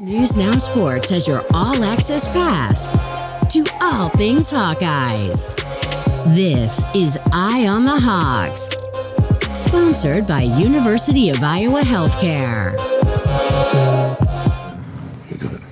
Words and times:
News 0.00 0.34
Now 0.34 0.52
Sports 0.52 1.10
has 1.10 1.28
your 1.28 1.42
all 1.52 1.84
access 1.84 2.26
pass 2.26 2.86
to 3.52 3.64
all 3.82 4.08
things 4.08 4.50
Hawkeyes. 4.50 5.54
This 6.34 6.82
is 6.96 7.18
Eye 7.32 7.66
on 7.68 7.84
the 7.84 7.92
Hawks, 7.94 8.68
sponsored 9.56 10.26
by 10.26 10.40
University 10.40 11.28
of 11.28 11.42
Iowa 11.42 11.82
Healthcare. 11.82 12.74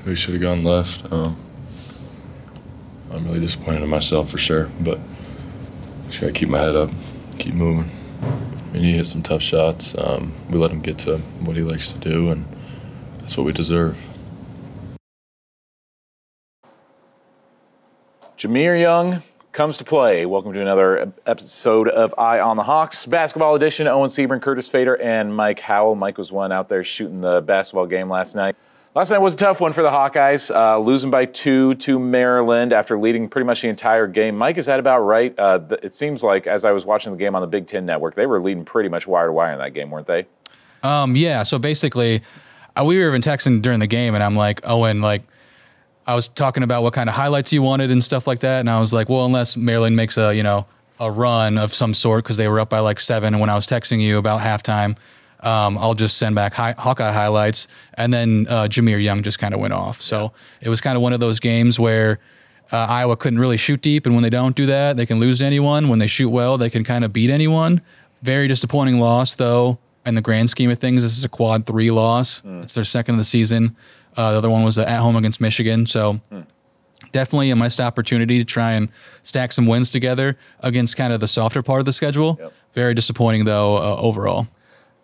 We 0.06 0.14
should 0.14 0.34
have 0.34 0.42
gone 0.42 0.62
left. 0.62 1.10
Um, 1.10 1.34
I'm 3.12 3.24
really 3.24 3.40
disappointed 3.40 3.82
in 3.82 3.88
myself 3.88 4.30
for 4.30 4.38
sure, 4.38 4.68
but 4.82 4.98
just 6.06 6.20
gotta 6.20 6.32
keep 6.32 6.50
my 6.50 6.58
head 6.58 6.76
up, 6.76 6.90
keep 7.38 7.54
moving. 7.54 7.90
I 8.22 8.74
mean, 8.74 8.84
he 8.84 8.92
hit 8.92 9.06
some 9.06 9.22
tough 9.22 9.42
shots. 9.42 9.96
Um, 9.96 10.32
we 10.50 10.58
let 10.58 10.70
him 10.70 10.80
get 10.80 10.98
to 10.98 11.16
what 11.44 11.56
he 11.56 11.62
likes 11.62 11.92
to 11.94 11.98
do, 11.98 12.30
and 12.30 12.44
that's 13.22 13.36
what 13.36 13.46
we 13.46 13.52
deserve. 13.52 13.96
Jahmir 18.36 18.78
Young 18.78 19.22
comes 19.52 19.78
to 19.78 19.84
play. 19.84 20.26
Welcome 20.26 20.52
to 20.54 20.60
another 20.60 21.12
episode 21.24 21.88
of 21.88 22.12
Eye 22.18 22.40
on 22.40 22.56
the 22.56 22.64
Hawks 22.64 23.06
basketball 23.06 23.54
edition. 23.54 23.86
Owen 23.86 24.10
Sebring, 24.10 24.42
Curtis 24.42 24.68
Fader, 24.68 25.00
and 25.00 25.34
Mike 25.36 25.60
Howell. 25.60 25.94
Mike 25.94 26.18
was 26.18 26.32
one 26.32 26.50
out 26.50 26.68
there 26.68 26.82
shooting 26.82 27.20
the 27.20 27.40
basketball 27.42 27.86
game 27.86 28.10
last 28.10 28.34
night. 28.34 28.56
Last 28.96 29.10
night 29.10 29.18
was 29.18 29.34
a 29.34 29.36
tough 29.36 29.60
one 29.60 29.72
for 29.72 29.82
the 29.82 29.90
Hawkeyes, 29.90 30.54
uh, 30.54 30.78
losing 30.78 31.10
by 31.10 31.24
two 31.24 31.74
to 31.76 31.98
Maryland 32.00 32.72
after 32.72 32.98
leading 32.98 33.28
pretty 33.28 33.46
much 33.46 33.62
the 33.62 33.68
entire 33.68 34.08
game. 34.08 34.36
Mike, 34.36 34.58
is 34.58 34.66
that 34.66 34.80
about 34.80 35.00
right? 35.00 35.38
Uh, 35.38 35.60
it 35.82 35.94
seems 35.94 36.24
like 36.24 36.48
as 36.48 36.64
I 36.64 36.72
was 36.72 36.84
watching 36.84 37.12
the 37.12 37.18
game 37.18 37.36
on 37.36 37.40
the 37.40 37.46
Big 37.46 37.68
Ten 37.68 37.86
Network, 37.86 38.16
they 38.16 38.26
were 38.26 38.40
leading 38.40 38.64
pretty 38.64 38.88
much 38.88 39.06
wire 39.06 39.28
to 39.28 39.32
wire 39.32 39.52
in 39.52 39.58
that 39.60 39.72
game, 39.72 39.90
weren't 39.90 40.08
they? 40.08 40.26
Um, 40.82 41.14
yeah. 41.14 41.44
So 41.44 41.58
basically, 41.58 42.22
uh, 42.78 42.84
we 42.84 42.98
were 42.98 43.08
even 43.08 43.20
texting 43.20 43.62
during 43.62 43.80
the 43.80 43.86
game, 43.86 44.14
and 44.14 44.22
I'm 44.22 44.36
like, 44.36 44.60
Owen, 44.64 45.00
like, 45.00 45.22
I 46.06 46.14
was 46.14 46.28
talking 46.28 46.62
about 46.62 46.82
what 46.82 46.92
kind 46.94 47.08
of 47.08 47.14
highlights 47.14 47.52
you 47.52 47.62
wanted 47.62 47.90
and 47.90 48.02
stuff 48.02 48.26
like 48.26 48.40
that, 48.40 48.60
and 48.60 48.70
I 48.70 48.80
was 48.80 48.92
like, 48.92 49.08
well, 49.08 49.24
unless 49.24 49.56
Maryland 49.56 49.96
makes 49.96 50.18
a 50.18 50.34
you 50.34 50.42
know 50.42 50.66
a 51.00 51.10
run 51.10 51.58
of 51.58 51.74
some 51.74 51.94
sort 51.94 52.24
because 52.24 52.36
they 52.36 52.48
were 52.48 52.60
up 52.60 52.70
by 52.70 52.80
like 52.80 53.00
seven, 53.00 53.34
and 53.34 53.40
when 53.40 53.50
I 53.50 53.54
was 53.54 53.66
texting 53.66 54.00
you 54.00 54.18
about 54.18 54.40
halftime 54.40 54.96
um, 55.42 55.76
I'll 55.78 55.94
just 55.94 56.18
send 56.18 56.34
back 56.34 56.54
Hawkeye 56.54 57.12
highlights. 57.12 57.68
And 57.94 58.12
then 58.14 58.46
uh, 58.48 58.68
Jahmir 58.68 59.02
Young 59.02 59.22
just 59.22 59.38
kind 59.38 59.52
of 59.52 59.60
went 59.60 59.72
off. 59.72 60.00
So 60.00 60.32
it 60.60 60.68
was 60.68 60.80
kind 60.80 60.96
of 60.96 61.02
one 61.02 61.12
of 61.12 61.20
those 61.20 61.40
games 61.40 61.78
where 61.78 62.20
uh, 62.70 62.76
Iowa 62.76 63.16
couldn't 63.16 63.40
really 63.40 63.56
shoot 63.56 63.82
deep. 63.82 64.06
And 64.06 64.14
when 64.14 64.22
they 64.22 64.30
don't 64.30 64.54
do 64.54 64.66
that, 64.66 64.96
they 64.96 65.04
can 65.04 65.18
lose 65.18 65.40
to 65.40 65.44
anyone. 65.44 65.88
When 65.88 65.98
they 65.98 66.06
shoot 66.06 66.30
well, 66.30 66.58
they 66.58 66.70
can 66.70 66.84
kind 66.84 67.04
of 67.04 67.12
beat 67.12 67.28
anyone. 67.28 67.82
Very 68.22 68.46
disappointing 68.46 69.00
loss, 69.00 69.34
though. 69.34 69.78
In 70.04 70.14
the 70.14 70.20
grand 70.20 70.50
scheme 70.50 70.70
of 70.70 70.78
things, 70.78 71.02
this 71.02 71.16
is 71.16 71.24
a 71.24 71.28
quad 71.28 71.66
three 71.66 71.90
loss. 71.90 72.40
Mm. 72.42 72.64
It's 72.64 72.74
their 72.74 72.84
second 72.84 73.14
of 73.14 73.18
the 73.18 73.24
season. 73.24 73.76
Uh, 74.16 74.32
the 74.32 74.38
other 74.38 74.50
one 74.50 74.64
was 74.64 74.78
at 74.78 74.98
home 74.98 75.16
against 75.16 75.40
Michigan. 75.40 75.86
So. 75.86 76.20
Mm 76.32 76.46
definitely 77.12 77.50
a 77.50 77.56
missed 77.56 77.80
opportunity 77.80 78.38
to 78.38 78.44
try 78.44 78.72
and 78.72 78.88
stack 79.22 79.52
some 79.52 79.66
wins 79.66 79.90
together 79.90 80.36
against 80.60 80.96
kind 80.96 81.12
of 81.12 81.20
the 81.20 81.28
softer 81.28 81.62
part 81.62 81.78
of 81.78 81.86
the 81.86 81.92
schedule. 81.92 82.38
Yep. 82.40 82.52
Very 82.72 82.94
disappointing 82.94 83.44
though 83.44 83.76
uh, 83.76 83.96
overall. 83.96 84.48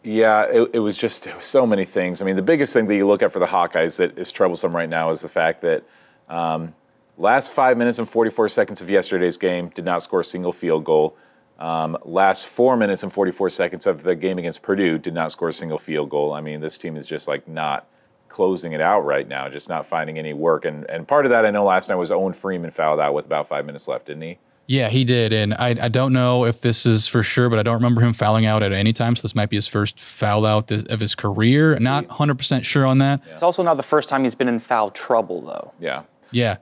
Yeah, 0.02 0.44
it, 0.44 0.70
it 0.74 0.78
was 0.78 0.96
just 0.96 1.26
it 1.26 1.36
was 1.36 1.44
so 1.44 1.66
many 1.66 1.84
things. 1.84 2.22
I 2.22 2.24
mean, 2.24 2.36
the 2.36 2.42
biggest 2.42 2.72
thing 2.72 2.86
that 2.86 2.96
you 2.96 3.06
look 3.06 3.22
at 3.22 3.30
for 3.30 3.38
the 3.38 3.46
Hawkeyes 3.46 3.98
that 3.98 4.18
is 4.18 4.32
troublesome 4.32 4.74
right 4.74 4.88
now 4.88 5.10
is 5.10 5.20
the 5.20 5.28
fact 5.28 5.60
that 5.62 5.84
um, 6.28 6.74
last 7.16 7.52
five 7.52 7.76
minutes 7.76 7.98
and 7.98 8.08
44 8.08 8.48
seconds 8.48 8.80
of 8.80 8.88
yesterday's 8.88 9.36
game 9.36 9.68
did 9.68 9.84
not 9.84 10.02
score 10.02 10.20
a 10.20 10.24
single 10.24 10.52
field 10.52 10.84
goal. 10.84 11.16
Um, 11.58 11.98
last 12.04 12.46
four 12.46 12.76
minutes 12.76 13.02
and 13.02 13.12
44 13.12 13.50
seconds 13.50 13.86
of 13.86 14.04
the 14.04 14.14
game 14.14 14.38
against 14.38 14.62
Purdue 14.62 14.98
did 14.98 15.14
not 15.14 15.32
score 15.32 15.48
a 15.48 15.52
single 15.52 15.78
field 15.78 16.10
goal. 16.10 16.32
I 16.32 16.40
mean, 16.40 16.60
this 16.60 16.78
team 16.78 16.96
is 16.96 17.06
just 17.06 17.26
like 17.26 17.48
not 17.48 17.88
closing 18.28 18.72
it 18.72 18.80
out 18.80 19.00
right 19.00 19.26
now, 19.26 19.48
just 19.48 19.68
not 19.68 19.86
finding 19.86 20.18
any 20.18 20.32
work. 20.32 20.64
And 20.64 20.88
and 20.88 21.08
part 21.08 21.26
of 21.26 21.30
that 21.30 21.44
I 21.44 21.50
know 21.50 21.64
last 21.64 21.88
night 21.88 21.96
was 21.96 22.10
Owen 22.10 22.32
Freeman 22.32 22.70
fouled 22.70 23.00
out 23.00 23.14
with 23.14 23.26
about 23.26 23.48
five 23.48 23.66
minutes 23.66 23.88
left, 23.88 24.06
didn't 24.06 24.22
he? 24.22 24.38
Yeah, 24.68 24.90
he 24.90 25.02
did. 25.02 25.32
And 25.32 25.54
I, 25.54 25.68
I 25.70 25.88
don't 25.88 26.12
know 26.12 26.44
if 26.44 26.60
this 26.60 26.84
is 26.84 27.08
for 27.08 27.22
sure, 27.22 27.48
but 27.48 27.58
I 27.58 27.62
don't 27.62 27.74
remember 27.74 28.02
him 28.02 28.12
fouling 28.12 28.44
out 28.44 28.62
at 28.62 28.70
any 28.70 28.92
time. 28.92 29.16
So 29.16 29.22
this 29.22 29.34
might 29.34 29.48
be 29.48 29.56
his 29.56 29.66
first 29.66 29.98
foul 29.98 30.44
out 30.44 30.70
of 30.70 31.00
his 31.00 31.14
career. 31.14 31.78
Not 31.78 32.06
100% 32.08 32.64
sure 32.64 32.84
on 32.84 32.98
that. 32.98 33.22
It's 33.32 33.42
also 33.42 33.62
not 33.62 33.78
the 33.78 33.82
first 33.82 34.10
time 34.10 34.24
he's 34.24 34.34
been 34.34 34.46
in 34.46 34.58
foul 34.58 34.90
trouble, 34.90 35.40
though. 35.40 35.72
Yeah. 35.80 36.02
Yeah. 36.30 36.58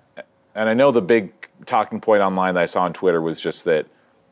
And 0.54 0.68
I 0.68 0.74
know 0.74 0.92
the 0.92 1.02
big 1.02 1.32
talking 1.66 2.00
point 2.00 2.22
online 2.22 2.54
that 2.54 2.62
I 2.62 2.66
saw 2.66 2.82
on 2.82 2.92
Twitter 2.92 3.20
was 3.20 3.40
just 3.40 3.64
that 3.64 3.86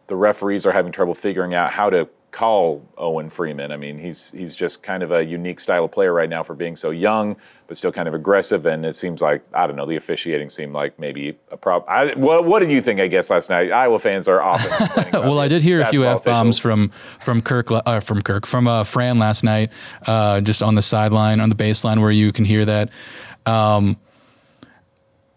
the 0.06 0.16
referees 0.16 0.66
are 0.66 0.72
having 0.72 0.92
trouble 0.92 1.14
figuring 1.14 1.54
out 1.54 1.72
how 1.72 1.90
to 1.90 2.08
call 2.34 2.82
Owen 2.98 3.30
Freeman. 3.30 3.70
I 3.70 3.76
mean, 3.76 3.98
he's 3.98 4.32
he's 4.32 4.56
just 4.56 4.82
kind 4.82 5.04
of 5.04 5.12
a 5.12 5.24
unique 5.24 5.60
style 5.60 5.84
of 5.84 5.92
player 5.92 6.12
right 6.12 6.28
now 6.28 6.42
for 6.42 6.56
being 6.56 6.74
so 6.74 6.90
young, 6.90 7.36
but 7.68 7.76
still 7.76 7.92
kind 7.92 8.08
of 8.08 8.14
aggressive. 8.14 8.66
And 8.66 8.84
it 8.84 8.96
seems 8.96 9.22
like 9.22 9.44
I 9.54 9.68
don't 9.68 9.76
know, 9.76 9.86
the 9.86 9.94
officiating 9.94 10.50
seemed 10.50 10.72
like 10.72 10.98
maybe 10.98 11.38
a 11.52 11.56
problem. 11.56 12.20
What, 12.20 12.44
what 12.44 12.58
did 12.58 12.72
you 12.72 12.82
think? 12.82 12.98
I 12.98 13.06
guess 13.06 13.30
last 13.30 13.50
night, 13.50 13.70
Iowa 13.70 14.00
fans 14.00 14.26
are 14.26 14.42
often. 14.42 15.12
well, 15.12 15.38
I 15.38 15.46
did 15.46 15.62
hear 15.62 15.80
a 15.80 15.86
few 15.86 16.04
f 16.04 16.24
bombs 16.24 16.58
from 16.58 16.90
from 17.20 17.40
Kirk 17.40 17.68
uh, 17.70 18.00
from 18.00 18.20
Kirk 18.20 18.46
from 18.46 18.66
uh, 18.66 18.82
Fran 18.82 19.20
last 19.20 19.44
night, 19.44 19.72
uh, 20.06 20.40
just 20.40 20.60
on 20.60 20.74
the 20.74 20.82
sideline 20.82 21.38
on 21.38 21.50
the 21.50 21.56
baseline 21.56 22.00
where 22.00 22.10
you 22.10 22.32
can 22.32 22.44
hear 22.44 22.64
that. 22.64 22.90
Um, 23.46 23.96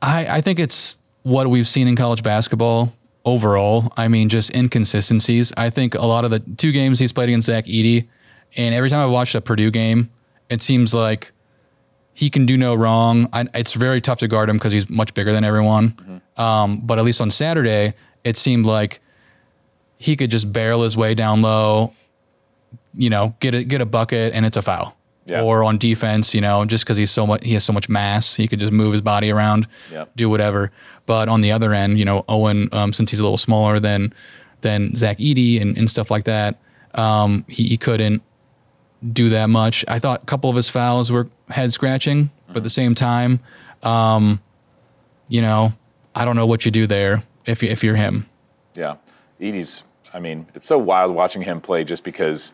I 0.02 0.38
I 0.38 0.42
think 0.42 0.58
it's 0.58 0.98
what 1.22 1.48
we've 1.48 1.68
seen 1.68 1.88
in 1.88 1.96
college 1.96 2.24
basketball 2.24 2.92
overall. 3.28 3.92
I 3.98 4.08
mean, 4.08 4.30
just 4.30 4.56
inconsistencies. 4.56 5.54
I 5.58 5.70
think 5.70 5.94
a 5.94 6.06
lot 6.06 6.24
of 6.26 6.32
the 6.32 6.40
two 6.40 6.72
games 6.72 6.98
he's 6.98 7.12
played 7.12 7.30
against 7.30 7.48
Zach 7.48 7.66
Edey, 7.66 8.08
and 8.56 8.74
every 8.74 8.90
time 8.90 9.02
I 9.02 9.06
watched 9.06 9.36
a 9.36 9.42
Purdue 9.42 9.70
game, 9.70 10.10
it 10.50 10.64
seems 10.64 10.94
like 10.94 11.34
he 12.14 12.30
can 12.32 12.46
do 12.48 12.58
no 12.58 12.74
wrong. 12.74 13.28
I, 13.34 13.46
it's 13.54 13.74
very 13.74 14.02
tough 14.02 14.20
to 14.20 14.28
guard 14.28 14.50
him 14.50 14.58
because 14.58 14.72
he's 14.72 14.90
much 14.90 15.14
bigger 15.14 15.34
than 15.34 15.44
everyone. 15.44 15.92
Mm-hmm. 15.92 16.42
Um, 16.42 16.80
but 16.80 16.98
at 16.98 17.06
least 17.06 17.22
on 17.22 17.30
Saturday, 17.30 17.94
it 18.24 18.38
seemed 18.38 18.66
like 18.66 19.02
he 19.98 20.16
could 20.16 20.32
just 20.32 20.52
barrel 20.52 20.84
his 20.84 20.96
way 20.96 21.14
down 21.14 21.42
low, 21.42 21.94
you 22.96 23.10
know, 23.10 23.36
get 23.40 23.54
a 23.54 23.64
get 23.64 23.82
a 23.82 23.86
bucket, 23.86 24.34
and 24.34 24.46
it's 24.46 24.58
a 24.58 24.62
foul. 24.62 24.97
Yeah. 25.28 25.42
Or 25.42 25.64
on 25.64 25.78
defense, 25.78 26.34
you 26.34 26.40
know, 26.40 26.64
just 26.64 26.86
because 26.86 26.96
he's 26.96 27.12
so 27.12 27.28
much, 27.28 27.44
he 27.44 27.54
has 27.54 27.64
so 27.66 27.74
much 27.74 27.90
mass, 27.90 28.36
he 28.36 28.48
could 28.48 28.62
just 28.62 28.72
move 28.72 28.94
his 28.94 29.02
body 29.02 29.30
around, 29.30 29.68
yeah. 29.92 30.06
do 30.16 30.30
whatever. 30.30 30.72
But 31.06 31.28
on 31.28 31.42
the 31.42 31.52
other 31.52 31.74
end, 31.74 32.00
you 32.00 32.06
know, 32.06 32.24
Owen, 32.30 32.70
um, 32.72 32.94
since 32.94 33.12
he's 33.12 33.20
a 33.20 33.24
little 33.24 33.38
smaller 33.38 33.80
than 33.80 34.14
than 34.62 34.96
Zach 34.96 35.18
Edey 35.20 35.62
and, 35.62 35.78
and 35.78 35.90
stuff 35.90 36.10
like 36.10 36.24
that, 36.24 36.60
um, 36.94 37.46
he, 37.48 37.68
he 37.68 37.78
couldn't 37.78 38.24
do 39.14 39.30
that 39.30 39.48
much. 39.48 39.86
I 39.88 40.00
thought 40.00 40.24
a 40.24 40.26
couple 40.26 40.50
of 40.50 40.56
his 40.56 40.70
fouls 40.70 41.12
were 41.12 41.28
head 41.50 41.74
scratching, 41.74 42.26
mm-hmm. 42.26 42.48
but 42.48 42.58
at 42.58 42.64
the 42.64 42.70
same 42.70 42.96
time, 42.96 43.40
um, 43.84 44.42
you 45.28 45.42
know, 45.42 45.74
I 46.16 46.26
don't 46.26 46.36
know 46.36 46.48
what 46.48 46.66
you 46.66 46.72
do 46.72 46.88
there 46.88 47.24
if 47.46 47.62
you, 47.62 47.70
if 47.70 47.84
you're 47.84 47.96
him. 47.96 48.28
Yeah, 48.76 48.96
Edey's. 49.40 49.84
I 50.14 50.20
mean, 50.20 50.48
it's 50.56 50.68
so 50.68 50.78
wild 50.78 51.14
watching 51.14 51.42
him 51.42 51.62
play 51.62 51.84
just 51.84 52.04
because 52.04 52.54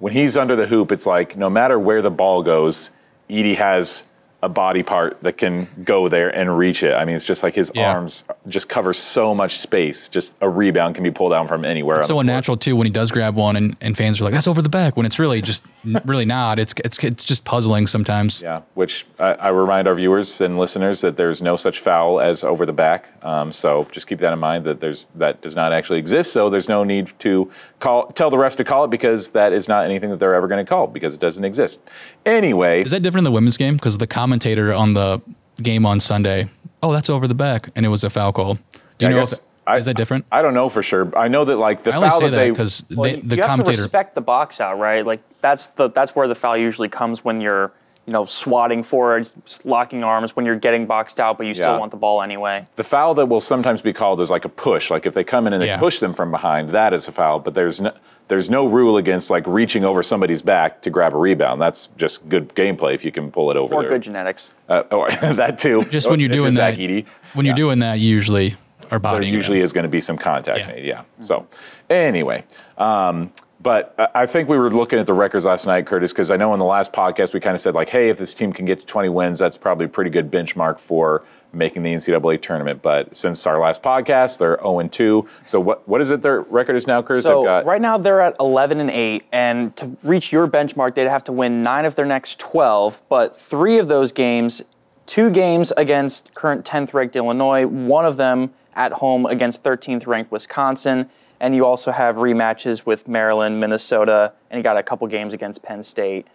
when 0.00 0.12
he's 0.14 0.36
under 0.36 0.56
the 0.56 0.66
hoop, 0.66 0.90
it's 0.90 1.06
like 1.06 1.36
no 1.36 1.48
matter 1.48 1.78
where 1.78 2.02
the 2.02 2.10
ball 2.10 2.42
goes, 2.42 2.90
Edey 3.28 3.54
has 3.56 4.04
a 4.42 4.48
body 4.48 4.82
part 4.82 5.22
that 5.22 5.36
can 5.36 5.68
go 5.84 6.08
there 6.08 6.34
and 6.34 6.56
reach 6.56 6.82
it. 6.82 6.94
I 6.94 7.04
mean, 7.04 7.14
it's 7.14 7.26
just 7.26 7.42
like 7.42 7.54
his 7.54 7.70
yeah. 7.74 7.92
arms 7.92 8.24
just 8.48 8.68
cover 8.68 8.92
so 8.92 9.34
much 9.34 9.58
space. 9.58 10.08
Just 10.08 10.34
a 10.40 10.48
rebound 10.48 10.94
can 10.94 11.04
be 11.04 11.10
pulled 11.10 11.32
down 11.32 11.46
from 11.46 11.64
anywhere. 11.64 11.98
It's 11.98 12.08
so 12.08 12.20
unnatural 12.20 12.56
too 12.56 12.74
when 12.74 12.86
he 12.86 12.92
does 12.92 13.10
grab 13.10 13.34
one, 13.34 13.56
and, 13.56 13.76
and 13.80 13.96
fans 13.96 14.20
are 14.20 14.24
like, 14.24 14.32
"That's 14.32 14.46
over 14.46 14.62
the 14.62 14.68
back," 14.68 14.96
when 14.96 15.04
it's 15.04 15.18
really 15.18 15.42
just 15.42 15.62
really 16.04 16.24
not. 16.24 16.58
It's 16.58 16.74
it's 16.84 17.02
it's 17.04 17.24
just 17.24 17.44
puzzling 17.44 17.86
sometimes. 17.86 18.40
Yeah, 18.42 18.62
which 18.74 19.06
I, 19.18 19.32
I, 19.32 19.48
remind 19.48 19.88
our 19.88 19.94
viewers 19.94 20.40
and 20.40 20.58
listeners 20.58 21.00
that 21.00 21.16
there's 21.16 21.42
no 21.42 21.56
such 21.56 21.78
foul 21.78 22.20
as 22.20 22.44
over 22.44 22.64
the 22.64 22.72
back. 22.72 23.12
Um, 23.24 23.52
so 23.52 23.88
just 23.92 24.06
keep 24.06 24.18
that 24.20 24.32
in 24.32 24.38
mind 24.38 24.64
that 24.64 24.80
there's 24.80 25.06
that 25.16 25.42
does 25.42 25.56
not 25.56 25.72
actually 25.72 25.98
exist. 25.98 26.32
So 26.32 26.50
there's 26.50 26.68
no 26.68 26.84
need 26.84 27.12
to 27.20 27.50
call 27.78 28.06
tell 28.08 28.30
the 28.30 28.36
refs 28.36 28.56
to 28.56 28.64
call 28.64 28.84
it 28.84 28.90
because 28.90 29.30
that 29.30 29.52
is 29.52 29.68
not 29.68 29.84
anything 29.84 30.10
that 30.10 30.18
they're 30.18 30.34
ever 30.34 30.48
going 30.48 30.64
to 30.64 30.68
call 30.68 30.86
because 30.86 31.14
it 31.14 31.20
doesn't 31.20 31.44
exist. 31.44 31.80
Anyway, 32.24 32.82
is 32.82 32.90
that 32.90 33.02
different 33.02 33.26
in 33.26 33.32
the 33.32 33.34
women's 33.34 33.56
game? 33.56 33.76
Because 33.76 33.98
the 33.98 34.06
commentator 34.30 34.72
on 34.72 34.94
the 34.94 35.20
game 35.60 35.84
on 35.84 35.98
Sunday, 35.98 36.48
oh, 36.84 36.92
that's 36.92 37.10
over 37.10 37.26
the 37.26 37.34
back, 37.34 37.70
and 37.74 37.84
it 37.84 37.88
was 37.88 38.04
a 38.04 38.10
foul 38.10 38.32
call. 38.32 38.54
Do 38.54 38.60
you 39.00 39.08
I 39.08 39.10
know? 39.10 39.20
If, 39.22 39.32
I, 39.66 39.76
is 39.78 39.86
that 39.86 39.96
different? 39.96 40.24
I 40.30 40.40
don't 40.40 40.54
know 40.54 40.68
for 40.68 40.84
sure. 40.84 41.16
I 41.18 41.26
know 41.26 41.44
that 41.44 41.56
like 41.56 41.82
the 41.82 41.90
I 41.90 42.08
foul 42.08 42.20
say 42.20 42.28
that, 42.30 42.48
because 42.48 42.84
well, 42.94 43.12
the 43.12 43.36
you 43.36 43.42
commentator 43.42 43.46
have 43.46 43.64
to 43.64 43.70
respect 43.82 44.14
the 44.14 44.20
box 44.20 44.60
out, 44.60 44.78
right? 44.78 45.04
Like 45.04 45.20
that's 45.40 45.68
the 45.68 45.90
that's 45.90 46.14
where 46.14 46.28
the 46.28 46.36
foul 46.36 46.56
usually 46.56 46.88
comes 46.88 47.24
when 47.24 47.40
you're 47.40 47.72
you 48.06 48.12
know 48.12 48.24
swatting 48.24 48.82
forward, 48.82 49.30
locking 49.64 50.02
arms 50.02 50.34
when 50.34 50.46
you're 50.46 50.56
getting 50.56 50.86
boxed 50.86 51.20
out, 51.20 51.38
but 51.38 51.46
you 51.46 51.54
still 51.54 51.72
yeah. 51.72 51.78
want 51.78 51.90
the 51.90 51.96
ball 51.96 52.22
anyway. 52.22 52.66
The 52.76 52.84
foul 52.84 53.14
that 53.14 53.26
will 53.26 53.40
sometimes 53.40 53.82
be 53.82 53.92
called 53.92 54.20
is 54.20 54.30
like 54.30 54.44
a 54.44 54.48
push. 54.48 54.90
Like 54.90 55.06
if 55.06 55.14
they 55.14 55.24
come 55.24 55.46
in 55.46 55.52
and 55.52 55.62
they 55.62 55.66
yeah. 55.66 55.78
push 55.78 56.00
them 56.00 56.12
from 56.12 56.30
behind, 56.30 56.70
that 56.70 56.92
is 56.92 57.06
a 57.06 57.12
foul. 57.12 57.40
But 57.40 57.54
there's 57.54 57.80
no, 57.80 57.92
there's 58.28 58.50
no 58.50 58.66
rule 58.66 58.96
against 58.96 59.30
like 59.30 59.46
reaching 59.46 59.84
over 59.84 60.02
somebody's 60.02 60.42
back 60.42 60.82
to 60.82 60.90
grab 60.90 61.14
a 61.14 61.18
rebound. 61.18 61.60
That's 61.60 61.88
just 61.96 62.28
good 62.28 62.48
gameplay 62.50 62.94
if 62.94 63.04
you 63.04 63.12
can 63.12 63.30
pull 63.30 63.50
it 63.50 63.56
over. 63.56 63.74
Or 63.74 63.82
there. 63.82 63.90
good 63.90 64.02
genetics. 64.02 64.50
Uh, 64.68 64.82
or 64.90 65.10
that 65.34 65.58
too. 65.58 65.84
Just 65.84 66.08
when 66.10 66.20
you're 66.20 66.28
doing 66.28 66.54
that, 66.54 66.78
Edey, 66.78 67.06
when 67.34 67.46
you're 67.46 67.54
doing 67.54 67.80
that, 67.80 67.98
usually 67.98 68.56
our 68.90 68.98
body 68.98 69.26
there 69.26 69.34
usually 69.34 69.60
is 69.60 69.72
going 69.72 69.84
to 69.84 69.88
be 69.88 70.00
some 70.00 70.16
contact 70.16 70.58
yeah. 70.58 70.66
made. 70.66 70.84
Yeah. 70.84 71.04
So 71.20 71.46
anyway. 71.88 72.44
Um, 72.78 73.32
but 73.62 73.94
I 74.14 74.24
think 74.24 74.48
we 74.48 74.56
were 74.56 74.70
looking 74.70 74.98
at 74.98 75.06
the 75.06 75.12
records 75.12 75.44
last 75.44 75.66
night, 75.66 75.86
Curtis, 75.86 76.12
because 76.12 76.30
I 76.30 76.36
know 76.36 76.54
in 76.54 76.58
the 76.58 76.64
last 76.64 76.92
podcast 76.94 77.34
we 77.34 77.40
kind 77.40 77.54
of 77.54 77.60
said 77.60 77.74
like, 77.74 77.90
hey, 77.90 78.08
if 78.08 78.16
this 78.16 78.32
team 78.32 78.52
can 78.54 78.64
get 78.64 78.80
to 78.80 78.86
20 78.86 79.10
wins, 79.10 79.38
that's 79.38 79.58
probably 79.58 79.84
a 79.84 79.88
pretty 79.88 80.08
good 80.10 80.30
benchmark 80.30 80.80
for 80.80 81.22
making 81.52 81.82
the 81.82 81.92
NCAA 81.92 82.40
tournament. 82.40 82.80
But 82.80 83.14
since 83.14 83.46
our 83.46 83.60
last 83.60 83.82
podcast, 83.82 84.38
they're 84.38 84.56
0 84.58 84.78
and 84.78 84.90
2. 84.90 85.28
So 85.44 85.60
what 85.60 85.86
what 85.86 86.00
is 86.00 86.10
it 86.10 86.22
their 86.22 86.40
record 86.40 86.76
is 86.76 86.86
now, 86.86 87.02
Curtis? 87.02 87.24
So 87.24 87.44
got- 87.44 87.66
right 87.66 87.82
now 87.82 87.98
they're 87.98 88.22
at 88.22 88.34
11 88.40 88.80
and 88.80 88.90
8, 88.90 89.24
and 89.30 89.76
to 89.76 89.96
reach 90.02 90.32
your 90.32 90.48
benchmark, 90.48 90.94
they'd 90.94 91.08
have 91.08 91.24
to 91.24 91.32
win 91.32 91.60
nine 91.60 91.84
of 91.84 91.96
their 91.96 92.06
next 92.06 92.38
12. 92.38 93.02
But 93.10 93.36
three 93.36 93.76
of 93.78 93.88
those 93.88 94.10
games, 94.10 94.62
two 95.04 95.28
games 95.28 95.70
against 95.76 96.32
current 96.34 96.64
10th 96.64 96.94
ranked 96.94 97.14
Illinois, 97.14 97.66
one 97.66 98.06
of 98.06 98.16
them 98.16 98.52
at 98.74 98.92
home 98.92 99.26
against 99.26 99.62
13th 99.62 100.06
ranked 100.06 100.32
Wisconsin 100.32 101.10
and 101.40 101.54
you 101.54 101.64
also 101.64 101.90
have 101.90 102.16
rematches 102.16 102.84
with 102.84 103.08
Maryland, 103.08 103.58
Minnesota, 103.58 104.34
and 104.50 104.58
you 104.58 104.62
got 104.62 104.76
a 104.76 104.82
couple 104.82 105.06
games 105.06 105.32
against 105.32 105.62
Penn 105.62 105.82
State. 105.82 106.26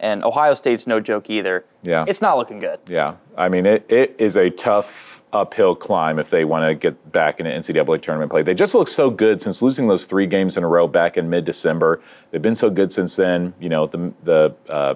And 0.00 0.24
Ohio 0.24 0.54
State's 0.54 0.86
no 0.86 1.00
joke 1.00 1.28
either. 1.28 1.64
Yeah. 1.82 2.04
It's 2.06 2.22
not 2.22 2.38
looking 2.38 2.60
good. 2.60 2.78
Yeah. 2.86 3.16
I 3.36 3.48
mean, 3.48 3.66
it, 3.66 3.84
it 3.88 4.14
is 4.18 4.36
a 4.36 4.48
tough 4.48 5.24
uphill 5.32 5.74
climb 5.74 6.20
if 6.20 6.30
they 6.30 6.44
want 6.44 6.68
to 6.68 6.74
get 6.74 7.10
back 7.10 7.40
into 7.40 7.50
NCAA 7.50 8.00
tournament 8.00 8.30
play. 8.30 8.42
They 8.42 8.54
just 8.54 8.74
look 8.74 8.86
so 8.86 9.10
good 9.10 9.42
since 9.42 9.60
losing 9.60 9.88
those 9.88 10.04
three 10.04 10.26
games 10.26 10.56
in 10.56 10.62
a 10.62 10.68
row 10.68 10.86
back 10.86 11.16
in 11.16 11.28
mid 11.28 11.44
December. 11.44 12.00
They've 12.30 12.42
been 12.42 12.54
so 12.54 12.70
good 12.70 12.92
since 12.92 13.16
then. 13.16 13.54
You 13.58 13.68
know, 13.68 13.86
the, 13.86 14.12
the 14.22 14.54
uh, 14.68 14.94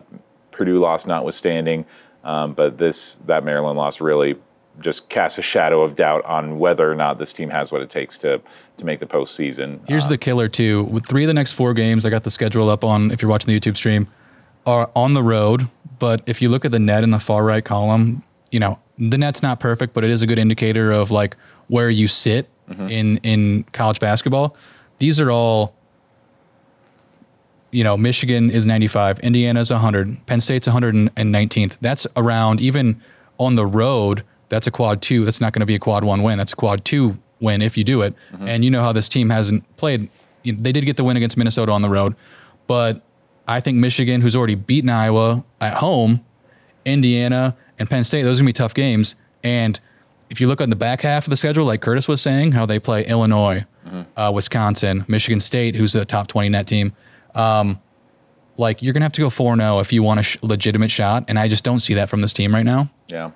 Purdue 0.53 0.79
loss 0.79 1.05
notwithstanding. 1.05 1.85
Um, 2.23 2.53
but 2.55 2.79
this 2.79 3.17
that 3.27 3.45
Maryland 3.45 3.77
loss 3.77 4.01
really 4.01 4.37
just 4.81 5.09
casts 5.09 5.39
a 5.39 5.43
shadow 5.43 5.83
of 5.83 5.95
doubt 5.95 6.25
on 6.25 6.59
whether 6.59 6.91
or 6.91 6.95
not 6.95 7.19
this 7.19 7.33
team 7.33 7.51
has 7.51 7.71
what 7.71 7.83
it 7.83 7.91
takes 7.91 8.19
to 8.19 8.41
to 8.77 8.85
make 8.85 9.01
the 9.01 9.07
postseason. 9.07 9.81
Here's 9.89 10.07
uh, 10.07 10.11
the 10.11 10.19
killer 10.19 10.49
too. 10.49 10.85
With 10.85 11.07
three 11.07 11.25
of 11.25 11.29
the 11.29 11.35
next 11.35 11.53
four 11.53 11.75
games, 11.75 12.07
I 12.07 12.11
got 12.11 12.25
the 12.25 12.31
schedule 12.31 12.69
up 12.71 12.85
on. 12.85 13.11
If 13.11 13.23
you're 13.23 13.31
watching 13.31 13.53
the 13.53 13.59
YouTube 13.59 13.77
stream, 13.77 14.09
are 14.67 14.91
on 14.97 15.15
the 15.15 15.23
road. 15.23 15.69
But 15.99 16.23
if 16.27 16.43
you 16.43 16.49
look 16.49 16.65
at 16.65 16.71
the 16.71 16.79
net 16.79 17.05
in 17.05 17.11
the 17.11 17.19
far 17.19 17.45
right 17.45 17.65
column, 17.65 18.23
you 18.51 18.61
know 18.61 18.79
the 18.99 19.19
net's 19.19 19.43
not 19.43 19.61
perfect, 19.61 19.95
but 19.95 20.05
it 20.05 20.11
is 20.11 20.23
a 20.23 20.27
good 20.27 20.39
indicator 20.39 20.91
of 20.91 21.11
like 21.11 21.37
where 21.69 21.91
you 21.91 22.09
sit 22.09 22.49
mm-hmm. 22.69 22.89
in 22.89 23.17
in 23.19 23.65
college 23.73 24.01
basketball. 24.01 24.57
These 24.99 25.21
are 25.21 25.31
all. 25.31 25.75
You 27.75 27.85
know, 27.85 27.97
Michigan 27.97 28.51
is 28.51 28.67
95, 28.67 29.21
Indiana's 29.21 29.71
100, 29.71 30.27
Penn 30.27 30.43
State's 30.43 30.69
119th. 30.69 31.79
That's 31.81 32.07
around 32.17 32.61
even 32.61 33.01
on 33.39 33.55
the 33.55 33.65
road 33.65 34.25
that's 34.53 34.67
a 34.67 34.71
quad 34.71 35.01
two. 35.01 35.25
That's 35.25 35.41
not 35.41 35.55
going 35.55 35.61
to 35.61 35.67
be 35.67 35.75
a 35.75 35.79
quad 35.79 36.05
one 36.05 36.23
win. 36.23 36.37
That's 36.37 36.53
a 36.53 36.57
quad 36.57 36.85
two 36.85 37.19
win 37.41 37.63
if 37.63 37.79
you 37.79 37.85
do 37.85 38.03
it. 38.03 38.15
Mm-hmm. 38.33 38.49
And 38.49 38.65
you 38.65 38.71
know 38.71 38.83
how 38.83 38.93
this 38.93 39.09
team 39.09 39.31
hasn't 39.31 39.65
played. 39.79 40.11
You 40.43 40.53
know, 40.53 40.63
they 40.63 40.73
did 40.73 40.85
get 40.85 40.99
the 40.99 41.05
win 41.05 41.17
against 41.17 41.39
Minnesota 41.39 41.73
on 41.73 41.81
the 41.81 41.89
road, 41.89 42.15
but 42.67 43.01
I 43.49 43.61
think 43.61 43.79
Michigan, 43.79 44.21
who's 44.21 44.37
already 44.37 44.55
beaten 44.55 44.91
Iowa 44.91 45.43
at 45.61 45.75
home, 45.75 46.25
Indiana, 46.85 47.57
and 47.79 47.89
Penn 47.89 48.05
State, 48.05 48.23
those 48.25 48.41
are 48.41 48.45
going 48.45 48.53
to 48.53 48.59
be 48.59 48.63
tough 48.63 48.75
games. 48.75 49.17
And 49.43 49.81
if 50.29 50.41
you 50.41 50.49
look 50.49 50.61
on 50.61 50.69
the 50.69 50.77
back 50.77 51.01
half 51.01 51.27
of 51.27 51.31
the 51.31 51.37
schedule, 51.37 51.65
like 51.65 51.81
Curtis 51.81 52.07
was 52.07 52.21
saying, 52.21 52.53
how 52.53 52.67
they 52.67 52.79
play 52.79 53.07
Illinois, 53.07 53.65
mm-hmm. 53.87 54.03
uh, 54.21 54.31
Wisconsin, 54.31 55.05
Michigan 55.09 55.41
State, 55.41 55.77
who's 55.77 55.95
a 55.95 56.05
top 56.05 56.27
20 56.27 56.51
net 56.51 56.67
team. 56.67 56.93
Um, 57.35 57.81
like 58.59 58.83
you're 58.83 58.93
going 58.93 59.01
to 59.01 59.07
have 59.07 59.13
to 59.13 59.23
go 59.23 59.31
4 59.31 59.57
0 59.57 59.79
if 59.79 59.93
you 59.93 60.03
want 60.03 60.21
a 60.21 60.23
sh- 60.23 60.37
legitimate 60.43 60.91
shot. 60.91 61.25
And 61.29 61.39
I 61.39 61.49
just 61.49 61.65
don't 61.65 61.81
see 61.81 61.95
that 61.95 62.11
from 62.11 62.21
this 62.21 62.33
team 62.33 62.55
right 62.55 62.65
now. 62.65 62.91
Yeah. 63.09 63.31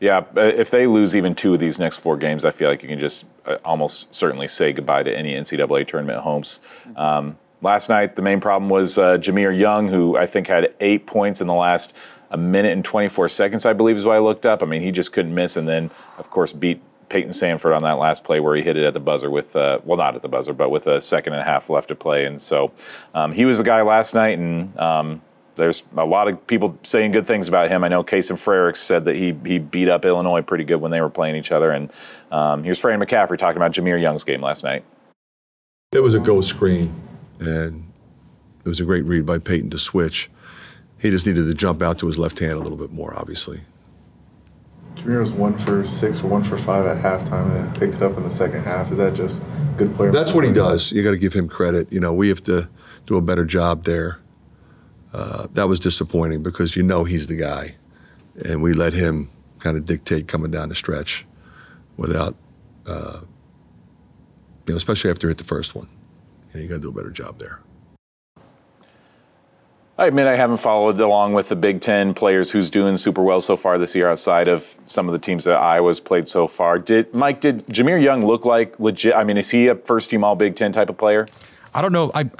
Yeah, 0.00 0.24
if 0.36 0.70
they 0.70 0.86
lose 0.86 1.16
even 1.16 1.34
two 1.34 1.54
of 1.54 1.60
these 1.60 1.78
next 1.78 1.98
four 1.98 2.16
games, 2.16 2.44
I 2.44 2.52
feel 2.52 2.70
like 2.70 2.82
you 2.82 2.88
can 2.88 3.00
just 3.00 3.24
uh, 3.44 3.56
almost 3.64 4.14
certainly 4.14 4.46
say 4.46 4.72
goodbye 4.72 5.02
to 5.02 5.16
any 5.16 5.34
NCAA 5.34 5.86
tournament 5.88 6.20
homes. 6.20 6.60
Um, 6.94 7.36
last 7.62 7.88
night, 7.88 8.14
the 8.14 8.22
main 8.22 8.40
problem 8.40 8.68
was 8.68 8.96
uh, 8.96 9.18
Jahmir 9.18 9.56
Young, 9.56 9.88
who 9.88 10.16
I 10.16 10.26
think 10.26 10.46
had 10.46 10.72
eight 10.80 11.06
points 11.06 11.40
in 11.40 11.48
the 11.48 11.54
last 11.54 11.92
a 12.30 12.36
minute 12.36 12.72
and 12.72 12.84
24 12.84 13.28
seconds, 13.28 13.66
I 13.66 13.72
believe 13.72 13.96
is 13.96 14.04
what 14.04 14.16
I 14.16 14.18
looked 14.18 14.46
up. 14.46 14.62
I 14.62 14.66
mean, 14.66 14.82
he 14.82 14.92
just 14.92 15.12
couldn't 15.12 15.34
miss, 15.34 15.56
and 15.56 15.66
then, 15.66 15.90
of 16.18 16.30
course, 16.30 16.52
beat 16.52 16.80
Payton 17.08 17.30
Sandfort 17.30 17.74
on 17.74 17.82
that 17.82 17.98
last 17.98 18.22
play 18.22 18.38
where 18.38 18.54
he 18.54 18.62
hit 18.62 18.76
it 18.76 18.84
at 18.84 18.92
the 18.92 19.00
buzzer 19.00 19.30
with, 19.30 19.56
uh, 19.56 19.80
well, 19.84 19.96
not 19.96 20.14
at 20.14 20.22
the 20.22 20.28
buzzer, 20.28 20.52
but 20.52 20.70
with 20.70 20.86
a 20.86 21.00
second 21.00 21.32
and 21.32 21.40
a 21.40 21.44
half 21.44 21.70
left 21.70 21.88
to 21.88 21.94
play. 21.94 22.26
And 22.26 22.40
so 22.40 22.70
um, 23.14 23.32
he 23.32 23.46
was 23.46 23.58
the 23.58 23.64
guy 23.64 23.80
last 23.82 24.14
night, 24.14 24.38
and 24.38 24.76
um, 24.78 25.22
there's 25.58 25.84
a 25.96 26.06
lot 26.06 26.28
of 26.28 26.46
people 26.46 26.78
saying 26.82 27.12
good 27.12 27.26
things 27.26 27.48
about 27.48 27.68
him. 27.68 27.84
I 27.84 27.88
know 27.88 28.02
Kason 28.02 28.36
Frerichs 28.36 28.76
said 28.76 29.04
that 29.04 29.16
he 29.16 29.36
he 29.44 29.58
beat 29.58 29.88
up 29.88 30.04
Illinois 30.06 30.40
pretty 30.40 30.64
good 30.64 30.76
when 30.76 30.90
they 30.90 31.02
were 31.02 31.10
playing 31.10 31.36
each 31.36 31.52
other. 31.52 31.70
And 31.70 31.90
um, 32.30 32.64
here's 32.64 32.78
Fran 32.78 33.00
McCaffery 33.00 33.36
talking 33.36 33.58
about 33.58 33.72
Jahmir 33.72 34.00
Young's 34.00 34.24
game 34.24 34.40
last 34.40 34.64
night. 34.64 34.84
It 35.92 36.02
was 36.02 36.14
a 36.14 36.20
go 36.20 36.40
screen, 36.40 36.92
and 37.40 37.84
it 38.64 38.68
was 38.68 38.80
a 38.80 38.84
great 38.84 39.04
read 39.04 39.26
by 39.26 39.38
Payton 39.38 39.70
to 39.70 39.78
switch. 39.78 40.30
He 41.00 41.10
just 41.10 41.26
needed 41.26 41.46
to 41.46 41.54
jump 41.54 41.82
out 41.82 41.98
to 41.98 42.06
his 42.06 42.18
left 42.18 42.38
hand 42.38 42.52
a 42.52 42.58
little 42.58 42.78
bit 42.78 42.92
more, 42.92 43.18
obviously. 43.18 43.60
Jahmir 44.96 45.20
was 45.20 45.32
one 45.32 45.56
for 45.56 45.86
six 45.86 46.22
or 46.22 46.28
one 46.28 46.42
for 46.42 46.56
five 46.56 46.86
at 46.86 47.02
halftime 47.02 47.46
and 47.46 47.56
then 47.56 47.74
picked 47.74 47.94
it 47.94 48.02
up 48.02 48.16
in 48.16 48.22
the 48.22 48.30
second 48.30 48.64
half. 48.64 48.90
Is 48.90 48.98
that 48.98 49.14
just 49.14 49.42
good 49.76 49.94
player? 49.94 50.10
That's 50.10 50.32
what 50.32 50.44
he 50.44 50.52
does. 50.52 50.92
You 50.92 51.02
got 51.04 51.12
to 51.12 51.18
give 51.18 51.32
him 51.32 51.48
credit. 51.48 51.92
You 51.92 52.00
know, 52.00 52.12
we 52.12 52.28
have 52.28 52.40
to 52.42 52.68
do 53.06 53.16
a 53.16 53.22
better 53.22 53.44
job 53.44 53.84
there 53.84 54.20
uh, 55.12 55.46
that 55.54 55.68
was 55.68 55.80
disappointing 55.80 56.42
because 56.42 56.76
you 56.76 56.82
know 56.82 57.04
he's 57.04 57.26
the 57.26 57.36
guy, 57.36 57.74
and 58.44 58.62
we 58.62 58.72
let 58.72 58.92
him 58.92 59.30
kind 59.58 59.76
of 59.76 59.84
dictate 59.84 60.28
coming 60.28 60.50
down 60.50 60.68
the 60.68 60.74
stretch 60.74 61.26
without, 61.96 62.36
uh, 62.86 63.20
you 63.22 64.72
know, 64.72 64.76
especially 64.76 65.10
after 65.10 65.28
hit 65.28 65.38
the 65.38 65.44
first 65.44 65.74
one. 65.74 65.88
And 66.52 66.62
you 66.62 66.68
got 66.68 66.76
to 66.76 66.80
do 66.80 66.88
a 66.88 66.92
better 66.92 67.10
job 67.10 67.38
there. 67.38 67.60
I 69.98 70.06
admit 70.06 70.28
I 70.28 70.36
haven't 70.36 70.58
followed 70.58 71.00
along 71.00 71.32
with 71.32 71.48
the 71.48 71.56
Big 71.56 71.80
Ten 71.80 72.14
players 72.14 72.52
who's 72.52 72.70
doing 72.70 72.96
super 72.96 73.20
well 73.20 73.40
so 73.40 73.56
far 73.56 73.78
this 73.78 73.96
year 73.96 74.08
outside 74.08 74.46
of 74.46 74.76
some 74.86 75.08
of 75.08 75.12
the 75.12 75.18
teams 75.18 75.42
that 75.42 75.56
Iowa's 75.56 75.98
played 75.98 76.28
so 76.28 76.46
far. 76.46 76.78
Did 76.78 77.12
Mike? 77.12 77.40
Did 77.40 77.66
Jahmir 77.66 78.00
Young 78.00 78.24
look 78.24 78.44
like 78.44 78.78
legit? 78.78 79.12
I 79.16 79.24
mean, 79.24 79.36
is 79.36 79.50
he 79.50 79.66
a 79.66 79.74
first 79.74 80.10
team 80.10 80.22
All 80.22 80.36
Big 80.36 80.54
Ten 80.54 80.70
type 80.70 80.88
of 80.88 80.96
player? 80.96 81.26
I 81.74 81.82
don't 81.82 81.92
know. 81.92 82.12
I 82.14 82.30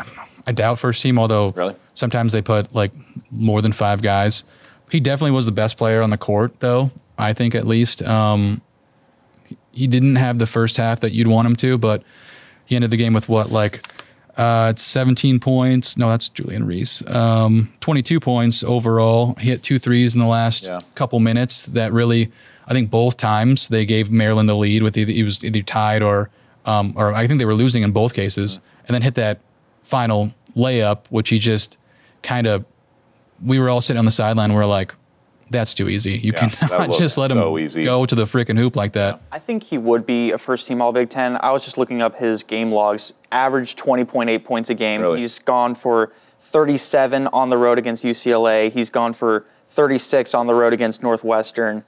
I 0.49 0.53
doubt 0.53 0.79
first 0.79 1.03
team, 1.03 1.19
although 1.19 1.51
really? 1.51 1.77
sometimes 1.93 2.33
they 2.33 2.41
put 2.41 2.75
like 2.75 2.91
more 3.31 3.61
than 3.61 3.73
five 3.73 4.01
guys. 4.01 4.45
He 4.91 4.99
definitely 4.99 5.33
was 5.33 5.45
the 5.45 5.53
best 5.53 5.77
player 5.77 6.01
on 6.01 6.09
the 6.09 6.17
court, 6.17 6.61
though. 6.61 6.91
I 7.19 7.35
think 7.35 7.55
at 7.55 7.67
least 7.67 8.03
um, 8.03 8.63
he 9.73 9.87
didn't 9.87 10.17
have 10.17 10.39
the 10.39 10.47
first 10.47 10.79
half 10.79 11.01
that 11.01 11.13
you'd 11.13 11.27
want 11.27 11.47
him 11.47 11.55
to, 11.57 11.77
but 11.77 12.03
he 12.65 12.77
ended 12.77 12.91
the 12.91 12.97
game 12.97 13.13
with 13.13 13.29
what 13.29 13.51
like 13.51 13.87
uh, 14.39 14.73
17 14.75 15.39
points. 15.39 15.99
No, 15.99 16.09
that's 16.09 16.31
Julian 16.31 16.65
Reese. 16.65 17.07
Um, 17.07 17.75
22 17.81 18.19
points 18.19 18.65
overall. 18.65 19.35
He 19.35 19.51
hit 19.51 19.63
two 19.63 19.79
threes 19.79 20.15
in 20.15 20.21
the 20.21 20.27
last 20.27 20.65
yeah. 20.65 20.79
couple 20.95 21.21
minutes. 21.21 21.67
That 21.67 21.93
really, 21.93 22.33
I 22.67 22.73
think 22.73 22.89
both 22.89 23.19
times 23.19 23.69
they 23.69 23.85
gave 23.85 24.11
Maryland 24.11 24.49
the 24.49 24.57
lead 24.57 24.83
with 24.83 24.97
either 24.97 25.13
he 25.13 25.25
was 25.25 25.45
either 25.45 25.61
tied 25.61 26.03
or 26.03 26.31
um, 26.65 26.95
or 26.97 27.13
I 27.13 27.27
think 27.27 27.39
they 27.39 27.45
were 27.45 27.55
losing 27.55 27.83
in 27.83 27.93
both 27.93 28.15
cases, 28.15 28.61
and 28.87 28.95
then 28.95 29.03
hit 29.03 29.15
that 29.17 29.41
final 29.83 30.33
layup, 30.59 31.07
which 31.09 31.31
he 31.31 31.39
just 31.39 31.79
kind 32.23 32.47
of, 32.47 32.65
we 33.43 33.59
were 33.59 33.71
all 33.71 33.81
sitting 33.81 33.99
on 33.99 34.05
the 34.05 34.11
sideline. 34.11 34.53
We're 34.53 34.65
like, 34.65 34.95
that's 35.51 35.73
too 35.73 35.89
easy. 35.89 36.19
You 36.19 36.33
yeah, 36.35 36.49
cannot 36.49 36.93
just 36.99 37.17
let 37.17 37.31
him 37.31 37.39
easy. 37.59 37.85
go 37.85 38.05
to 38.05 38.15
the 38.15 38.25
freaking 38.25 38.59
hoop 38.59 38.77
like 38.77 38.93
that. 38.93 39.21
I 39.33 39.39
think 39.39 39.63
he 39.63 39.79
would 39.79 40.05
be 40.05 40.33
a 40.33 40.39
first 40.39 40.69
team 40.69 40.83
All 40.83 40.93
Big 40.93 41.09
Ten. 41.09 41.39
I 41.41 41.53
was 41.53 41.65
just 41.65 41.79
looking 41.79 42.03
up 42.03 42.17
his 42.17 42.43
game 42.43 42.71
logs. 42.71 43.15
Average 43.33 43.77
20.8 43.77 44.45
points 44.45 44.69
a 44.69 44.75
game. 44.75 45.01
Really? 45.01 45.21
He's 45.21 45.39
gone 45.39 45.75
for 45.75 46.13
37 46.41 47.29
on 47.29 47.49
the 47.49 47.57
road 47.57 47.79
against 47.79 48.05
UCLA. 48.05 48.71
He's 48.71 48.91
gone 48.91 49.13
for 49.13 49.47
36 49.67 50.35
on 50.35 50.47
the 50.47 50.55
road 50.55 50.73
against 50.73 51.03
Northwestern 51.03 51.85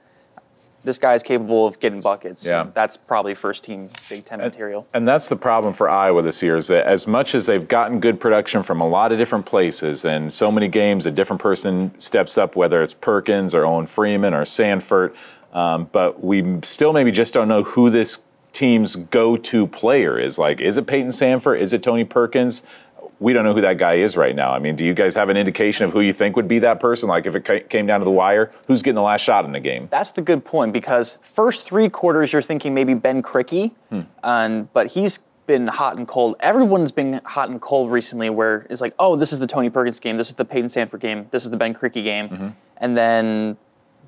this 0.83 0.97
guy 0.97 1.13
is 1.13 1.23
capable 1.23 1.65
of 1.67 1.79
getting 1.79 2.01
buckets. 2.01 2.45
Yeah. 2.45 2.67
That's 2.73 2.97
probably 2.97 3.35
first 3.35 3.63
team 3.63 3.89
Big 4.09 4.25
Ten 4.25 4.41
and, 4.41 4.51
material. 4.51 4.87
And 4.93 5.07
that's 5.07 5.29
the 5.29 5.35
problem 5.35 5.73
for 5.73 5.89
Iowa 5.89 6.21
this 6.21 6.41
year 6.41 6.57
is 6.57 6.67
that 6.67 6.85
as 6.85 7.07
much 7.07 7.35
as 7.35 7.45
they've 7.45 7.67
gotten 7.67 7.99
good 7.99 8.19
production 8.19 8.63
from 8.63 8.81
a 8.81 8.87
lot 8.87 9.11
of 9.11 9.17
different 9.17 9.45
places 9.45 10.05
and 10.05 10.33
so 10.33 10.51
many 10.51 10.67
games 10.67 11.05
a 11.05 11.11
different 11.11 11.41
person 11.41 11.91
steps 11.99 12.37
up, 12.37 12.55
whether 12.55 12.81
it's 12.81 12.93
Perkins 12.93 13.53
or 13.53 13.65
Owen 13.65 13.85
Freeman 13.85 14.33
or 14.33 14.43
Sandfort. 14.43 15.13
um, 15.53 15.89
but 15.91 16.23
we 16.23 16.59
still 16.63 16.93
maybe 16.93 17.11
just 17.11 17.33
don't 17.33 17.47
know 17.47 17.63
who 17.63 17.89
this 17.89 18.19
team's 18.53 18.95
go-to 18.95 19.67
player 19.67 20.19
is. 20.19 20.37
Like, 20.37 20.59
is 20.59 20.77
it 20.77 20.87
Payton 20.87 21.09
Sandfort? 21.11 21.59
Is 21.59 21.73
it 21.73 21.83
Tony 21.83 22.03
Perkins? 22.03 22.63
We 23.21 23.33
don't 23.33 23.45
know 23.45 23.53
who 23.53 23.61
that 23.61 23.77
guy 23.77 23.93
is 23.93 24.17
right 24.17 24.35
now. 24.35 24.51
I 24.51 24.57
mean, 24.57 24.75
do 24.75 24.83
you 24.83 24.95
guys 24.95 25.13
have 25.13 25.29
an 25.29 25.37
indication 25.37 25.85
of 25.85 25.93
who 25.93 26.01
you 26.01 26.11
think 26.11 26.35
would 26.35 26.47
be 26.47 26.57
that 26.59 26.79
person? 26.79 27.07
Like, 27.07 27.27
if 27.27 27.35
it 27.35 27.69
came 27.69 27.85
down 27.85 27.99
to 27.99 28.03
the 28.03 28.09
wire, 28.09 28.51
who's 28.65 28.81
getting 28.81 28.95
the 28.95 29.03
last 29.03 29.21
shot 29.21 29.45
in 29.45 29.51
the 29.51 29.59
game? 29.59 29.87
That's 29.91 30.09
the 30.09 30.23
good 30.23 30.43
point 30.43 30.73
because 30.73 31.19
first 31.21 31.63
three 31.63 31.87
quarters, 31.87 32.33
you're 32.33 32.41
thinking 32.41 32.73
maybe 32.73 32.95
Ben 32.95 33.21
Krikke, 33.21 33.73
hmm. 33.89 34.01
and 34.23 34.73
but 34.73 34.87
he's 34.87 35.19
been 35.45 35.67
hot 35.67 35.97
and 35.97 36.07
cold. 36.07 36.35
Everyone's 36.39 36.91
been 36.91 37.21
hot 37.23 37.49
and 37.49 37.61
cold 37.61 37.91
recently, 37.91 38.31
where 38.31 38.65
it's 38.71 38.81
like, 38.81 38.95
oh, 38.97 39.15
this 39.15 39.31
is 39.31 39.37
the 39.37 39.45
Tony 39.45 39.69
Perkins 39.69 39.99
game, 39.99 40.17
this 40.17 40.29
is 40.29 40.33
the 40.35 40.45
Payton 40.45 40.69
Sandfort 40.69 41.01
game, 41.01 41.27
this 41.29 41.45
is 41.45 41.51
the 41.51 41.57
Ben 41.57 41.75
Krikke 41.75 42.03
game, 42.03 42.27
mm-hmm. 42.27 42.47
and 42.77 42.97
then 42.97 43.55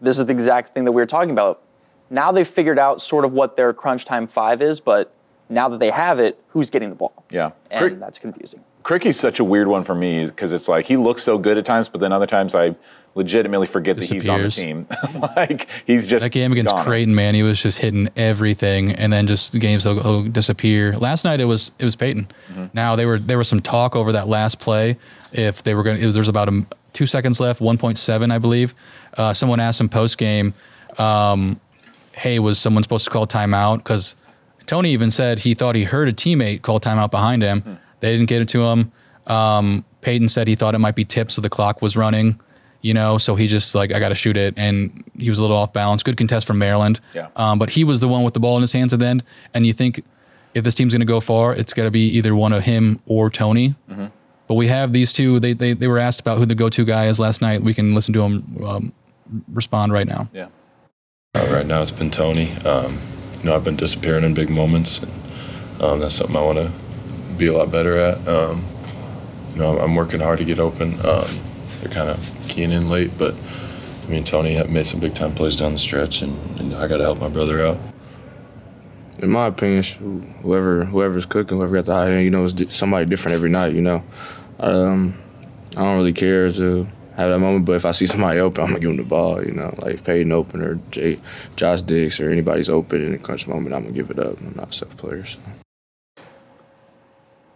this 0.01 0.17
is 0.17 0.25
the 0.25 0.33
exact 0.33 0.73
thing 0.73 0.85
that 0.85 0.91
we 0.91 1.01
were 1.01 1.05
talking 1.05 1.29
about. 1.31 1.61
Now 2.09 2.31
they've 2.31 2.47
figured 2.47 2.79
out 2.79 2.99
sort 2.99 3.25
of 3.25 3.33
what 3.33 3.57
their 3.57 3.73
crunch 3.73 4.05
time 4.05 4.25
five 4.25 4.59
is, 4.63 4.79
but 4.79 5.13
now 5.49 5.69
that 5.69 5.79
they 5.79 5.91
have 5.91 6.19
it, 6.19 6.41
who's 6.47 6.71
getting 6.71 6.89
the 6.89 6.95
ball? 6.95 7.13
Yeah, 7.29 7.51
and 7.69 7.85
Krikke, 7.85 7.99
that's 7.99 8.17
confusing. 8.17 8.63
Krikke's 8.83 9.19
such 9.19 9.39
a 9.39 9.43
weird 9.43 9.67
one 9.67 9.83
for 9.83 9.95
me 9.95 10.25
because 10.25 10.51
it's 10.51 10.67
like 10.67 10.85
he 10.85 10.97
looks 10.97 11.23
so 11.23 11.37
good 11.37 11.57
at 11.57 11.65
times, 11.65 11.87
but 11.87 12.01
then 12.01 12.11
other 12.11 12.27
times 12.27 12.53
I 12.53 12.75
legitimately 13.15 13.67
forget 13.67 13.95
that 13.95 14.09
he's 14.09 14.27
on 14.27 14.41
the 14.41 14.49
team. 14.49 14.87
like 15.35 15.69
he's 15.85 16.05
just 16.05 16.25
that 16.25 16.31
game 16.31 16.51
against 16.51 16.73
gone. 16.73 16.85
Creighton, 16.85 17.15
man, 17.15 17.33
he 17.35 17.43
was 17.43 17.61
just 17.61 17.79
hitting 17.79 18.09
everything, 18.17 18.91
and 18.91 19.13
then 19.13 19.25
just 19.27 19.53
the 19.53 19.59
games 19.59 19.85
will, 19.85 19.95
will 19.95 20.23
disappear. 20.23 20.95
Last 20.97 21.23
night 21.23 21.39
it 21.39 21.45
was 21.45 21.71
it 21.79 21.85
was 21.85 21.95
Payton. 21.95 22.27
Mm-hmm. 22.51 22.65
Now 22.73 22.95
they 22.95 23.05
were 23.05 23.19
there 23.19 23.37
was 23.37 23.47
some 23.47 23.61
talk 23.61 23.95
over 23.95 24.11
that 24.11 24.27
last 24.27 24.59
play 24.59 24.97
if 25.31 25.63
they 25.63 25.73
were 25.75 25.83
going. 25.83 25.99
to 25.99 26.11
There's 26.11 26.29
about 26.29 26.49
a, 26.49 26.65
two 26.91 27.05
seconds 27.05 27.39
left, 27.39 27.61
one 27.61 27.77
point 27.77 27.97
seven, 27.97 28.31
I 28.31 28.37
believe. 28.37 28.73
Uh, 29.17 29.33
someone 29.33 29.59
asked 29.59 29.79
him 29.79 29.87
post 29.87 30.17
game, 30.17 30.53
um, 30.97 31.59
"Hey, 32.13 32.39
was 32.39 32.59
someone 32.59 32.83
supposed 32.83 33.05
to 33.05 33.11
call 33.11 33.27
timeout?" 33.27 33.77
Because 33.77 34.17
Tony 34.65 34.91
even 34.91 35.11
said 35.11 35.39
he 35.39 35.53
thought 35.53 35.75
he 35.75 35.85
heard 35.85 36.09
a 36.09 36.13
teammate 36.13 36.61
call 36.61 36.79
timeout 36.79 37.11
behind 37.11 37.43
him. 37.43 37.61
Mm-hmm. 37.61 37.73
They 38.03 38.11
didn't 38.11 38.27
get 38.27 38.41
it 38.41 38.49
to 38.49 38.61
him. 38.61 38.91
Um, 39.27 39.85
Payton 40.01 40.27
said 40.27 40.47
he 40.47 40.55
thought 40.55 40.75
it 40.75 40.79
might 40.79 40.95
be 40.95 41.05
tipped, 41.05 41.31
so 41.31 41.41
the 41.41 41.49
clock 41.49 41.81
was 41.81 41.95
running 41.95 42.39
you 42.83 42.93
know, 42.93 43.17
so 43.17 43.35
he 43.35 43.47
just 43.47 43.73
like 43.73 43.93
I 43.93 43.99
got 43.99 44.09
to 44.09 44.15
shoot 44.15 44.35
it, 44.35 44.53
and 44.57 45.09
he 45.17 45.29
was 45.29 45.39
a 45.39 45.41
little 45.41 45.55
off 45.55 45.71
balance. 45.71 46.03
Good 46.03 46.17
contest 46.17 46.45
from 46.45 46.59
Maryland, 46.59 46.99
yeah. 47.15 47.29
Um, 47.35 47.57
but 47.57 47.71
he 47.71 47.85
was 47.85 48.01
the 48.01 48.09
one 48.09 48.23
with 48.23 48.33
the 48.33 48.41
ball 48.41 48.57
in 48.57 48.61
his 48.61 48.73
hands 48.73 48.93
at 48.93 48.99
the 48.99 49.07
end. 49.07 49.23
And 49.53 49.65
you 49.65 49.71
think 49.71 50.03
if 50.53 50.65
this 50.65 50.75
team's 50.75 50.93
going 50.93 50.99
to 50.99 51.05
go 51.05 51.21
far, 51.21 51.55
it's 51.55 51.73
got 51.73 51.83
to 51.83 51.91
be 51.91 52.07
either 52.09 52.35
one 52.35 52.51
of 52.51 52.63
him 52.63 52.99
or 53.05 53.29
Tony. 53.29 53.75
Mm-hmm. 53.89 54.07
But 54.47 54.55
we 54.55 54.67
have 54.67 54.91
these 54.91 55.13
two. 55.13 55.39
They, 55.39 55.53
they 55.53 55.71
they 55.71 55.87
were 55.87 55.97
asked 55.97 56.19
about 56.19 56.37
who 56.37 56.45
the 56.45 56.55
go-to 56.55 56.83
guy 56.83 57.07
is 57.07 57.21
last 57.21 57.41
night. 57.41 57.63
We 57.63 57.73
can 57.73 57.95
listen 57.95 58.13
to 58.15 58.21
him 58.21 58.63
um, 58.65 58.93
respond 59.47 59.93
right 59.93 60.05
now. 60.05 60.29
Yeah. 60.33 60.49
Uh, 61.35 61.47
right 61.53 61.65
now, 61.65 61.81
it's 61.81 61.89
been 61.89 62.11
Tony. 62.11 62.51
Um, 62.65 62.97
you 63.39 63.49
know, 63.49 63.55
I've 63.55 63.63
been 63.63 63.77
disappearing 63.77 64.25
in 64.25 64.33
big 64.33 64.49
moments. 64.49 65.01
And, 65.01 65.11
um, 65.81 65.99
that's 66.01 66.15
something 66.15 66.35
I 66.35 66.41
want 66.41 66.57
to 66.57 66.71
be 67.37 67.47
a 67.47 67.53
lot 67.53 67.71
better 67.71 67.97
at. 67.97 68.27
Um, 68.27 68.65
you 69.53 69.59
know, 69.59 69.77
I'm 69.79 69.95
working 69.95 70.19
hard 70.19 70.39
to 70.39 70.45
get 70.45 70.59
open. 70.59 70.93
Um, 71.05 71.27
they're 71.79 71.91
kind 71.91 72.09
of 72.09 72.45
keying 72.47 72.71
in 72.71 72.89
late, 72.89 73.17
but 73.17 73.35
I 74.03 74.07
mean, 74.07 74.23
Tony 74.23 74.55
have 74.55 74.69
made 74.69 74.85
some 74.85 74.99
big 74.99 75.15
time 75.15 75.33
plays 75.33 75.55
down 75.55 75.73
the 75.73 75.79
stretch, 75.79 76.21
and, 76.21 76.59
and 76.59 76.75
I 76.75 76.87
got 76.87 76.97
to 76.97 77.03
help 77.03 77.19
my 77.19 77.29
brother 77.29 77.65
out. 77.65 77.77
In 79.19 79.29
my 79.29 79.47
opinion, 79.47 79.83
whoever 80.41 80.85
whoever's 80.85 81.25
cooking, 81.25 81.57
whoever 81.57 81.75
got 81.75 81.85
the 81.85 81.93
high 81.93 82.11
end, 82.11 82.23
you 82.23 82.31
know, 82.31 82.43
it's 82.43 82.75
somebody 82.75 83.05
different 83.05 83.35
every 83.35 83.49
night. 83.49 83.73
You 83.73 83.81
know, 83.81 84.03
um, 84.59 85.17
I 85.77 85.81
don't 85.81 85.97
really 85.97 86.13
care 86.13 86.51
to 86.51 86.87
have 87.15 87.29
that 87.29 87.39
moment, 87.39 87.65
but 87.65 87.73
if 87.73 87.85
I 87.85 87.91
see 87.91 88.05
somebody 88.05 88.39
open, 88.39 88.63
I'm 88.63 88.69
gonna 88.71 88.79
give 88.79 88.89
them 88.89 88.97
the 88.97 89.03
ball. 89.03 89.43
You 89.43 89.53
know, 89.53 89.73
like 89.77 89.93
if 89.93 90.03
Payton 90.03 90.31
open 90.31 90.61
or 90.61 90.75
Jay, 90.89 91.19
Josh 91.55 91.81
Dix 91.81 92.19
or 92.19 92.29
anybody's 92.29 92.69
open 92.69 93.03
in 93.03 93.13
a 93.13 93.17
crunch 93.17 93.47
moment, 93.47 93.73
I'm 93.73 93.83
gonna 93.83 93.93
give 93.93 94.09
it 94.09 94.19
up. 94.19 94.39
I'm 94.41 94.55
not 94.55 94.69
a 94.69 94.73
self 94.73 94.97
player. 94.97 95.23
So. 95.23 95.39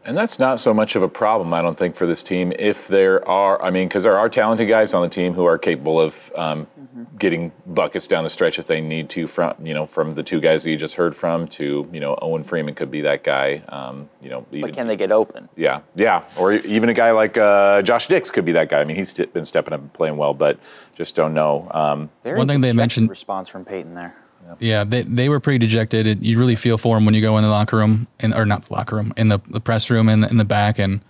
And 0.08 0.16
that's 0.16 0.40
not 0.40 0.62
so 0.62 0.74
much 0.74 0.96
of 0.96 1.04
a 1.04 1.10
problem, 1.10 1.54
I 1.54 1.62
don't 1.62 1.78
think, 1.78 1.94
for 1.94 2.08
this 2.08 2.24
team. 2.24 2.54
If 2.58 2.88
there 2.88 3.28
are, 3.28 3.62
I 3.62 3.72
mean, 3.72 3.90
because 3.90 4.06
there 4.06 4.18
are 4.18 4.30
talented 4.30 4.70
guys 4.70 4.94
on 4.94 5.02
the 5.02 5.10
team 5.10 5.34
who 5.34 5.44
are 5.44 5.58
capable 5.58 6.00
of 6.00 6.32
um, 6.38 6.66
mm-hmm. 6.80 7.18
getting 7.18 7.52
buckets 7.66 8.08
down 8.08 8.24
the 8.24 8.30
stretch 8.30 8.58
if 8.58 8.68
they 8.68 8.80
need 8.80 9.10
to. 9.10 9.28
From 9.28 9.54
you 9.62 9.74
know, 9.74 9.86
from 9.86 10.16
the 10.16 10.24
two 10.24 10.40
guys 10.40 10.64
that 10.64 10.72
you 10.72 10.78
just 10.78 10.96
heard 10.96 11.14
from 11.14 11.46
to 11.50 11.90
you 11.92 12.00
know, 12.00 12.18
Owen 12.22 12.44
Freeman 12.44 12.74
could 12.74 12.90
be 12.90 13.02
that 13.02 13.26
guy. 13.26 13.62
Um, 13.68 14.10
you 14.22 14.30
know, 14.30 14.46
even, 14.50 14.62
but 14.62 14.74
can 14.74 14.88
they 14.88 14.96
get 14.96 15.12
open? 15.12 15.50
Yeah, 15.58 15.82
yeah, 15.94 16.24
or 16.38 16.54
even 16.54 16.88
a 16.88 16.94
guy 16.94 17.12
like 17.12 17.38
uh, 17.38 17.82
Josh 17.82 18.08
Dix 18.08 18.32
could 18.32 18.46
be 18.46 18.54
that 18.54 18.70
guy. 18.70 18.80
I 18.80 18.86
mean, 18.86 18.96
he's 18.96 19.14
been 19.14 19.44
stepping 19.44 19.74
up 19.74 19.82
and 19.82 19.92
playing 19.92 20.16
well, 20.16 20.34
but 20.34 20.58
just 20.96 21.16
don't 21.16 21.34
know. 21.34 21.70
Um, 21.72 22.10
One 22.24 22.48
thing 22.48 22.62
they 22.62 22.72
mentioned 22.72 23.10
response 23.10 23.50
from 23.50 23.66
Payton 23.66 23.94
there. 23.94 24.16
Yeah, 24.60 24.84
they, 24.84 25.02
they 25.02 25.30
were 25.30 25.40
pretty 25.40 25.60
dejected. 25.60 26.08
It, 26.08 26.22
you 26.22 26.38
really 26.40 26.56
feel 26.56 26.78
for 26.78 26.96
them 26.96 27.06
when 27.06 27.14
you 27.14 27.22
go 27.22 27.38
in 27.38 27.44
the 27.44 27.50
locker 27.50 27.78
room, 27.78 28.08
in, 28.20 28.34
or 28.34 28.46
not 28.46 28.66
the 28.66 28.74
locker 28.74 28.96
room, 28.96 29.14
in 29.18 29.30
the, 29.30 29.40
the 29.48 29.60
press 29.60 29.90
room 29.90 30.10
in 30.10 30.22
the, 30.22 30.30
in 30.30 30.38
the 30.38 30.46
back. 30.46 30.80
And 30.80 31.02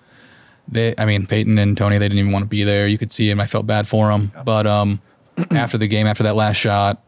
they, 0.68 0.94
I 0.98 1.06
mean, 1.06 1.28
Payton 1.28 1.58
and 1.58 1.78
Tony, 1.78 1.98
they 1.98 2.06
didn't 2.08 2.20
even 2.20 2.32
want 2.32 2.44
to 2.44 2.50
be 2.50 2.64
there. 2.64 2.88
You 2.88 2.98
could 2.98 3.12
see 3.12 3.30
him. 3.30 3.40
I 3.40 3.48
felt 3.48 3.66
bad 3.66 3.88
for 3.88 4.10
them. 4.10 4.32
Yeah. 4.36 4.44
But 4.44 4.68
um, 4.68 5.02
after 5.52 5.78
the 5.78 5.88
game, 5.88 6.08
after 6.08 6.24
that 6.24 6.36
last 6.36 6.58
shot, 6.58 7.02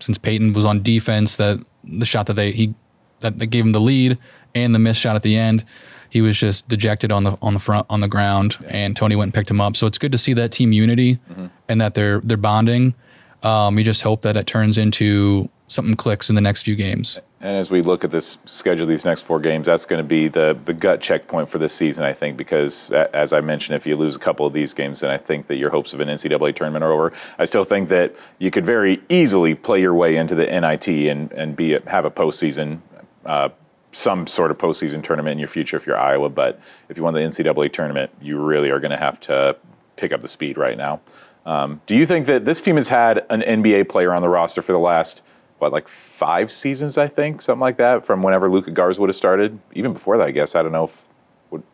since 0.00 0.18
Payton 0.18 0.52
was 0.52 0.64
on 0.64 0.82
defense, 0.82 1.36
that 1.36 1.64
the 1.84 2.06
shot 2.06 2.26
that 2.26 2.34
they 2.34 2.52
he 2.52 2.74
that, 3.20 3.38
that 3.38 3.46
gave 3.46 3.64
him 3.64 3.72
the 3.72 3.80
lead 3.80 4.18
and 4.54 4.74
the 4.74 4.78
missed 4.78 5.00
shot 5.00 5.16
at 5.16 5.22
the 5.22 5.36
end, 5.36 5.64
he 6.10 6.20
was 6.20 6.38
just 6.38 6.68
dejected 6.68 7.12
on 7.12 7.24
the 7.24 7.38
on 7.40 7.54
the 7.54 7.60
front 7.60 7.86
on 7.88 8.00
the 8.00 8.08
ground. 8.08 8.58
Yeah. 8.60 8.68
And 8.70 8.96
Tony 8.96 9.16
went 9.16 9.28
and 9.28 9.34
picked 9.34 9.50
him 9.50 9.60
up. 9.60 9.76
So 9.76 9.86
it's 9.86 9.98
good 9.98 10.12
to 10.12 10.18
see 10.18 10.32
that 10.34 10.52
team 10.52 10.72
unity 10.72 11.18
mm-hmm. 11.30 11.46
and 11.68 11.80
that 11.80 11.94
they're 11.94 12.20
they're 12.20 12.36
bonding. 12.36 12.94
Um, 13.42 13.78
you 13.78 13.84
just 13.84 14.02
hope 14.02 14.22
that 14.22 14.36
it 14.36 14.46
turns 14.46 14.78
into 14.78 15.48
something 15.72 15.96
clicks 15.96 16.28
in 16.28 16.34
the 16.34 16.40
next 16.40 16.62
few 16.62 16.76
games. 16.76 17.18
And 17.40 17.56
as 17.56 17.70
we 17.70 17.82
look 17.82 18.04
at 18.04 18.10
this 18.10 18.38
schedule, 18.44 18.86
these 18.86 19.04
next 19.04 19.22
four 19.22 19.40
games, 19.40 19.66
that's 19.66 19.84
going 19.84 19.98
to 19.98 20.06
be 20.06 20.28
the 20.28 20.56
the 20.64 20.72
gut 20.72 21.00
checkpoint 21.00 21.48
for 21.48 21.58
this 21.58 21.74
season, 21.74 22.04
I 22.04 22.12
think, 22.12 22.36
because 22.36 22.90
as 22.90 23.32
I 23.32 23.40
mentioned, 23.40 23.76
if 23.76 23.86
you 23.86 23.96
lose 23.96 24.14
a 24.14 24.18
couple 24.18 24.46
of 24.46 24.52
these 24.52 24.72
games, 24.72 25.00
then 25.00 25.10
I 25.10 25.16
think 25.16 25.48
that 25.48 25.56
your 25.56 25.70
hopes 25.70 25.92
of 25.92 26.00
an 26.00 26.08
NCAA 26.08 26.54
tournament 26.54 26.84
are 26.84 26.92
over. 26.92 27.12
I 27.38 27.44
still 27.46 27.64
think 27.64 27.88
that 27.88 28.14
you 28.38 28.50
could 28.50 28.64
very 28.64 29.02
easily 29.08 29.54
play 29.54 29.80
your 29.80 29.94
way 29.94 30.16
into 30.16 30.34
the 30.34 30.46
NIT 30.46 30.88
and 30.88 31.32
and 31.32 31.56
be 31.56 31.74
a, 31.74 31.90
have 31.90 32.04
a 32.04 32.10
postseason. 32.10 32.80
Uh, 33.24 33.48
some 33.94 34.26
sort 34.26 34.50
of 34.50 34.56
postseason 34.56 35.02
tournament 35.02 35.32
in 35.32 35.38
your 35.38 35.48
future 35.48 35.76
if 35.76 35.86
you're 35.86 35.98
Iowa, 35.98 36.30
but 36.30 36.58
if 36.88 36.96
you 36.96 37.02
want 37.02 37.14
the 37.14 37.20
NCAA 37.20 37.70
tournament, 37.70 38.10
you 38.22 38.40
really 38.40 38.70
are 38.70 38.80
going 38.80 38.90
to 38.90 38.96
have 38.96 39.20
to 39.20 39.54
pick 39.96 40.14
up 40.14 40.22
the 40.22 40.28
speed 40.28 40.56
right 40.56 40.78
now. 40.78 41.00
Um, 41.44 41.80
do 41.86 41.96
you 41.96 42.06
think 42.06 42.26
that 42.26 42.44
this 42.44 42.60
team 42.60 42.76
has 42.76 42.88
had 42.88 43.26
an 43.28 43.42
NBA 43.42 43.88
player 43.88 44.12
on 44.12 44.22
the 44.22 44.28
roster 44.28 44.62
for 44.62 44.72
the 44.72 44.78
last 44.78 45.22
what 45.62 45.72
like 45.72 45.88
five 45.88 46.52
seasons, 46.52 46.98
I 46.98 47.06
think, 47.06 47.40
something 47.40 47.60
like 47.60 47.78
that, 47.78 48.04
from 48.04 48.22
whenever 48.22 48.50
Luka 48.50 48.72
Garza 48.72 49.00
would 49.00 49.08
have 49.08 49.16
started. 49.16 49.58
Even 49.74 49.92
before 49.92 50.18
that, 50.18 50.26
I 50.26 50.30
guess 50.32 50.54
I 50.54 50.62
don't 50.62 50.72
know 50.72 50.84
if 50.84 51.08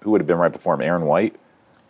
who 0.01 0.11
would 0.11 0.21
have 0.21 0.27
been 0.27 0.39
right 0.39 0.53
before 0.53 0.75
him, 0.75 0.83
Aaron 0.83 1.07
White. 1.07 1.35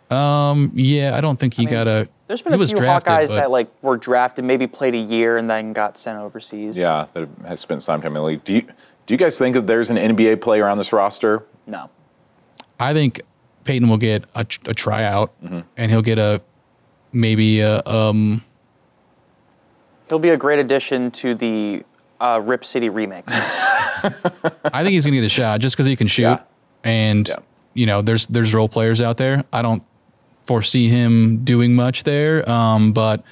Um, 0.09 0.71
yeah, 0.73 1.15
I 1.15 1.21
don't 1.21 1.39
think 1.39 1.53
he 1.53 1.63
I 1.63 1.65
mean, 1.65 1.73
got 1.73 1.87
a. 1.87 2.09
There's 2.27 2.41
been 2.41 2.53
a 2.53 2.57
few 2.57 2.77
drafted, 2.77 3.13
Hawkeyes 3.13 3.29
that 3.29 3.51
like 3.51 3.69
were 3.83 3.97
drafted, 3.97 4.45
maybe 4.45 4.65
played 4.65 4.95
a 4.95 4.99
year 4.99 5.37
and 5.37 5.49
then 5.49 5.73
got 5.73 5.97
sent 5.97 6.17
overseas. 6.19 6.75
Yeah, 6.75 7.07
that 7.13 7.27
has 7.45 7.59
spent 7.59 7.83
some 7.83 8.01
time 8.01 8.15
in 8.15 8.21
the 8.21 8.23
league. 8.23 8.43
Do 8.43 8.53
you 8.53 8.61
do 8.61 9.13
you 9.13 9.17
guys 9.17 9.37
think 9.37 9.55
that 9.55 9.67
there's 9.67 9.89
an 9.89 9.97
NBA 9.97 10.41
player 10.41 10.67
on 10.67 10.77
this 10.77 10.93
roster? 10.93 11.43
No. 11.67 11.89
I 12.79 12.93
think 12.93 13.21
Payton 13.65 13.89
will 13.89 13.97
get 13.97 14.23
a, 14.35 14.45
a 14.65 14.73
tryout, 14.73 15.31
mm-hmm. 15.43 15.59
and 15.77 15.91
he'll 15.91 16.01
get 16.01 16.17
a 16.17 16.41
maybe 17.11 17.59
a 17.59 17.83
um. 17.85 18.43
He'll 20.07 20.17
be 20.17 20.29
a 20.29 20.37
great 20.37 20.57
addition 20.57 21.11
to 21.11 21.35
the 21.35 21.83
uh, 22.19 22.41
Rip 22.43 22.65
City 22.65 22.89
remix. 22.89 23.23
I 24.73 24.83
think 24.83 24.93
he's 24.93 25.05
gonna 25.05 25.17
get 25.17 25.25
a 25.25 25.29
shot 25.29 25.59
just 25.59 25.75
because 25.75 25.87
he 25.87 25.95
can 25.95 26.07
shoot, 26.07 26.23
yeah. 26.23 26.41
and 26.83 27.27
yeah. 27.27 27.35
you 27.73 27.85
know, 27.85 28.01
there's 28.01 28.27
there's 28.27 28.53
role 28.53 28.69
players 28.69 29.01
out 29.01 29.17
there. 29.17 29.43
I 29.51 29.61
don't 29.61 29.83
foresee 30.45 30.89
him 30.89 31.43
doing 31.43 31.75
much 31.75 32.03
there, 32.03 32.49
um, 32.49 32.93
but 32.93 33.23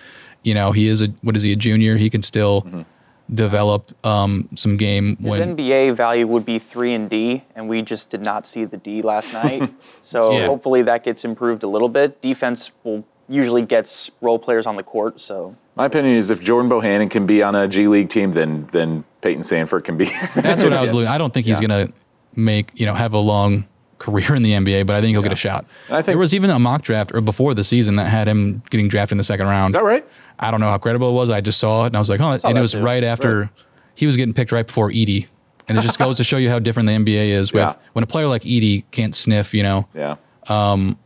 you 0.43 0.53
know, 0.53 0.71
he 0.71 0.87
is 0.87 1.01
a 1.01 1.07
what 1.21 1.35
is 1.35 1.43
he 1.43 1.51
a 1.51 1.55
junior? 1.55 1.97
He 1.97 2.09
can 2.09 2.23
still. 2.23 2.63
Mm-hmm. 2.63 2.81
Develop 3.29 3.91
um, 4.05 4.47
some 4.55 4.77
game. 4.77 5.17
His 5.17 5.31
when, 5.31 5.57
NBA 5.57 5.97
value 5.97 6.25
would 6.27 6.45
be 6.45 6.59
three 6.59 6.93
and 6.93 7.09
D, 7.09 7.43
and 7.57 7.67
we 7.67 7.81
just 7.81 8.09
did 8.09 8.21
not 8.21 8.47
see 8.47 8.63
the 8.63 8.77
D 8.77 9.01
last 9.01 9.33
night. 9.33 9.69
so 10.01 10.31
yeah. 10.31 10.45
hopefully 10.45 10.81
that 10.83 11.03
gets 11.03 11.25
improved 11.25 11.61
a 11.61 11.67
little 11.67 11.89
bit. 11.89 12.21
Defense 12.21 12.71
will 12.85 13.03
usually 13.27 13.63
gets 13.63 14.09
role 14.21 14.39
players 14.39 14.65
on 14.65 14.77
the 14.77 14.83
court. 14.83 15.19
So 15.19 15.57
my 15.77 15.85
opinion 15.85 16.15
is 16.15 16.29
if 16.29 16.41
Jordan 16.43 16.69
Bohannon 16.69 17.09
can 17.09 17.25
be 17.25 17.43
on 17.43 17.55
a 17.55 17.67
G 17.67 17.87
League 17.87 18.09
team, 18.09 18.31
then 18.31 18.67
then 18.71 19.03
Payton 19.21 19.43
Sandfort 19.43 19.83
can 19.83 19.95
be. 19.95 20.05
That's 20.35 20.63
what 20.63 20.73
I 20.73 20.81
was 20.81 20.93
looking. 20.93 21.07
I 21.07 21.17
don't 21.17 21.33
think 21.33 21.45
he's 21.45 21.61
yeah. 21.61 21.67
going 21.67 21.87
to 21.87 21.93
make 22.35 22.77
you 22.79 22.85
know 22.85 22.93
have 22.93 23.13
a 23.13 23.19
long 23.19 23.67
career 23.99 24.35
in 24.35 24.43
the 24.43 24.51
NBA, 24.51 24.85
but 24.85 24.95
I 24.95 25.01
think 25.01 25.11
he'll 25.11 25.21
yeah. 25.21 25.29
get 25.29 25.33
a 25.33 25.37
shot. 25.37 25.65
I 25.89 25.97
think 25.97 26.05
there 26.05 26.17
was 26.17 26.33
even 26.33 26.49
a 26.49 26.59
mock 26.59 26.81
draft 26.81 27.13
or 27.13 27.21
before 27.21 27.53
the 27.53 27.63
season 27.63 27.95
that 27.97 28.07
had 28.07 28.27
him 28.27 28.61
getting 28.69 28.87
drafted 28.87 29.13
in 29.13 29.17
the 29.17 29.23
second 29.23 29.47
round. 29.47 29.73
Is 29.73 29.79
that 29.79 29.83
right? 29.83 30.07
I 30.39 30.51
don't 30.51 30.59
know 30.59 30.69
how 30.69 30.77
credible 30.77 31.09
it 31.09 31.13
was. 31.13 31.29
I 31.29 31.41
just 31.41 31.59
saw 31.59 31.83
it 31.83 31.87
and 31.87 31.95
I 31.95 31.99
was 31.99 32.09
like, 32.09 32.19
oh, 32.19 32.37
and 32.43 32.57
it 32.57 32.61
was 32.61 32.73
too. 32.73 32.81
right 32.81 33.03
after 33.03 33.41
right. 33.41 33.49
he 33.95 34.05
was 34.05 34.15
getting 34.17 34.33
picked 34.33 34.51
right 34.51 34.67
before 34.67 34.91
Edey. 34.91 35.27
And 35.67 35.77
it 35.77 35.81
just 35.81 35.99
goes 35.99 36.17
to 36.17 36.23
show 36.23 36.37
you 36.37 36.49
how 36.49 36.59
different 36.59 36.87
the 36.87 36.93
NBA 36.93 37.29
is 37.29 37.51
with 37.51 37.61
yeah. 37.63 37.75
when 37.93 38.03
a 38.03 38.07
player 38.07 38.27
like 38.27 38.43
Edey 38.43 38.85
can't 38.91 39.13
sniff, 39.13 39.53
you 39.53 39.63
know. 39.63 39.87
Yeah. 39.93 40.15
Um, 40.47 40.97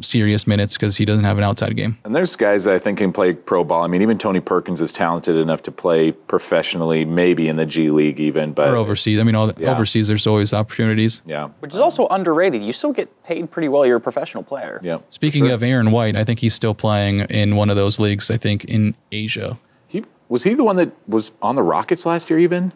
serious 0.00 0.46
minutes 0.46 0.76
because 0.76 0.96
he 0.96 1.04
doesn't 1.04 1.24
have 1.24 1.38
an 1.38 1.44
outside 1.44 1.76
game. 1.76 1.98
And 2.04 2.14
there's 2.14 2.36
guys 2.36 2.64
that 2.64 2.74
I 2.74 2.78
think 2.78 2.98
can 2.98 3.12
play 3.12 3.32
pro 3.32 3.64
ball. 3.64 3.82
I 3.82 3.86
mean, 3.86 4.02
even 4.02 4.18
Tony 4.18 4.40
Perkins 4.40 4.80
is 4.80 4.92
talented 4.92 5.36
enough 5.36 5.62
to 5.62 5.72
play 5.72 6.12
professionally, 6.12 7.04
maybe 7.04 7.48
in 7.48 7.56
the 7.56 7.66
G 7.66 7.90
League 7.90 8.20
even, 8.20 8.52
but 8.52 8.68
or 8.68 8.76
overseas. 8.76 9.20
I 9.20 9.22
mean, 9.22 9.34
all 9.34 9.52
yeah. 9.56 9.72
overseas 9.72 10.08
there's 10.08 10.26
always 10.26 10.52
opportunities. 10.52 11.22
Yeah, 11.26 11.48
which 11.60 11.74
is 11.74 11.80
also 11.80 12.06
underrated. 12.08 12.62
You 12.62 12.72
still 12.72 12.92
get 12.92 13.22
paid 13.24 13.50
pretty 13.50 13.68
well. 13.68 13.86
You're 13.86 13.96
a 13.96 14.00
professional 14.00 14.42
player. 14.42 14.80
Yeah. 14.82 14.98
Speaking 15.08 15.46
sure. 15.46 15.54
of 15.54 15.62
Aaron 15.62 15.90
White, 15.90 16.16
I 16.16 16.24
think 16.24 16.40
he's 16.40 16.54
still 16.54 16.74
playing 16.74 17.20
in 17.20 17.56
one 17.56 17.70
of 17.70 17.76
those 17.76 17.98
leagues. 17.98 18.30
I 18.30 18.36
think 18.36 18.64
in 18.64 18.94
Asia. 19.12 19.58
He 19.86 20.04
was 20.28 20.44
he 20.44 20.54
the 20.54 20.64
one 20.64 20.76
that 20.76 20.92
was 21.06 21.32
on 21.42 21.54
the 21.54 21.62
Rockets 21.62 22.06
last 22.06 22.30
year 22.30 22.38
even. 22.38 22.72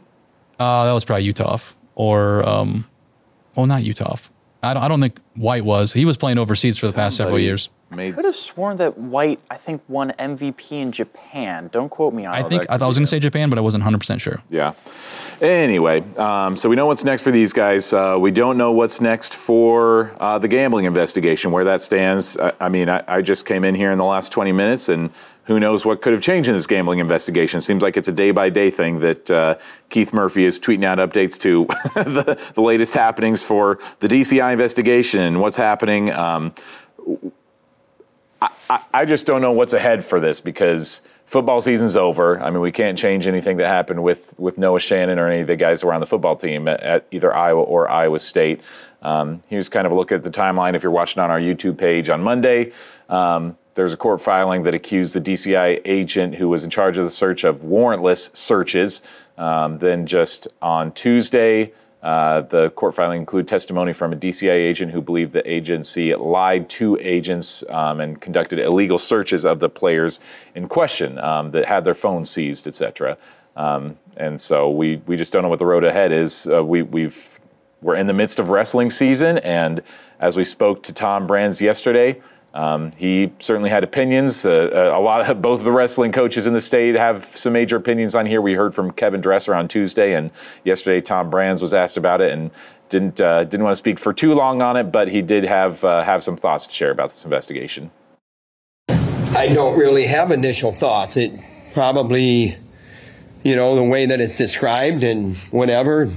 Uh, 0.59 0.85
that 0.85 0.93
was 0.93 1.05
probably 1.05 1.25
Utah 1.25 1.59
or 1.95 2.49
um, 2.49 2.87
well, 3.55 3.67
not 3.67 3.83
Utah. 3.83 4.17
I 4.63 4.75
don't, 4.75 4.83
I 4.83 4.89
don't 4.89 5.01
think 5.01 5.19
White 5.35 5.65
was. 5.65 5.93
He 5.93 6.05
was 6.05 6.17
playing 6.17 6.39
overseas 6.39 6.79
for 6.79 6.87
the 6.87 6.93
past 6.93 7.17
several 7.17 7.39
years. 7.39 7.69
made. 7.91 8.15
Could 8.15 8.25
have 8.25 8.35
sworn 8.35 8.77
that 8.77 8.97
White, 8.97 9.41
I 9.51 9.57
think, 9.57 9.83
won 9.89 10.13
MVP 10.13 10.73
in 10.73 10.93
Japan. 10.93 11.69
Don't 11.73 11.89
quote 11.89 12.15
me 12.15 12.27
on 12.27 12.35
I 12.35 12.41
it. 12.41 12.49
think 12.49 12.63
I 12.69 12.79
thought 12.79 12.85
I 12.85 12.89
was 12.89 12.97
going 12.97 13.05
to 13.05 13.11
say 13.11 13.19
Japan, 13.19 13.51
but 13.51 13.59
I 13.59 13.61
wasn't 13.61 13.83
100 13.83 13.99
percent 13.99 14.21
sure. 14.21 14.41
Yeah. 14.49 14.75
Anyway, 15.41 16.05
um, 16.19 16.57
so 16.57 16.69
we 16.69 16.77
know 16.77 16.87
what's 16.87 17.03
next 17.03 17.25
for 17.25 17.33
these 17.33 17.53
guys. 17.53 17.93
Uh, 17.93 18.17
we 18.21 18.31
don't 18.31 18.57
know 18.57 18.71
what's 18.71 19.01
next 19.01 19.35
for 19.35 20.15
uh, 20.21 20.39
the 20.39 20.47
gambling 20.47 20.85
investigation, 20.85 21.51
where 21.51 21.65
that 21.65 21.83
stands. 21.83 22.37
I, 22.37 22.53
I 22.61 22.69
mean, 22.69 22.89
I, 22.89 23.03
I, 23.09 23.23
just 23.23 23.45
came 23.45 23.65
in 23.65 23.75
here 23.75 23.91
in 23.91 23.99
the 23.99 24.05
last 24.05 24.31
20 24.31 24.53
minutes, 24.53 24.89
and 24.89 25.11
who 25.45 25.59
knows 25.59 25.85
what 25.85 26.01
could 26.01 26.13
have 26.13 26.23
changed 26.23 26.49
in 26.49 26.55
this 26.55 26.67
gambling 26.67 26.99
investigation. 26.99 27.61
Seems 27.61 27.83
like 27.83 27.97
it's 27.97 28.09
a 28.09 28.13
day 28.13 28.31
by 28.31 28.49
day 28.49 28.71
thing 28.71 29.01
that 29.01 29.31
uh, 29.31 29.57
Keith 29.89 30.13
Murphy 30.13 30.45
is 30.45 30.61
tweeting 30.61 30.85
out 30.85 30.99
updates 30.99 31.39
to 31.41 31.67
the, 31.95 32.39
the, 32.55 32.61
latest 32.61 32.95
happenings 32.95 33.43
for 33.43 33.79
the 33.99 34.09
DCI 34.09 34.53
investigation 34.53 35.21
and 35.21 35.41
what's 35.41 35.57
happening. 35.57 36.11
Um, 36.11 36.55
I, 38.41 38.85
I 38.93 39.05
just 39.05 39.27
don't 39.27 39.43
know 39.43 39.53
what's 39.53 39.73
ahead 39.73 40.05
for 40.05 40.21
this 40.21 40.41
because 40.41 41.03
football 41.27 41.61
season's 41.61 41.97
over. 41.97 42.41
I 42.41 42.51
mean, 42.51 42.61
we 42.61 42.73
can't 42.73 42.97
change 42.97 43.27
anything 43.27 43.57
that 43.57 43.69
happened 43.69 44.03
with, 44.03 44.35
with 44.39 44.59
Noah 44.59 44.81
Shannon 44.81 45.19
or 45.19 45.29
any 45.29 45.43
of 45.43 45.47
the 45.47 45.57
guys 45.57 45.81
who 45.81 45.89
were 45.89 45.95
on 45.95 46.01
the 46.01 46.07
football 46.07 46.37
team 46.37 46.69
at, 46.69 46.81
at 46.81 47.07
either 47.11 47.35
Iowa 47.35 47.63
or 47.63 47.91
Iowa 47.91 48.19
State. 48.19 48.61
Um, 49.03 49.43
here's 49.49 49.69
kind 49.69 49.87
of 49.87 49.93
a 49.93 49.97
look 49.97 50.13
at 50.13 50.23
the 50.23 50.31
timeline 50.31 50.75
if 50.75 50.83
you're 50.83 50.93
watching 50.93 51.23
on 51.23 51.31
our 51.31 51.41
YouTube 51.41 51.77
page 51.79 52.09
on 52.09 52.23
Monday. 52.23 52.73
Um, 53.09 53.57
there 53.75 53.85
was 53.85 53.93
a 53.93 53.97
court 53.97 54.21
filing 54.21 54.65
that 54.65 54.75
accused 54.75 55.15
the 55.15 55.21
DCI 55.21 55.81
agent 55.85 56.35
who 56.35 56.49
was 56.49 56.65
in 56.65 56.71
charge 56.71 56.99
of 56.99 57.05
the 57.05 57.11
search 57.11 57.45
of 57.45 57.61
warrantless 57.61 58.35
searches. 58.37 59.03
Um, 59.39 59.79
then 59.79 60.07
just 60.07 60.47
on 60.61 60.93
Tuesday, 60.93 61.73
uh, 62.03 62.41
the 62.43 62.71
court 62.71 62.95
filing 62.95 63.21
included 63.21 63.49
testimony 63.49 63.93
from 63.93 64.13
a 64.13 64.17
DCI 64.17 64.51
agent 64.51 64.93
who 64.93 65.01
believed 65.01 65.33
the 65.33 65.49
agency 65.51 66.15
lied 66.15 66.69
to 66.69 66.99
agents 67.01 67.63
um, 67.71 68.01
and 68.01 68.21
conducted 68.21 68.59
illegal 68.59 68.99
searches 68.99 69.47
of 69.47 69.61
the 69.61 69.69
players 69.69 70.19
in 70.55 70.69
question 70.69 71.19
um, 71.19 71.53
that 71.53 71.65
had 71.65 71.85
their 71.85 71.95
phones 71.95 72.29
seized, 72.29 72.67
etc. 72.67 73.17
Um, 73.57 73.97
and 74.17 74.41
so 74.41 74.69
we 74.69 74.97
we 75.07 75.17
just 75.17 75.33
don't 75.33 75.43
know 75.43 75.49
what 75.49 75.61
the 75.61 75.67
road 75.67 75.85
ahead 75.85 76.13
is. 76.13 76.49
Uh, 76.49 76.65
we 76.65 76.83
we've 76.83 77.39
we're 77.81 77.97
in 77.97 78.07
the 78.07 78.13
midst 78.13 78.39
of 78.39 78.51
wrestling 78.51 78.91
season, 78.91 79.39
and 79.39 79.81
as 80.19 80.37
we 80.37 80.45
spoke 80.45 80.83
to 80.85 80.93
Tom 80.93 81.27
Brands 81.27 81.61
yesterday, 81.61 82.21
um, 82.55 82.93
he 82.93 83.33
certainly 83.39 83.71
had 83.71 83.83
opinions. 83.83 84.45
Uh, 84.45 84.71
uh, 84.73 84.99
a 84.99 85.01
lot 85.01 85.29
of 85.29 85.43
both 85.43 85.61
of 85.61 85.65
the 85.65 85.73
wrestling 85.73 86.13
coaches 86.13 86.47
in 86.47 86.53
the 86.53 86.61
state 86.61 86.95
have 86.95 87.25
some 87.25 87.53
major 87.53 87.77
opinions 87.77 88.15
on 88.15 88.27
here. 88.27 88.41
We 88.41 88.55
heard 88.55 88.75
from 88.75 88.91
Kevin 88.93 89.21
Dresser 89.21 89.55
on 89.55 89.69
Tuesday, 89.69 90.15
and 90.15 90.31
yesterday 90.65 91.01
Tom 91.01 91.31
Brands 91.31 91.63
was 91.63 91.73
asked 91.73 91.97
about 91.97 92.21
it 92.21 92.33
and 92.33 92.51
didn't 92.89 93.21
uh, 93.21 93.45
didn't 93.45 93.65
want 93.65 93.73
to 93.73 93.79
speak 93.79 93.99
for 93.99 94.13
too 94.13 94.35
long 94.35 94.61
on 94.61 94.77
it, 94.77 94.85
but 94.85 95.09
he 95.09 95.23
did 95.23 95.45
have 95.45 95.83
uh, 95.83 96.03
have 96.05 96.23
some 96.23 96.37
thoughts 96.37 96.67
to 96.67 96.75
share 96.75 96.91
about 96.91 97.11
this 97.11 97.25
investigation. 97.25 97.91
I 98.89 99.49
don't 99.49 99.79
really 99.79 100.07
have 100.07 100.31
initial 100.31 100.73
thoughts. 100.73 101.17
It 101.17 101.33
probably, 101.73 102.55
you 103.43 103.57
know, 103.57 103.75
the 103.75 103.83
way 103.83 104.05
that 104.05 104.21
it's 104.21 104.37
described 104.37 105.03
and 105.03 105.35
whatever, 105.51 106.11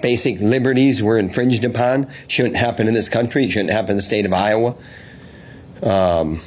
basic 0.00 0.38
liberties 0.38 1.02
were 1.02 1.18
infringed 1.18 1.64
upon. 1.64 2.06
Shouldn't 2.28 2.56
happen 2.56 2.86
in 2.86 2.94
this 2.94 3.08
country. 3.08 3.50
Shouldn't 3.50 3.72
happen 3.72 3.90
in 3.90 3.96
the 3.96 4.02
state 4.02 4.26
of 4.26 4.32
Iowa. 4.32 4.76
Um, 5.82 6.40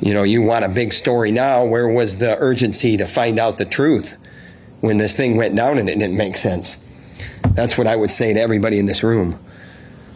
you 0.00 0.14
know, 0.14 0.22
you 0.22 0.42
want 0.42 0.64
a 0.64 0.68
big 0.68 0.92
story 0.92 1.30
now. 1.30 1.64
Where 1.64 1.88
was 1.88 2.18
the 2.18 2.36
urgency 2.38 2.96
to 2.96 3.06
find 3.06 3.38
out 3.38 3.58
the 3.58 3.64
truth 3.64 4.16
when 4.80 4.98
this 4.98 5.16
thing 5.16 5.36
went 5.36 5.56
down 5.56 5.78
and 5.78 5.88
it 5.88 5.98
didn't 5.98 6.16
make 6.16 6.36
sense? 6.36 6.76
That's 7.52 7.78
what 7.78 7.86
I 7.86 7.96
would 7.96 8.10
say 8.10 8.32
to 8.32 8.40
everybody 8.40 8.78
in 8.78 8.86
this 8.86 9.02
room. 9.02 9.38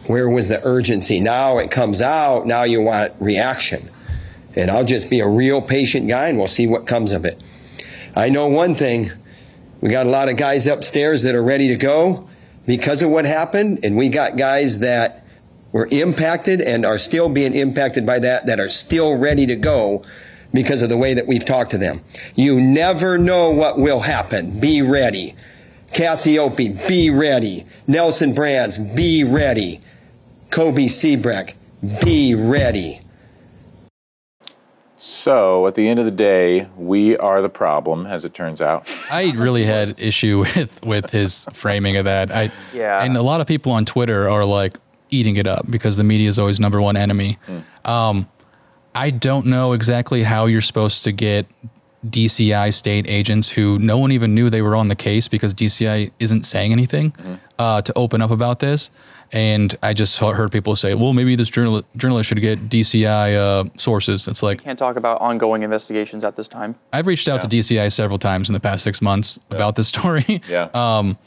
Where 0.07 0.29
was 0.29 0.47
the 0.47 0.63
urgency? 0.65 1.19
Now 1.19 1.59
it 1.59 1.71
comes 1.71 2.01
out, 2.01 2.45
now 2.45 2.63
you 2.63 2.81
want 2.81 3.13
reaction. 3.19 3.89
And 4.55 4.69
I'll 4.71 4.85
just 4.85 5.09
be 5.09 5.19
a 5.19 5.27
real 5.27 5.61
patient 5.61 6.09
guy 6.09 6.27
and 6.27 6.37
we'll 6.37 6.47
see 6.47 6.67
what 6.67 6.87
comes 6.87 7.11
of 7.11 7.25
it. 7.25 7.41
I 8.15 8.29
know 8.29 8.47
one 8.47 8.75
thing 8.75 9.11
we 9.81 9.89
got 9.89 10.05
a 10.05 10.09
lot 10.09 10.27
of 10.27 10.35
guys 10.35 10.67
upstairs 10.67 11.23
that 11.23 11.35
are 11.35 11.43
ready 11.43 11.69
to 11.69 11.75
go 11.75 12.27
because 12.65 13.01
of 13.01 13.09
what 13.09 13.25
happened, 13.25 13.79
and 13.83 13.95
we 13.95 14.09
got 14.09 14.37
guys 14.37 14.79
that 14.79 15.25
were 15.71 15.87
impacted 15.91 16.61
and 16.61 16.85
are 16.85 16.97
still 16.97 17.29
being 17.29 17.53
impacted 17.53 18.05
by 18.05 18.19
that, 18.19 18.45
that 18.45 18.59
are 18.59 18.69
still 18.69 19.15
ready 19.17 19.45
to 19.45 19.55
go 19.55 20.03
because 20.53 20.81
of 20.81 20.89
the 20.89 20.97
way 20.97 21.13
that 21.13 21.27
we've 21.27 21.45
talked 21.45 21.71
to 21.71 21.77
them. 21.77 22.01
You 22.35 22.59
never 22.59 23.17
know 23.17 23.51
what 23.51 23.77
will 23.77 24.01
happen. 24.01 24.59
Be 24.59 24.81
ready. 24.81 25.35
Cassiope, 25.93 26.87
be 26.87 27.09
ready. 27.09 27.65
Nelson 27.87 28.33
Brands, 28.33 28.77
be 28.77 29.23
ready. 29.23 29.81
Cobe 30.49 30.89
Siebrecht, 30.89 31.55
be 32.03 32.35
ready. 32.35 33.01
So, 35.01 35.65
at 35.65 35.75
the 35.75 35.87
end 35.87 35.99
of 35.99 36.05
the 36.05 36.11
day, 36.11 36.67
we 36.75 37.15
are 37.17 37.41
the 37.41 37.49
problem, 37.49 38.05
as 38.05 38.25
it 38.25 38.33
turns 38.33 38.61
out. 38.61 38.91
I 39.09 39.31
really 39.31 39.63
had 39.63 39.97
issue 39.99 40.39
with 40.39 40.83
with 40.83 41.11
his 41.11 41.45
framing 41.53 41.95
of 41.95 42.03
that. 42.03 42.31
I 42.31 42.51
yeah, 42.73 43.01
and 43.01 43.15
a 43.15 43.21
lot 43.21 43.39
of 43.39 43.47
people 43.47 43.71
on 43.71 43.85
Twitter 43.85 44.29
are 44.29 44.43
like, 44.43 44.77
eating 45.09 45.37
it 45.37 45.47
up 45.47 45.69
because 45.69 45.97
the 45.97 46.03
media 46.03 46.27
is 46.27 46.39
always 46.39 46.59
number 46.59 46.81
one 46.81 46.97
enemy. 46.97 47.37
Mm. 47.47 47.89
Um, 47.89 48.29
I 48.95 49.11
don't 49.11 49.45
know 49.45 49.73
exactly 49.73 50.23
how 50.23 50.45
you're 50.45 50.61
supposed 50.61 51.03
to 51.03 51.11
get 51.11 51.45
DCI 52.05 52.73
state 52.73 53.07
agents 53.07 53.49
who 53.49 53.77
no 53.79 53.97
one 53.97 54.11
even 54.11 54.33
knew 54.33 54.49
they 54.49 54.61
were 54.61 54.75
on 54.75 54.87
the 54.87 54.95
case 54.95 55.27
because 55.27 55.53
DCI 55.53 56.11
isn't 56.19 56.45
saying 56.45 56.71
anything 56.71 57.11
mm-hmm. 57.11 57.35
uh, 57.57 57.81
to 57.81 57.93
open 57.95 58.21
up 58.21 58.31
about 58.31 58.59
this. 58.59 58.89
And 59.31 59.75
I 59.83 59.93
just 59.93 60.17
heard 60.17 60.51
people 60.51 60.75
say, 60.75 60.95
well, 60.95 61.13
maybe 61.13 61.35
this 61.35 61.49
journal- 61.49 61.83
journalist 61.95 62.29
should 62.29 62.41
get 62.41 62.67
DCI 62.67 63.35
uh, 63.35 63.69
sources. 63.77 64.27
It's 64.27 64.41
like. 64.41 64.59
We 64.59 64.63
can't 64.63 64.79
talk 64.79 64.95
about 64.95 65.21
ongoing 65.21 65.61
investigations 65.61 66.23
at 66.23 66.35
this 66.35 66.47
time. 66.47 66.75
I've 66.91 67.05
reached 67.05 67.27
out 67.27 67.43
yeah. 67.43 67.49
to 67.49 67.57
DCI 67.57 67.91
several 67.91 68.17
times 68.17 68.49
in 68.49 68.53
the 68.53 68.59
past 68.59 68.83
six 68.83 69.01
months 69.01 69.39
yeah. 69.49 69.57
about 69.57 69.75
this 69.75 69.87
story. 69.87 70.41
Yeah. 70.49 70.69
Um, 70.79 71.17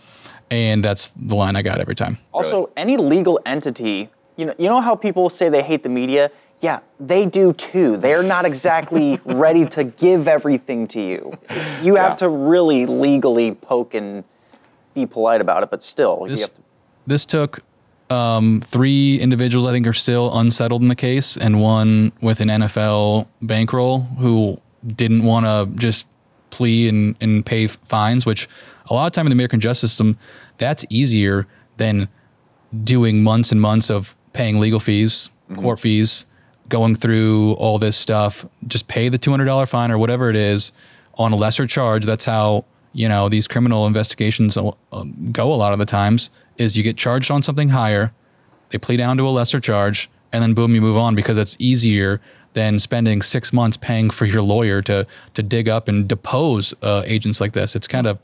and 0.53 0.85
that's 0.85 1.09
the 1.09 1.35
line 1.35 1.57
I 1.57 1.63
got 1.63 1.81
every 1.81 1.95
time. 1.95 2.19
Also, 2.31 2.71
any 2.77 2.99
legal 2.99 3.41
entity, 3.47 4.11
you 4.37 4.45
know, 4.45 4.55
you 4.59 4.67
know 4.67 4.83
how 4.83 4.95
people 4.95 5.31
say 5.31 5.49
they 5.49 5.63
hate 5.63 5.83
the 5.83 5.89
media? 5.89 6.31
Yeah, 6.59 6.81
they 7.01 7.25
do 7.25 7.55
too. 7.55 7.97
They're 7.97 8.23
not 8.23 8.45
exactly 8.45 9.19
ready 9.25 9.65
to 9.67 9.83
give 9.85 10.29
everything 10.29 10.87
to 10.89 11.01
you. 11.01 11.39
You 11.83 11.95
have 11.97 12.13
yeah. 12.13 12.17
to 12.17 12.29
really 12.29 12.85
legally 12.85 13.53
poke 13.55 13.95
and 13.95 14.25
be 14.95 15.07
polite 15.07 15.41
about 15.41 15.63
it, 15.63 15.71
but 15.71 15.83
still, 15.83 16.27
this, 16.27 16.51
to- 16.51 16.63
this 17.07 17.25
took 17.25 17.61
um, 18.11 18.61
three 18.61 19.19
individuals 19.19 19.67
I 19.67 19.73
think 19.73 19.87
are 19.87 19.95
still 19.95 20.37
unsettled 20.39 20.83
in 20.83 20.89
the 20.89 20.95
case, 20.95 21.39
and 21.39 21.63
one 21.63 22.13
with 22.21 22.41
an 22.41 22.49
NFL 22.49 23.27
bankroll 23.41 24.01
who 24.01 24.61
didn't 24.87 25.25
want 25.25 25.47
to 25.47 25.81
just 25.81 26.07
plea 26.53 26.89
and, 26.89 27.17
and 27.21 27.45
pay 27.45 27.67
fines, 27.67 28.25
which 28.25 28.49
a 28.89 28.95
lot 28.95 29.07
of 29.07 29.13
time 29.13 29.27
in 29.27 29.31
the 29.31 29.35
American 29.35 29.59
justice 29.59 29.91
system, 29.91 30.17
that's 30.59 30.85
easier 30.89 31.49
than 31.79 32.09
doing 32.85 33.25
months 33.25 33.51
and 33.51 33.61
months 33.61 33.91
of 33.91 34.15
paying 34.33 34.61
legal 34.61 34.79
fees, 34.79 35.31
mm-hmm. 35.51 35.61
court 35.61 35.81
fees, 35.81 36.27
going 36.69 36.95
through 36.95 37.55
all 37.55 37.79
this 37.79 37.97
stuff. 37.97 38.47
Just 38.67 38.87
pay 38.87 39.09
the 39.09 39.19
$200 39.19 39.69
fine 39.69 39.91
or 39.91 39.99
whatever 39.99 40.31
it 40.31 40.37
is 40.37 40.73
on 41.15 41.33
a 41.33 41.37
lesser 41.37 41.67
charge. 41.67 42.05
That's 42.05 42.25
how, 42.25 42.65
you 42.93 43.09
know, 43.09 43.29
these 43.29 43.49
criminal 43.49 43.87
investigations 43.87 44.57
uh, 44.57 44.73
go 45.33 45.53
a 45.53 45.57
lot 45.57 45.73
of 45.73 45.79
the 45.79 45.87
times 45.87 46.31
is 46.59 46.77
you 46.77 46.83
get 46.83 46.97
charged 46.97 47.31
on 47.31 47.43
something 47.43 47.71
higher, 47.71 48.13
they 48.69 48.79
plea 48.79 48.97
down 48.97 49.17
to 49.17 49.27
a 49.27 49.31
lesser 49.31 49.61
charge, 49.61 50.11
and 50.33 50.43
then 50.43 50.55
boom, 50.55 50.75
you 50.75 50.81
move 50.81 50.97
on 50.97 51.15
because 51.15 51.37
it's 51.37 51.57
easier 51.59 52.21
than 52.53 52.79
spending 52.79 53.23
six 53.23 53.53
months 53.53 53.77
paying 53.77 54.11
for 54.11 54.27
your 54.27 54.43
lawyer 54.43 54.83
to 54.83 55.07
to 55.35 55.43
dig 55.43 55.69
up 55.69 55.89
and 55.89 56.09
depose 56.09 56.75
uh, 56.83 57.03
agents 57.07 57.41
like 57.41 57.53
this. 57.53 57.75
It's 57.77 57.89
kind 57.89 58.07
of 58.07 58.19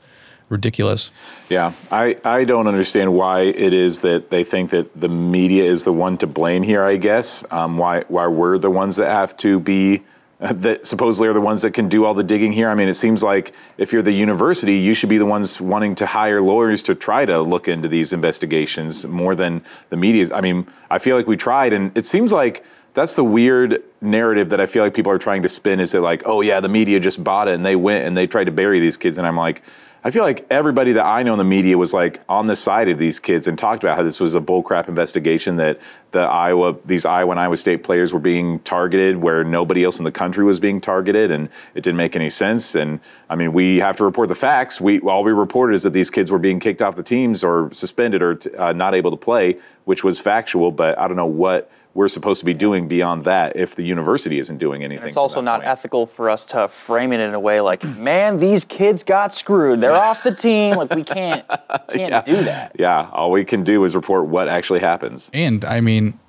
ridiculous. 0.49 1.11
Yeah, 1.49 1.73
I, 1.91 2.17
I 2.25 2.45
don't 2.45 2.67
understand 2.67 3.15
why 3.15 3.43
it 3.43 3.73
is 3.73 4.01
that 4.01 4.31
they 4.31 4.45
think 4.45 4.71
that 4.71 4.99
the 4.99 5.09
media 5.09 5.65
is 5.65 5.85
the 5.85 5.93
one 5.93 6.17
to 6.19 6.27
blame 6.27 6.63
here. 6.63 6.83
I 6.83 6.97
guess 6.97 7.45
um, 7.51 7.79
why 7.79 8.05
why 8.09 8.27
we're 8.27 8.59
the 8.59 8.71
ones 8.71 8.97
that 8.97 9.11
have 9.11 9.37
to 9.39 9.61
be 9.61 10.03
that 10.39 10.87
supposedly 10.87 11.29
are 11.29 11.33
the 11.33 11.41
ones 11.41 11.63
that 11.63 11.73
can 11.73 11.89
do 11.89 12.05
all 12.05 12.15
the 12.15 12.23
digging 12.23 12.53
here. 12.53 12.69
I 12.69 12.75
mean, 12.75 12.89
it 12.89 12.95
seems 12.95 13.23
like 13.23 13.55
if 13.77 13.93
you're 13.93 14.03
the 14.03 14.13
university, 14.13 14.75
you 14.75 14.95
should 14.95 15.09
be 15.09 15.19
the 15.19 15.27
ones 15.27 15.61
wanting 15.61 15.97
to 15.97 16.07
hire 16.07 16.41
lawyers 16.41 16.83
to 16.85 16.95
try 16.95 17.27
to 17.27 17.41
look 17.41 17.67
into 17.67 17.89
these 17.89 18.13
investigations 18.13 19.05
more 19.07 19.35
than 19.35 19.63
the 19.89 19.97
media. 19.97 20.33
I 20.33 20.41
mean, 20.41 20.67
I 20.91 20.99
feel 20.99 21.17
like 21.17 21.27
we 21.27 21.37
tried, 21.37 21.73
and 21.73 21.97
it 21.97 22.07
seems 22.07 22.33
like 22.33 22.65
that's 22.95 23.15
the 23.15 23.25
weird 23.25 23.83
narrative 24.01 24.49
that 24.51 24.61
I 24.61 24.67
feel 24.67 24.83
like 24.83 24.95
people 24.95 25.13
are 25.13 25.19
trying 25.19 25.43
to 25.43 25.49
spin 25.49 25.81
is 25.81 25.93
that 25.93 26.01
like, 26.01 26.23
oh 26.27 26.41
yeah, 26.41 26.61
the 26.61 26.69
media 26.69 27.01
just 27.01 27.23
bought 27.23 27.49
it 27.49 27.55
and 27.55 27.65
they 27.65 27.77
went 27.77 28.07
and 28.07 28.17
they 28.17 28.27
tried 28.27 28.45
to 28.45 28.53
bury 28.53 28.81
these 28.81 28.97
kids, 28.97 29.19
and 29.19 29.27
I'm 29.27 29.37
like. 29.37 29.63
I 30.05 30.13
feel 30.13 30.23
like 30.23 30.47
everybody 30.49 30.93
that 30.93 31.05
I 31.05 31.25
know 31.25 31.33
in 31.33 31.39
the 31.39 31.45
media 31.45 31.77
was 31.77 31.93
like 31.93 32.21
on 32.29 32.47
the 32.47 32.55
side 32.55 32.89
of 32.89 32.99
these 32.99 33.19
kids 33.19 33.49
and 33.49 33.59
talked 33.59 33.83
about 33.83 33.97
how 33.97 34.05
this 34.05 34.21
was 34.21 34.37
a 34.37 34.41
bullcrap 34.41 34.89
investigation 34.89 35.57
that 35.57 35.81
the 36.13 36.21
Iowa, 36.21 36.77
these 36.85 37.05
Iowa 37.05 37.33
and 37.33 37.41
Iowa 37.41 37.57
State 37.57 37.83
players 37.83 38.13
were 38.13 38.21
being 38.21 38.61
targeted 38.61 39.17
where 39.17 39.43
nobody 39.43 39.83
else 39.83 39.99
in 39.99 40.05
the 40.05 40.13
country 40.13 40.45
was 40.45 40.61
being 40.61 40.81
targeted, 40.81 41.33
and 41.33 41.49
it 41.75 41.83
didn't 41.83 41.97
make 41.97 42.15
any 42.15 42.31
sense. 42.31 42.77
And 42.77 43.01
I 43.29 43.35
mean, 43.35 43.53
we 43.53 43.79
have 43.79 43.97
to 43.97 44.05
report 44.05 44.29
the 44.29 44.37
facts. 44.37 44.81
We 44.81 45.01
all 45.01 45.25
we 45.25 45.33
reported 45.33 45.75
is 45.75 45.83
that 45.83 45.93
these 45.93 46.11
kids 46.11 46.31
were 46.31 46.39
being 46.39 46.61
kicked 46.61 46.81
off 46.81 46.95
the 46.95 47.03
teams 47.03 47.43
or 47.43 47.69
suspended 47.73 48.23
or 48.23 48.39
uh, 48.57 48.73
not 48.73 48.95
able 48.95 49.11
to 49.11 49.17
play, 49.17 49.59
which 49.85 50.05
was 50.05 50.21
factual. 50.21 50.71
But 50.71 50.97
I 50.97 51.09
don't 51.09 51.17
know 51.17 51.27
what 51.27 51.71
we're 51.99 52.07
supposed 52.07 52.39
to 52.39 52.45
be 52.45 52.55
doing 52.55 52.87
beyond 52.87 53.25
that 53.25 53.57
if 53.57 53.75
the 53.75 53.83
university 53.83 54.39
isn't 54.39 54.59
doing 54.59 54.85
anything. 54.85 55.03
And 55.03 55.09
it's 55.09 55.17
also 55.17 55.41
not 55.41 55.63
point. 55.63 55.69
ethical 55.69 56.07
for 56.07 56.31
us 56.31 56.45
to 56.45 56.69
frame 56.69 57.13
it 57.13 57.19
in 57.19 57.35
a 57.35 57.41
way 57.41 57.61
like, 57.61 57.83
man, 57.99 58.37
these 58.39 58.65
kids 58.65 59.03
got 59.03 59.33
screwed. 59.33 59.81
They're 59.81 59.91
off 59.91 60.23
the 60.23 60.33
team. 60.33 60.77
Like 60.77 60.95
we 60.95 61.03
can't 61.03 61.45
can't 61.89 62.11
yeah. 62.13 62.23
do 62.23 62.37
that. 62.45 62.77
Yeah, 62.79 63.11
all 63.13 63.33
we 63.33 63.45
can 63.45 63.65
do 63.65 63.83
is 63.83 63.97
report 63.97 64.27
what 64.27 64.47
actually 64.47 64.79
happens. 64.79 65.29
And 65.35 65.65
I 65.65 65.81
mean, 65.81 66.21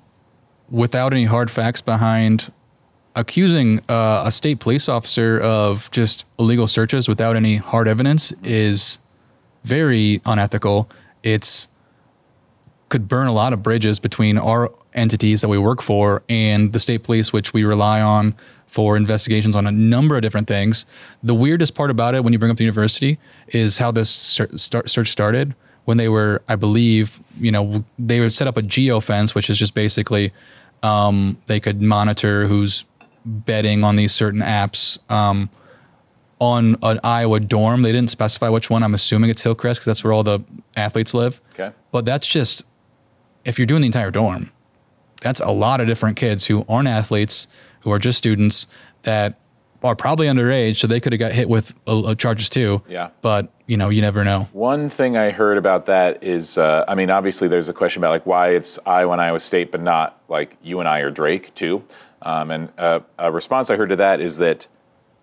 without 0.68 1.12
any 1.12 1.26
hard 1.26 1.52
facts 1.52 1.80
behind 1.80 2.50
accusing 3.14 3.78
uh, 3.88 4.24
a 4.26 4.32
state 4.32 4.58
police 4.58 4.88
officer 4.88 5.38
of 5.38 5.88
just 5.92 6.24
illegal 6.36 6.66
searches 6.66 7.08
without 7.08 7.36
any 7.36 7.56
hard 7.56 7.86
evidence 7.86 8.32
is 8.42 8.98
very 9.62 10.20
unethical. 10.26 10.90
It's 11.22 11.68
could 12.90 13.08
burn 13.08 13.26
a 13.26 13.32
lot 13.32 13.54
of 13.54 13.62
bridges 13.62 13.98
between 13.98 14.36
our 14.36 14.70
entities 14.92 15.40
that 15.40 15.48
we 15.48 15.56
work 15.56 15.80
for 15.80 16.22
and 16.28 16.72
the 16.74 16.78
state 16.78 17.02
police, 17.02 17.32
which 17.32 17.54
we 17.54 17.64
rely 17.64 18.02
on 18.02 18.34
for 18.66 18.96
investigations 18.96 19.56
on 19.56 19.66
a 19.66 19.72
number 19.72 20.16
of 20.16 20.22
different 20.22 20.46
things. 20.46 20.84
The 21.22 21.34
weirdest 21.34 21.74
part 21.74 21.90
about 21.90 22.14
it 22.14 22.22
when 22.22 22.32
you 22.32 22.38
bring 22.38 22.50
up 22.50 22.58
the 22.58 22.64
university 22.64 23.18
is 23.48 23.78
how 23.78 23.90
this 23.90 24.10
search 24.10 25.08
started 25.08 25.54
when 25.86 25.96
they 25.96 26.08
were, 26.08 26.42
I 26.48 26.56
believe, 26.56 27.20
you 27.40 27.50
know, 27.50 27.84
they 27.98 28.20
would 28.20 28.32
set 28.32 28.46
up 28.46 28.56
a 28.56 28.62
geo 28.62 29.00
fence, 29.00 29.34
which 29.34 29.50
is 29.50 29.58
just 29.58 29.74
basically 29.74 30.32
um, 30.82 31.38
they 31.46 31.58
could 31.58 31.82
monitor 31.82 32.46
who's 32.46 32.84
betting 33.24 33.82
on 33.82 33.96
these 33.96 34.12
certain 34.12 34.40
apps. 34.40 34.98
Um, 35.10 35.50
on 36.38 36.76
an 36.82 37.00
Iowa 37.04 37.40
dorm, 37.40 37.82
they 37.82 37.92
didn't 37.92 38.10
specify 38.10 38.48
which 38.48 38.70
one. 38.70 38.82
I'm 38.82 38.94
assuming 38.94 39.30
it's 39.30 39.42
Hillcrest 39.42 39.80
because 39.80 39.86
that's 39.86 40.04
where 40.04 40.12
all 40.12 40.22
the 40.22 40.40
athletes 40.76 41.12
live. 41.12 41.40
Okay. 41.52 41.72
But 41.92 42.04
that's 42.06 42.26
just 42.26 42.64
if 43.44 43.58
you're 43.58 43.66
doing 43.66 43.80
the 43.80 43.86
entire 43.86 44.10
dorm 44.10 44.50
that's 45.20 45.40
a 45.40 45.50
lot 45.50 45.80
of 45.80 45.86
different 45.86 46.16
kids 46.16 46.46
who 46.46 46.64
aren't 46.68 46.88
athletes, 46.88 47.46
who 47.80 47.92
are 47.92 47.98
just 47.98 48.18
students 48.18 48.66
that 49.02 49.40
are 49.82 49.96
probably 49.96 50.26
underage, 50.26 50.76
so 50.76 50.86
they 50.86 51.00
could 51.00 51.12
have 51.12 51.20
got 51.20 51.32
hit 51.32 51.48
with 51.48 51.74
uh, 51.86 52.14
charges 52.14 52.48
too. 52.48 52.82
Yeah. 52.88 53.10
But 53.22 53.50
you 53.66 53.76
know, 53.76 53.88
you 53.88 54.02
never 54.02 54.24
know. 54.24 54.48
One 54.52 54.90
thing 54.90 55.16
I 55.16 55.30
heard 55.30 55.56
about 55.56 55.86
that 55.86 56.22
is, 56.24 56.58
uh, 56.58 56.84
I 56.88 56.94
mean, 56.94 57.10
obviously 57.10 57.48
there's 57.48 57.68
a 57.68 57.72
question 57.72 58.00
about 58.02 58.10
like 58.10 58.26
why 58.26 58.48
it's 58.48 58.78
Iowa 58.84 59.12
and 59.12 59.20
Iowa 59.20 59.40
State, 59.40 59.70
but 59.70 59.80
not 59.80 60.20
like 60.28 60.56
you 60.62 60.80
and 60.80 60.88
I 60.88 61.00
or 61.00 61.10
Drake 61.10 61.54
too. 61.54 61.84
Um, 62.22 62.50
and 62.50 62.72
uh, 62.76 63.00
a 63.18 63.32
response 63.32 63.70
I 63.70 63.76
heard 63.76 63.90
to 63.90 63.96
that 63.96 64.20
is 64.20 64.38
that 64.38 64.66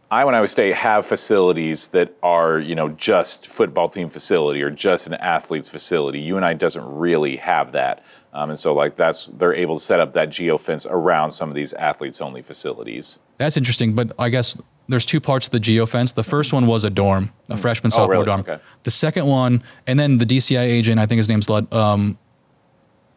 Iowa 0.10 0.30
and 0.30 0.38
Iowa 0.38 0.48
State 0.48 0.74
have 0.76 1.06
facilities 1.06 1.88
that 1.90 2.16
are, 2.24 2.60
you 2.60 2.76
know, 2.76 2.90
just 2.90 3.46
football 3.46 3.90
team 3.90 4.08
facility 4.08 4.62
or 4.62 4.70
just 4.70 5.06
an 5.06 5.16
athlete's 5.16 5.68
facility. 5.68 6.20
UNI 6.20 6.54
doesn't 6.54 6.86
really 6.86 7.36
have 7.38 7.74
that. 7.74 8.04
Um, 8.32 8.52
and 8.52 8.60
so, 8.60 8.74
like, 8.74 8.96
that's 8.96 9.26
they're 9.26 9.54
able 9.54 9.78
to 9.78 9.84
set 9.84 10.00
up 10.00 10.14
that 10.14 10.30
geo 10.30 10.58
fence 10.58 10.86
around 10.86 11.32
some 11.32 11.50
of 11.50 11.56
these 11.56 11.74
athletes 11.74 12.22
only 12.22 12.42
facilities. 12.42 13.20
That's 13.38 13.58
interesting, 13.58 13.96
but 13.96 14.14
I 14.18 14.30
guess 14.30 14.58
there's 14.88 15.06
two 15.06 15.20
parts 15.20 15.48
of 15.48 15.52
the 15.52 15.60
geo 15.60 15.86
fence. 15.86 16.14
The 16.14 16.24
first 16.24 16.54
one 16.54 16.68
was 16.68 16.86
a 16.86 16.90
dorm, 16.90 17.34
a 17.50 17.56
mm. 17.56 17.60
freshman 17.60 17.92
sophomore 17.92 18.16
oh, 18.16 18.20
really? 18.20 18.26
dorm. 18.26 18.40
Okay. 18.42 18.60
The 18.84 18.92
second 18.92 19.26
one, 19.26 19.62
and 19.88 20.00
then 20.00 20.18
the 20.18 20.26
DCI 20.26 20.62
agent, 20.62 21.00
I 21.00 21.06
think 21.06 21.18
his 21.18 21.28
name's 21.28 21.50
um, 21.50 22.18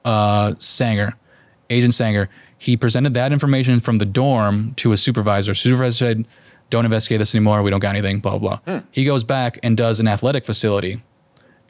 uh, 0.05 0.55
Sanger, 0.59 1.17
Agent 1.69 1.95
Sanger. 1.95 2.29
He 2.59 2.77
presented 2.77 3.15
that 3.15 3.33
information 3.33 3.79
from 3.81 3.99
the 3.99 4.05
dorm 4.07 4.75
to 4.77 4.91
his 4.91 5.03
supervisor. 5.03 5.55
Supervisor 5.55 5.93
said, 5.93 6.27
"Don't 6.71 6.85
investigate 6.85 7.19
this 7.19 7.35
anymore. 7.35 7.63
We 7.63 7.71
don't 7.71 7.81
got 7.81 7.95
anything." 7.95 8.21
Blah 8.21 8.39
blah. 8.39 8.59
Hmm. 8.67 8.79
He 8.91 9.05
goes 9.05 9.25
back 9.25 9.59
and 9.63 9.77
does 9.77 10.01
an 10.01 10.09
athletic 10.09 10.45
facility 10.45 11.03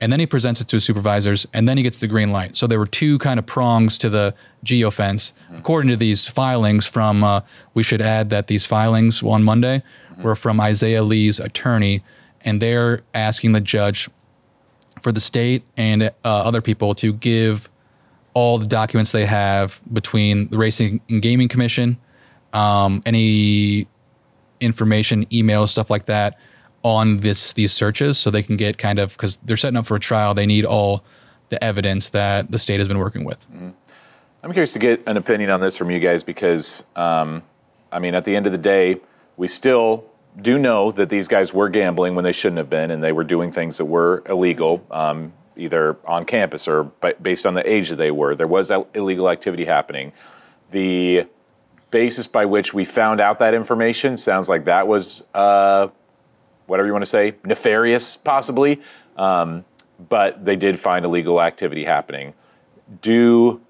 and 0.00 0.10
then 0.10 0.18
he 0.18 0.26
presents 0.26 0.60
it 0.60 0.68
to 0.68 0.76
his 0.76 0.84
supervisors, 0.84 1.46
and 1.52 1.68
then 1.68 1.76
he 1.76 1.82
gets 1.82 1.98
the 1.98 2.06
green 2.06 2.32
light. 2.32 2.56
So 2.56 2.66
there 2.66 2.78
were 2.78 2.86
two 2.86 3.18
kind 3.18 3.38
of 3.38 3.44
prongs 3.44 3.98
to 3.98 4.08
the 4.08 4.34
geofence. 4.64 5.32
Mm-hmm. 5.32 5.56
According 5.56 5.90
to 5.90 5.96
these 5.96 6.26
filings 6.26 6.86
from, 6.86 7.22
uh, 7.22 7.42
we 7.74 7.82
should 7.82 8.00
add 8.00 8.30
that 8.30 8.46
these 8.46 8.64
filings 8.64 9.22
on 9.22 9.42
Monday 9.42 9.82
mm-hmm. 10.10 10.22
were 10.22 10.34
from 10.34 10.58
Isaiah 10.58 11.02
Lee's 11.02 11.38
attorney, 11.38 12.02
and 12.40 12.62
they're 12.62 13.02
asking 13.12 13.52
the 13.52 13.60
judge 13.60 14.08
for 15.02 15.12
the 15.12 15.20
state 15.20 15.64
and 15.76 16.04
uh, 16.04 16.10
other 16.24 16.62
people 16.62 16.94
to 16.94 17.12
give 17.12 17.68
all 18.32 18.56
the 18.56 18.66
documents 18.66 19.12
they 19.12 19.26
have 19.26 19.82
between 19.92 20.48
the 20.48 20.56
Racing 20.56 21.02
and 21.10 21.20
Gaming 21.20 21.48
Commission, 21.48 21.98
um, 22.54 23.02
any 23.04 23.86
information, 24.60 25.26
emails, 25.26 25.68
stuff 25.68 25.90
like 25.90 26.06
that 26.06 26.38
on 26.82 27.18
this 27.18 27.52
these 27.52 27.72
searches 27.72 28.18
so 28.18 28.30
they 28.30 28.42
can 28.42 28.56
get 28.56 28.78
kind 28.78 28.98
of 28.98 29.12
because 29.12 29.36
they're 29.38 29.56
setting 29.56 29.76
up 29.76 29.86
for 29.86 29.96
a 29.96 30.00
trial. 30.00 30.34
They 30.34 30.46
need 30.46 30.64
all 30.64 31.04
the 31.50 31.62
evidence 31.62 32.08
that 32.10 32.50
the 32.50 32.58
state 32.58 32.78
has 32.78 32.88
been 32.88 32.98
working 32.98 33.24
with. 33.24 33.40
Mm-hmm. 33.50 33.70
i'm 34.42 34.52
curious 34.52 34.72
to 34.72 34.78
get 34.78 35.02
an 35.06 35.16
opinion 35.16 35.50
on 35.50 35.60
this 35.60 35.76
from 35.76 35.90
you 35.90 35.98
guys 35.98 36.22
because 36.22 36.84
um, 36.96 37.42
i 37.92 37.98
mean 37.98 38.14
at 38.14 38.24
the 38.24 38.34
end 38.36 38.46
of 38.46 38.52
the 38.52 38.58
day 38.58 39.00
we 39.36 39.48
still 39.48 40.04
do 40.40 40.58
know 40.58 40.92
that 40.92 41.08
these 41.08 41.28
guys 41.28 41.52
were 41.52 41.68
gambling 41.68 42.14
when 42.14 42.24
they 42.24 42.32
shouldn't 42.32 42.58
have 42.58 42.70
been 42.70 42.90
and 42.90 43.02
they 43.02 43.12
were 43.12 43.24
doing 43.24 43.50
things 43.50 43.78
that 43.78 43.86
were 43.86 44.22
illegal 44.28 44.86
um, 44.90 45.32
either 45.56 45.96
on 46.04 46.24
campus 46.24 46.66
or 46.66 46.84
based 47.20 47.44
on 47.46 47.54
the 47.54 47.70
age 47.70 47.90
that 47.90 47.96
they 47.96 48.10
were. 48.10 48.34
There 48.34 48.46
was 48.46 48.70
illegal 48.94 49.28
activity 49.28 49.64
happening. 49.64 50.12
The 50.70 51.26
basis 51.90 52.26
by 52.26 52.44
which 52.44 52.72
we 52.72 52.84
found 52.84 53.20
out 53.20 53.38
that 53.38 53.54
information 53.54 54.16
sounds 54.16 54.48
like 54.48 54.64
that 54.64 54.86
was 54.86 55.24
uh, 55.34 55.88
whatever 56.66 56.86
you 56.86 56.92
want 56.92 57.02
to 57.02 57.10
say, 57.10 57.34
nefarious 57.44 58.16
possibly. 58.16 58.80
Um, 59.16 59.64
but 60.08 60.44
they 60.44 60.56
did 60.56 60.78
find 60.78 61.04
illegal 61.04 61.40
activity 61.40 61.84
happening. 61.84 62.34
Do 63.02 63.60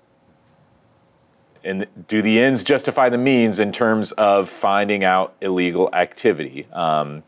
and 1.62 1.87
do 2.09 2.22
the 2.22 2.40
ends 2.40 2.64
justify 2.64 3.11
the 3.11 3.18
means 3.18 3.59
in 3.59 3.70
terms 3.70 4.12
of 4.12 4.48
finding 4.48 5.04
out 5.04 5.35
illegal 5.40 5.90
activity? 5.92 6.66
Um, 6.72 7.22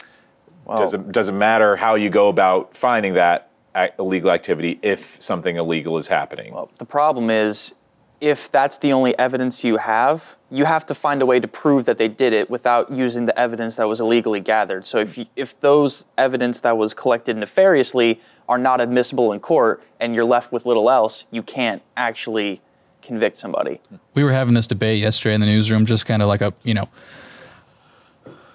well, 0.64 0.78
does 0.78 0.94
it 0.94 1.10
doesn't 1.10 1.36
matter 1.36 1.76
how 1.76 1.96
you 1.96 2.08
go 2.08 2.28
about 2.28 2.76
finding 2.76 3.14
that 3.14 3.52
illegal 3.98 4.30
activity 4.30 4.78
if 4.82 5.20
something 5.20 5.56
illegal 5.56 5.96
is 5.96 6.08
happening. 6.08 6.52
Well, 6.52 6.70
the 6.78 6.84
problem 6.84 7.30
is 7.30 7.74
if 8.22 8.48
that's 8.52 8.78
the 8.78 8.92
only 8.92 9.18
evidence 9.18 9.64
you 9.64 9.78
have, 9.78 10.36
you 10.48 10.64
have 10.64 10.86
to 10.86 10.94
find 10.94 11.20
a 11.20 11.26
way 11.26 11.40
to 11.40 11.48
prove 11.48 11.86
that 11.86 11.98
they 11.98 12.06
did 12.06 12.32
it 12.32 12.48
without 12.48 12.92
using 12.92 13.26
the 13.26 13.36
evidence 13.36 13.74
that 13.74 13.88
was 13.88 13.98
illegally 13.98 14.38
gathered. 14.38 14.86
So 14.86 14.98
if 14.98 15.18
you, 15.18 15.26
if 15.34 15.58
those 15.58 16.04
evidence 16.16 16.60
that 16.60 16.78
was 16.78 16.94
collected 16.94 17.36
nefariously 17.36 18.20
are 18.48 18.58
not 18.58 18.80
admissible 18.80 19.32
in 19.32 19.40
court 19.40 19.82
and 19.98 20.14
you're 20.14 20.24
left 20.24 20.52
with 20.52 20.64
little 20.64 20.88
else, 20.88 21.26
you 21.32 21.42
can't 21.42 21.82
actually 21.96 22.60
convict 23.02 23.36
somebody. 23.36 23.80
We 24.14 24.22
were 24.22 24.30
having 24.30 24.54
this 24.54 24.68
debate 24.68 25.00
yesterday 25.00 25.34
in 25.34 25.40
the 25.40 25.46
newsroom, 25.48 25.84
just 25.84 26.06
kind 26.06 26.22
of 26.22 26.28
like 26.28 26.42
a 26.42 26.54
you 26.62 26.74
know, 26.74 26.88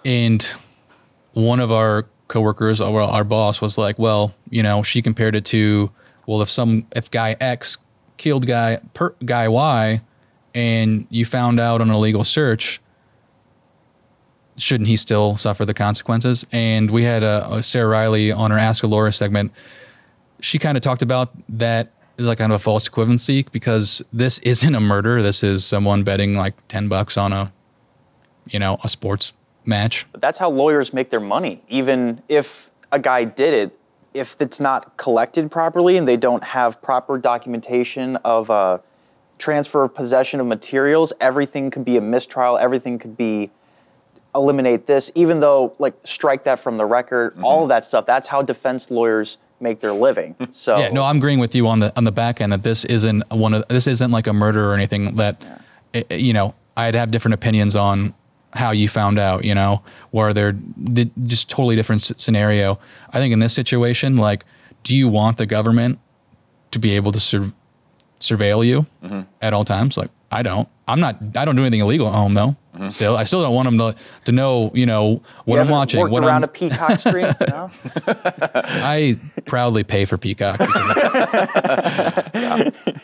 and 0.06 0.42
one 1.34 1.60
of 1.60 1.74
our 1.74 2.08
coworkers, 2.30 2.80
or 2.80 3.02
our 3.02 3.26
boss, 3.26 3.60
was 3.60 3.78
like, 3.78 4.00
"Well, 4.00 4.34
you 4.50 4.64
know," 4.64 4.82
she 4.82 5.02
compared 5.02 5.36
it 5.36 5.44
to, 5.46 5.92
"Well, 6.26 6.42
if 6.42 6.50
some 6.50 6.88
if 6.96 7.12
guy 7.12 7.36
X 7.42 7.78
killed 8.18 8.46
guy 8.46 8.80
per, 8.94 9.16
guy 9.24 9.48
Y, 9.48 10.02
and 10.54 11.08
you 11.10 11.26
found 11.26 11.60
out 11.60 11.82
on 11.82 11.90
a 11.90 12.00
legal 12.00 12.24
search, 12.24 12.82
shouldn't 14.58 14.88
he 14.88 14.96
still 14.96 15.36
suffer 15.36 15.66
the 15.66 15.74
consequences? 15.74 16.46
And 16.52 16.92
we 16.92 17.04
had 17.04 17.24
a, 17.24 17.48
a 17.52 17.64
Sarah 17.64 17.88
Riley 17.88 18.32
on 18.32 18.52
her 18.52 18.58
Ask 18.58 18.84
a 18.84 18.88
Laura 18.88 19.14
segment. 19.14 19.52
She 20.42 20.60
kind 20.60 20.78
of 20.78 20.84
talked 20.84 21.02
about 21.02 21.32
that 21.50 21.94
like 22.18 22.40
kind 22.40 22.52
of 22.52 22.56
a 22.58 22.64
false 22.64 22.90
equivalency 22.90 23.50
because 23.52 24.04
this 24.12 24.40
isn't 24.44 24.76
a 24.76 24.80
murder. 24.80 25.22
This 25.22 25.44
is 25.44 25.66
someone 25.66 26.04
betting 26.04 26.36
like 26.36 26.56
ten 26.68 26.88
bucks 26.88 27.18
on 27.18 27.34
a, 27.34 27.54
you 28.50 28.60
know, 28.60 28.78
a 28.84 28.90
sports 28.90 29.34
match. 29.66 30.08
But 30.12 30.22
that's 30.22 30.40
how 30.40 30.50
lawyers 30.50 30.94
make 30.94 31.10
their 31.10 31.20
money. 31.20 31.62
Even 31.68 32.24
if 32.28 32.72
a 32.92 33.00
guy 33.00 33.26
did 33.26 33.54
it, 33.54 33.77
if 34.18 34.42
it's 34.42 34.60
not 34.60 34.98
collected 34.98 35.52
properly 35.52 35.98
and 35.98 36.08
they 36.08 36.18
don't 36.18 36.44
have 36.44 36.82
proper 36.82 37.18
documentation 37.18 38.16
of 38.18 38.50
a 38.50 38.54
uh, 38.54 38.78
transfer 39.38 39.84
of 39.84 39.94
possession 39.94 40.40
of 40.40 40.48
materials, 40.48 41.14
everything 41.22 41.70
could 41.70 41.86
be 41.86 41.98
a 41.98 42.02
mistrial. 42.02 42.58
Everything 42.58 42.98
could 42.98 43.16
be 43.16 43.52
eliminate 44.36 44.88
this, 44.88 45.12
even 45.16 45.40
though 45.40 45.76
like 45.80 45.96
strike 46.04 46.44
that 46.46 46.60
from 46.60 46.78
the 46.78 46.86
record. 46.86 47.34
Mm-hmm. 47.34 47.46
All 47.46 47.64
of 47.64 47.70
that 47.70 47.86
stuff. 47.86 48.06
That's 48.06 48.28
how 48.28 48.42
defense 48.42 48.90
lawyers 48.90 49.38
make 49.60 49.80
their 49.80 49.94
living. 49.94 50.36
So 50.52 50.78
yeah, 50.78 50.90
no, 50.90 51.04
I'm 51.04 51.18
agreeing 51.18 51.40
with 51.40 51.54
you 51.54 51.68
on 51.68 51.80
the 51.80 51.96
on 51.96 52.04
the 52.04 52.12
back 52.12 52.42
end 52.42 52.52
that 52.52 52.64
this 52.64 52.86
isn't 52.86 53.24
one 53.30 53.54
of 53.54 53.68
this 53.68 53.86
isn't 53.86 54.12
like 54.12 54.28
a 54.28 54.34
murder 54.34 54.72
or 54.72 54.74
anything 54.74 55.16
that 55.18 55.42
yeah. 55.94 56.02
it, 56.10 56.20
you 56.20 56.34
know 56.34 56.56
I'd 56.76 56.96
have 56.96 57.12
different 57.12 57.36
opinions 57.36 57.76
on 57.76 58.16
how 58.54 58.72
you 58.72 58.88
found 58.88 59.20
out, 59.20 59.44
you 59.44 59.54
know, 59.54 59.84
where 60.12 60.34
they're 60.34 60.56
just 61.26 61.50
totally 61.50 61.76
different 61.76 62.02
scenario. 62.02 62.80
I 63.10 63.20
think 63.20 63.34
in 63.34 63.40
this 63.40 63.54
situation, 63.54 64.18
like, 64.18 64.46
do 64.84 64.96
you 64.96 65.08
want 65.08 65.38
the 65.38 65.46
government 65.46 66.00
to 66.72 66.80
be 66.80 66.96
able 66.96 67.12
to 67.12 67.20
sur- 67.20 67.54
surveil 68.20 68.66
you 68.66 68.86
mm-hmm. 69.04 69.22
at 69.42 69.54
all 69.54 69.66
times? 69.66 69.98
Like, 69.98 70.12
I 70.32 70.44
don't. 70.44 70.68
I'm 70.88 71.00
not. 71.00 71.18
I 71.36 71.46
don't 71.46 71.56
do 71.56 71.62
anything 71.62 71.82
illegal 71.82 72.08
at 72.08 72.14
home 72.14 72.34
though. 72.34 72.56
Mm-hmm. 72.74 72.90
Still, 72.90 73.18
I 73.18 73.24
still 73.24 73.42
don't 73.42 73.54
want 73.54 73.66
them 73.66 73.78
to 73.78 73.96
to 74.26 74.32
know. 74.32 74.72
You 74.74 74.86
know 74.86 75.22
what 75.46 75.56
you 75.56 75.62
I'm 75.62 75.70
watching. 75.70 76.00
Worked 76.00 76.12
what 76.12 76.24
around 76.24 76.44
I'm, 76.44 76.44
a 76.44 76.50
Peacock 76.50 77.00
stream. 77.00 77.34
no? 77.48 77.72
I 78.06 79.18
proudly 79.46 79.84
pay 79.84 80.06
for 80.06 80.18
Peacock. 80.18 80.60
yeah. 80.60 80.68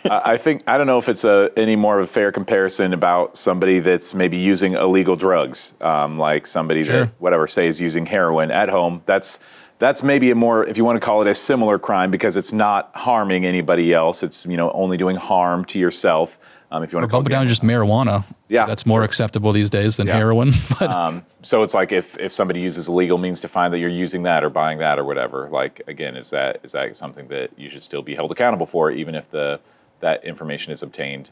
I 0.10 0.38
think 0.38 0.64
I 0.68 0.78
don't 0.78 0.88
know 0.88 0.98
if 0.98 1.10
it's 1.10 1.24
a 1.24 1.52
any 1.58 1.76
more 1.76 1.98
of 1.98 2.04
a 2.04 2.08
fair 2.08 2.32
comparison 2.32 2.94
about 2.94 3.38
somebody 3.38 3.80
that's 3.80 4.14
maybe 4.14 4.38
using 4.38 4.74
illegal 4.74 5.16
drugs, 5.16 5.74
um, 5.82 6.18
like 6.18 6.46
somebody 6.46 6.84
sure. 6.84 7.06
that 7.06 7.14
whatever 7.20 7.48
say 7.48 7.68
is 7.68 7.82
using 7.82 8.06
heroin 8.06 8.52
at 8.52 8.70
home. 8.70 9.02
That's 9.06 9.40
that's 9.80 10.04
maybe 10.04 10.32
a 10.32 10.36
more 10.36 10.66
if 10.66 10.78
you 10.78 10.86
want 10.86 10.96
to 10.96 11.06
call 11.06 11.22
it 11.22 11.28
a 11.28 11.36
similar 11.36 11.80
crime 11.80 12.12
because 12.12 12.38
it's 12.38 12.54
not 12.54 12.92
harming 12.96 13.46
anybody 13.46 13.94
else. 13.94 14.24
It's 14.24 14.46
you 14.46 14.56
know 14.56 14.72
only 14.72 14.98
doing 14.98 15.16
harm 15.16 15.66
to 15.66 15.80
yourself. 15.80 16.38
Um, 16.74 16.82
if 16.82 16.92
you 16.92 16.98
want 16.98 17.06
or 17.06 17.08
to 17.10 17.12
bump 17.12 17.28
it 17.28 17.30
down, 17.30 17.48
just 17.48 17.62
marijuana. 17.62 18.26
Yeah, 18.50 18.66
that's 18.66 18.84
more 18.84 19.04
acceptable 19.04 19.52
these 19.52 19.70
days 19.70 19.98
than 19.98 20.08
yeah. 20.08 20.16
heroin. 20.16 20.54
um, 20.80 21.24
so 21.44 21.62
it's 21.62 21.76
like 21.76 21.92
if, 21.92 22.18
if 22.18 22.34
somebody 22.34 22.62
uses 22.62 22.90
legal 22.90 23.20
means 23.20 23.40
to 23.42 23.48
find 23.48 23.72
that 23.76 23.78
you're 23.78 23.90
using 23.90 24.24
that 24.24 24.44
or 24.44 24.50
buying 24.50 24.80
that 24.80 24.98
or 24.98 25.04
whatever. 25.04 25.48
Like 25.52 25.84
again, 25.86 26.18
is 26.18 26.32
that 26.32 26.62
is 26.64 26.72
that 26.72 26.96
something 26.96 27.28
that 27.28 27.52
you 27.60 27.70
should 27.70 27.84
still 27.84 28.02
be 28.02 28.16
held 28.16 28.32
accountable 28.32 28.66
for, 28.66 28.90
even 28.90 29.14
if 29.14 29.30
the 29.30 29.60
that 30.00 30.26
information 30.26 30.74
is 30.74 30.82
obtained 30.82 31.30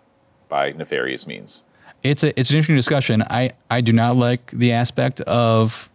by 0.47 0.73
nefarious 0.73 1.25
means? 1.25 1.63
It's 2.03 2.23
a 2.23 2.39
it's 2.39 2.51
an 2.51 2.57
interesting 2.57 2.75
discussion. 2.75 3.23
I 3.23 3.49
I 3.71 3.81
do 3.81 3.93
not 3.93 4.17
like 4.17 4.51
the 4.51 4.71
aspect 4.71 5.21
of 5.21 5.89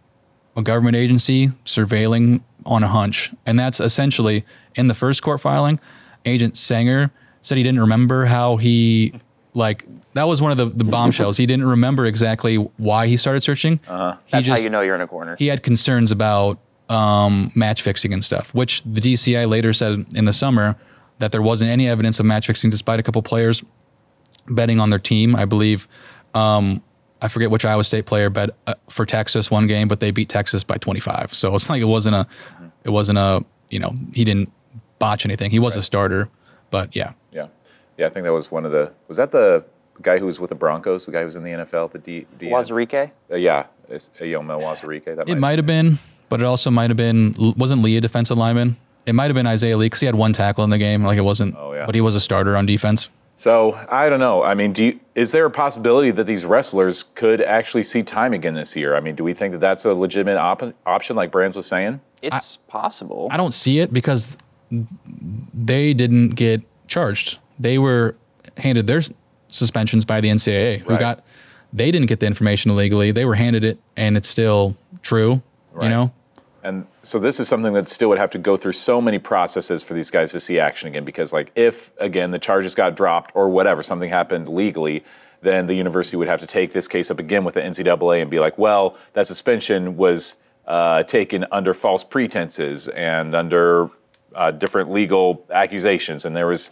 a 0.57 0.61
government 0.61 0.97
agency 0.97 1.51
surveilling 1.63 2.41
on 2.65 2.83
a 2.83 2.89
hunch, 2.89 3.31
and 3.45 3.57
that's 3.57 3.79
essentially 3.79 4.43
in 4.75 4.87
the 4.87 4.93
first 4.93 5.23
court 5.23 5.39
filing. 5.39 5.79
Agent 6.25 6.57
Sanger 6.57 7.11
said 7.41 7.57
he 7.57 7.63
didn't 7.63 7.79
remember 7.79 8.25
how 8.25 8.57
he 8.57 9.13
like 9.57 9.85
that 10.13 10.25
was 10.27 10.41
one 10.41 10.51
of 10.51 10.57
the, 10.57 10.65
the 10.65 10.83
bombshells. 10.83 11.37
he 11.37 11.45
didn't 11.45 11.65
remember 11.65 12.05
exactly 12.05 12.55
why 12.55 13.07
he 13.07 13.17
started 13.17 13.41
searching. 13.41 13.79
Uh-huh. 13.87 14.17
That's 14.31 14.45
just, 14.45 14.61
how 14.61 14.63
you 14.63 14.69
know 14.69 14.81
you're 14.81 14.95
in 14.95 15.01
a 15.01 15.07
corner. 15.07 15.35
He 15.37 15.47
had 15.47 15.63
concerns 15.63 16.11
about 16.11 16.59
um, 16.89 17.51
match 17.55 17.81
fixing 17.81 18.13
and 18.13 18.23
stuff, 18.23 18.53
which 18.53 18.83
the 18.83 19.01
DCI 19.01 19.49
later 19.49 19.73
said 19.73 20.05
in 20.15 20.25
the 20.25 20.33
summer 20.33 20.75
that 21.19 21.31
there 21.31 21.41
wasn't 21.41 21.71
any 21.71 21.89
evidence 21.89 22.19
of 22.19 22.25
match 22.25 22.47
fixing, 22.47 22.69
despite 22.69 22.99
a 22.99 23.03
couple 23.03 23.21
players 23.23 23.63
betting 24.47 24.79
on 24.79 24.91
their 24.91 24.99
team. 24.99 25.35
I 25.35 25.45
believe 25.45 25.87
um, 26.33 26.81
I 27.21 27.27
forget 27.27 27.49
which 27.49 27.65
Iowa 27.65 27.83
State 27.83 28.05
player 28.05 28.29
bet 28.29 28.51
uh, 28.67 28.75
for 28.89 29.05
Texas 29.05 29.49
one 29.49 29.67
game, 29.67 29.87
but 29.87 29.99
they 29.99 30.11
beat 30.11 30.29
Texas 30.29 30.63
by 30.63 30.77
25. 30.77 31.33
So 31.33 31.55
it's 31.55 31.69
like 31.69 31.81
it 31.81 31.85
wasn't 31.85 32.15
a, 32.15 32.27
it 32.83 32.91
wasn't 32.91 33.17
a, 33.17 33.43
you 33.69 33.79
know, 33.79 33.93
he 34.13 34.23
didn't 34.23 34.51
botch 34.99 35.25
anything. 35.25 35.51
He 35.51 35.59
was 35.59 35.75
right. 35.75 35.81
a 35.81 35.85
starter, 35.85 36.29
but 36.69 36.95
yeah. 36.95 37.13
Yeah. 37.97 38.03
Yeah, 38.03 38.07
I 38.07 38.09
think 38.09 38.25
that 38.25 38.33
was 38.33 38.51
one 38.51 38.65
of 38.65 38.71
the. 38.71 38.93
Was 39.07 39.17
that 39.17 39.31
the 39.31 39.65
guy 40.01 40.19
who 40.19 40.27
was 40.27 40.39
with 40.39 40.49
the 40.49 40.55
Broncos? 40.55 41.05
The 41.05 41.11
guy 41.11 41.19
who 41.19 41.25
was 41.25 41.35
in 41.35 41.43
the 41.43 41.51
NFL, 41.51 41.91
the 41.91 41.99
D. 41.99 42.27
D 42.37 42.47
Wazirike? 42.47 43.11
Uh, 43.31 43.35
yeah, 43.35 43.65
Eyioma 43.89 44.61
Uwazurike. 44.61 45.15
That 45.15 45.27
it 45.27 45.37
might 45.37 45.57
have 45.57 45.65
been, 45.65 45.99
but 46.29 46.39
it 46.39 46.45
also 46.45 46.71
might 46.71 46.89
have 46.89 46.97
been. 46.97 47.35
Wasn't 47.57 47.81
Lee 47.81 47.97
a 47.97 48.01
defensive 48.01 48.37
lineman? 48.37 48.77
It 49.05 49.15
might 49.15 49.25
have 49.25 49.35
been 49.35 49.47
Isaiah 49.47 49.77
Lee 49.77 49.87
because 49.87 50.01
he 50.01 50.05
had 50.05 50.15
one 50.15 50.33
tackle 50.33 50.63
in 50.63 50.69
the 50.69 50.77
game. 50.77 51.03
Like 51.03 51.17
it 51.17 51.21
wasn't. 51.21 51.55
Oh 51.57 51.73
yeah. 51.73 51.85
But 51.85 51.95
he 51.95 52.01
was 52.01 52.15
a 52.15 52.19
starter 52.19 52.55
on 52.55 52.65
defense. 52.65 53.09
So 53.35 53.73
I 53.89 54.09
don't 54.09 54.19
know. 54.19 54.43
I 54.43 54.53
mean, 54.53 54.73
do 54.73 54.83
you, 54.85 54.99
is 55.15 55.31
there 55.31 55.45
a 55.45 55.51
possibility 55.51 56.11
that 56.11 56.25
these 56.25 56.45
wrestlers 56.45 57.03
could 57.03 57.39
actually 57.41 57.83
see 57.83 58.01
time 58.01 58.33
again 58.33 58.55
this 58.55 58.75
year? 58.75 58.95
I 58.95 58.99
mean, 58.99 59.15
do 59.15 59.23
we 59.23 59.33
think 59.33 59.53
that 59.53 59.59
that's 59.59 59.85
a 59.85 59.93
legitimate 59.93 60.37
op- 60.37 60.73
option, 60.87 61.15
like 61.15 61.31
Brands 61.31 61.55
was 61.55 61.67
saying? 61.67 62.01
It's 62.21 62.57
I, 62.57 62.71
possible. 62.71 63.27
I 63.29 63.37
don't 63.37 63.53
see 63.53 63.79
it 63.79 63.93
because 63.93 64.37
they 65.53 65.93
didn't 65.93 66.29
get 66.31 66.63
charged 66.87 67.37
they 67.59 67.77
were 67.77 68.15
handed 68.57 68.87
their 68.87 69.01
suspensions 69.47 70.05
by 70.05 70.21
the 70.21 70.29
NCAA, 70.29 70.79
who 70.79 70.91
right. 70.91 70.99
got 70.99 71.25
they 71.73 71.91
didn't 71.91 72.07
get 72.07 72.19
the 72.19 72.25
information 72.25 72.71
illegally. 72.71 73.11
They 73.11 73.25
were 73.25 73.35
handed 73.35 73.63
it, 73.63 73.79
and 73.95 74.15
it's 74.17 74.27
still 74.27 74.77
true. 75.01 75.41
Right. 75.71 75.85
You 75.85 75.89
know. 75.89 76.13
And 76.63 76.85
so 77.03 77.17
this 77.19 77.39
is 77.39 77.47
something 77.47 77.73
that 77.73 77.87
still 77.87 78.09
would 78.09 78.17
have 78.17 78.31
to 78.31 78.37
go 78.37 78.57
through 78.57 78.73
so 78.73 78.99
many 78.99 79.19
processes 79.19 79.83
for 79.83 79.93
these 79.93 80.11
guys 80.11 80.31
to 80.33 80.39
see 80.39 80.59
action 80.59 80.87
again. 80.87 81.05
Because 81.05 81.31
like 81.31 81.51
if 81.55 81.91
again 81.97 82.31
the 82.31 82.39
charges 82.39 82.75
got 82.75 82.95
dropped 82.95 83.31
or 83.35 83.49
whatever, 83.49 83.83
something 83.83 84.09
happened 84.09 84.49
legally, 84.49 85.03
then 85.41 85.67
the 85.67 85.75
university 85.75 86.17
would 86.17 86.27
have 86.27 86.39
to 86.39 86.47
take 86.47 86.73
this 86.73 86.87
case 86.87 87.11
up 87.11 87.19
again 87.19 87.43
with 87.43 87.53
the 87.53 87.61
NCAA 87.61 88.21
and 88.21 88.29
be 88.29 88.39
like, 88.39 88.57
well, 88.57 88.97
that 89.13 89.27
suspension 89.27 89.97
was 89.97 90.35
uh, 90.65 91.03
taken 91.03 91.45
under 91.51 91.73
false 91.73 92.03
pretenses 92.03 92.87
and 92.89 93.33
under 93.33 93.89
uh, 94.35 94.51
different 94.51 94.91
legal 94.91 95.45
accusations, 95.51 96.25
and 96.25 96.35
there 96.35 96.47
was 96.47 96.69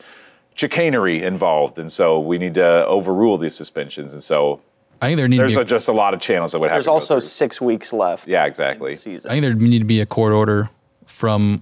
chicanery 0.56 1.22
involved, 1.22 1.78
and 1.78 1.92
so 1.92 2.20
we 2.20 2.38
need 2.38 2.56
to 2.56 2.86
overrule 2.86 3.38
these 3.38 3.56
suspensions. 3.56 4.14
And 4.14 4.24
so 4.24 4.62
I 5.02 5.08
think 5.08 5.18
there 5.18 5.28
need 5.28 5.40
there's 5.40 5.54
to 5.54 5.60
be 5.60 5.64
a, 5.64 5.66
just 5.66 5.88
a 5.88 5.94
lot 5.94 6.14
of 6.14 6.20
channels 6.20 6.54
that 6.54 6.60
would 6.60 6.70
have. 6.70 6.78
There's 6.78 6.88
also 6.88 7.20
six 7.20 7.62
weeks 7.62 7.94
left. 7.94 8.28
Yeah, 8.28 8.46
exactly. 8.46 8.96
season. 8.96 9.30
I 9.30 9.36
think 9.36 9.44
there 9.44 9.54
need 9.54 9.80
to 9.80 9.86
be 9.86 10.02
a 10.02 10.06
court 10.06 10.34
order 10.34 10.70
from 11.06 11.62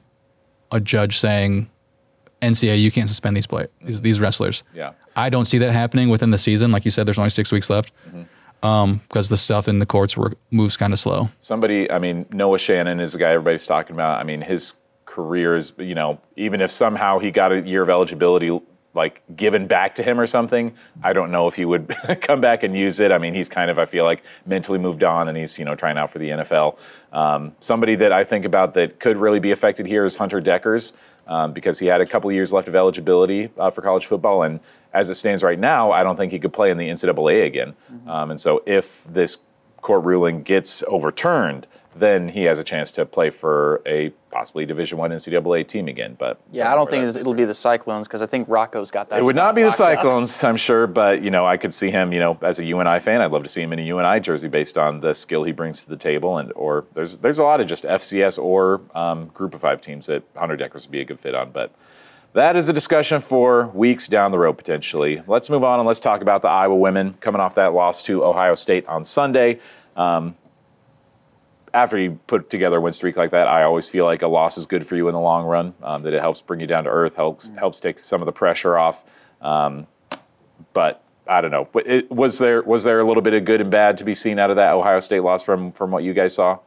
a 0.72 0.80
judge 0.80 1.18
saying, 1.18 1.70
"NCAA, 2.42 2.82
you 2.82 2.92
can't 2.92 3.10
suspend 3.10 3.36
these 3.36 3.48
play 3.48 3.68
these, 3.82 4.02
these 4.02 4.20
wrestlers." 4.20 4.64
Yeah, 4.74 4.94
I 5.16 5.30
don't 5.30 5.46
see 5.46 5.58
that 5.58 5.74
happening 5.74 6.10
within 6.10 6.32
the 6.32 6.38
season. 6.38 6.72
Like 6.72 6.86
you 6.86 6.92
said, 6.92 7.06
there's 7.06 7.18
only 7.18 7.30
six 7.30 7.52
weeks 7.52 7.70
left. 7.70 7.92
Mm-hmm 8.08 8.24
um, 8.64 9.02
because 9.08 9.30
the 9.30 9.38
stuff 9.38 9.68
in 9.68 9.80
the 9.80 9.86
courts 9.86 10.18
work, 10.18 10.38
moves 10.50 10.78
kind 10.78 10.94
of 10.94 11.00
slow. 11.00 11.30
Somebody, 11.38 11.92
I 11.92 12.00
mean, 12.00 12.26
Noah 12.32 12.58
Shannon 12.58 13.00
is 13.00 13.12
the 13.12 13.20
guy 13.20 13.32
everybody's 13.32 13.68
talking 13.68 13.94
about. 13.94 14.20
I 14.20 14.24
mean, 14.24 14.42
his 14.42 14.76
career 15.06 15.56
is, 15.56 15.74
you 15.78 15.94
know, 15.94 16.22
even 16.38 16.62
if 16.62 16.72
somehow 16.72 17.20
he 17.20 17.30
got 17.30 17.52
a 17.52 17.62
year 17.62 17.84
of 17.84 17.90
eligibility 17.90 18.58
like 18.94 19.22
given 19.36 19.68
back 19.68 19.96
to 19.96 20.04
him 20.04 20.20
or 20.20 20.28
something, 20.28 20.74
I 21.02 21.14
don't 21.14 21.32
know 21.32 21.48
if 21.48 21.56
he 21.56 21.66
would 21.66 21.96
come 22.22 22.42
back 22.42 22.64
and 22.64 22.78
use 22.78 23.00
it. 23.00 23.12
I 23.12 23.18
mean, 23.18 23.34
he's 23.34 23.50
kind 23.50 23.72
of 23.72 23.80
I 23.80 23.86
feel 23.86 24.06
like 24.06 24.24
mentally 24.46 24.80
moved 24.80 25.04
on 25.04 25.28
and 25.28 25.38
he's 25.38 25.58
you 25.60 25.66
know 25.66 25.76
trying 25.76 25.98
out 25.98 26.10
for 26.12 26.20
the 26.20 26.30
NFL. 26.30 26.78
Um, 27.12 27.56
somebody 27.60 27.96
that 27.96 28.12
I 28.12 28.24
think 28.24 28.46
about 28.46 28.74
that 28.76 29.00
could 29.00 29.18
really 29.18 29.40
be 29.40 29.52
affected 29.52 29.86
here 29.86 30.06
is 30.06 30.18
Hunter 30.18 30.42
Dekkers. 30.42 30.94
um, 31.26 31.54
because 31.54 31.80
he 31.80 31.86
had 31.88 32.02
a 32.02 32.06
couple 32.06 32.30
years 32.32 32.52
left 32.52 32.68
of 32.68 32.76
eligibility 32.76 33.50
uh, 33.58 33.72
for 33.72 33.82
college 33.82 34.06
football 34.06 34.44
and 34.44 34.60
as 34.94 35.10
it 35.10 35.16
stands 35.16 35.44
right 35.44 35.60
now, 35.60 35.92
I 35.92 36.04
don't 36.04 36.18
think 36.18 36.32
he 36.32 36.40
could 36.40 36.54
play 36.54 36.70
in 36.70 36.78
the 36.78 36.88
NCAA 36.88 37.46
again. 37.46 37.74
Mm-hmm. 37.92 38.10
Um, 38.10 38.32
and 38.32 38.40
so 38.40 38.62
if 38.66 39.04
this 39.06 39.40
court 39.82 40.04
ruling 40.04 40.44
gets 40.44 40.84
overturned, 40.88 41.68
then 41.96 42.30
he 42.30 42.44
has 42.44 42.60
a 42.60 42.64
chance 42.64 42.92
to 42.92 43.06
play 43.06 43.30
for 43.30 43.82
a 43.86 44.10
possibly 44.32 44.66
Division 44.66 44.98
One 44.98 45.12
NCAA 45.12 45.68
team 45.68 45.88
again. 45.88 46.16
But 46.18 46.40
yeah, 46.52 46.72
I 46.72 46.76
don't 46.76 46.90
think 46.90 47.16
it'll 47.16 47.34
be 47.34 47.46
the 47.46 47.54
Cyclones 47.54 48.08
because 48.08 48.22
I 48.22 48.26
think 48.26 48.48
Rocco's 48.50 48.92
got 48.92 49.10
that. 49.10 49.20
It 49.20 49.24
would 49.24 49.36
not 49.36 49.56
be 49.56 49.64
the 49.64 49.70
Cyclones, 49.70 50.44
up. 50.44 50.50
I'm 50.50 50.58
sure, 50.58 50.88
but 50.88 51.22
you 51.22 51.30
know, 51.30 51.46
I 51.46 51.58
could 51.58 51.74
see 51.74 51.92
him. 51.92 52.12
You 52.12 52.20
know, 52.20 52.38
as 52.42 52.60
a 52.60 52.66
UNI 52.66 53.00
fan, 53.00 53.22
I'd 53.22 53.32
love 53.32 53.44
to 53.44 53.50
see 53.50 53.62
him 53.62 53.74
in 53.74 53.80
a 53.80 53.84
UNI 53.84 54.20
jersey 54.20 54.48
based 54.48 54.78
on 54.78 55.02
the 55.02 55.14
skill 55.14 55.44
he 55.44 55.52
brings 55.52 55.84
to 55.84 55.90
the 55.90 55.98
table, 55.98 56.38
and 56.38 56.52
or 56.56 56.86
there's 56.94 57.18
there's 57.18 57.40
a 57.40 57.44
lot 57.44 57.62
of 57.62 57.68
just 57.68 57.84
FCS 57.84 58.42
or 58.42 58.82
um, 58.96 59.28
Group 59.28 59.54
of 59.54 59.62
Five 59.62 59.82
teams 59.82 60.08
that 60.08 60.24
Hunter 60.36 60.58
Dekkers 60.58 60.84
would 60.84 60.92
be 60.92 61.02
a 61.02 61.06
good 61.06 61.20
fit 61.20 61.36
on, 61.36 61.52
but. 61.52 61.72
That 62.34 62.56
is 62.56 62.68
a 62.68 62.74
discussion 62.74 63.22
for 63.22 63.68
weeks 63.76 64.08
down 64.08 64.32
the 64.32 64.40
road 64.40 64.54
potentially. 64.54 65.22
Let's 65.28 65.52
move 65.52 65.64
on 65.64 65.80
and 65.80 65.86
let's 65.88 66.00
talk 66.00 66.24
about 66.24 66.42
the 66.42 66.48
Iowa 66.48 66.76
women 66.76 67.14
coming 67.20 67.40
off 67.40 67.54
that 67.54 67.74
loss 67.74 68.02
to 68.06 68.26
Ohio 68.26 68.56
State 68.56 68.88
on 68.88 69.04
Sunday. 69.04 69.60
Um, 69.96 70.36
after 71.74 71.98
you 71.98 72.20
put 72.28 72.50
together 72.50 72.78
a 72.78 72.82
win 72.82 72.94
streak 72.94 73.18
like 73.18 73.32
that, 73.32 73.48
I 73.48 73.64
always 73.64 73.90
feel 73.90 74.06
like 74.06 74.22
a 74.22 74.28
loss 74.28 74.58
is 74.58 74.66
good 74.66 74.86
for 74.86 74.96
you 74.96 75.08
in 75.08 75.14
the 75.14 75.20
long 75.20 75.46
run. 75.46 75.74
Um, 75.82 76.04
that 76.04 76.14
it 76.14 76.22
helps 76.22 76.42
bring 76.42 76.60
you 76.60 76.68
down 76.68 76.84
to 76.84 76.90
earth, 76.90 77.16
helps 77.16 77.50
mm. 77.50 77.58
helps 77.58 77.80
take 77.80 78.00
some 78.00 78.22
of 78.22 78.26
the 78.26 78.32
pressure 78.32 78.78
off. 78.78 79.04
Um, 79.42 79.88
but 80.74 81.04
I 81.28 81.42
don't 81.42 81.52
know. 81.52 81.68
It, 81.86 82.12
was 82.12 82.38
there 82.38 82.62
was 82.62 82.84
there 82.84 83.00
a 83.00 83.08
little 83.08 83.24
bit 83.24 83.34
of 83.34 83.46
good 83.46 83.62
and 83.62 83.72
bad 83.72 83.98
to 83.98 84.04
be 84.04 84.14
seen 84.14 84.40
out 84.40 84.50
of 84.50 84.56
that 84.58 84.74
Ohio 84.74 85.00
State 85.00 85.22
loss 85.22 85.44
from 85.44 85.72
from 85.72 85.92
what 85.92 86.04
you 86.04 86.14
guys 86.14 86.36
saw? 86.36 86.60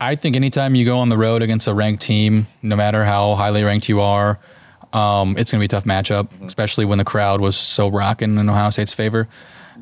I 0.00 0.14
think 0.14 0.36
anytime 0.36 0.74
you 0.74 0.84
go 0.84 0.98
on 0.98 1.08
the 1.08 1.18
road 1.18 1.42
against 1.42 1.66
a 1.66 1.74
ranked 1.74 2.02
team, 2.02 2.46
no 2.62 2.76
matter 2.76 3.04
how 3.04 3.34
highly 3.34 3.64
ranked 3.64 3.88
you 3.88 4.00
are, 4.00 4.38
um, 4.92 5.36
it's 5.36 5.50
going 5.50 5.60
to 5.60 5.62
be 5.62 5.64
a 5.64 5.68
tough 5.68 5.84
matchup, 5.84 6.28
mm-hmm. 6.28 6.46
especially 6.46 6.84
when 6.84 6.98
the 6.98 7.04
crowd 7.04 7.40
was 7.40 7.56
so 7.56 7.88
rocking 7.88 8.38
in 8.38 8.48
Ohio 8.48 8.70
State's 8.70 8.94
favor. 8.94 9.28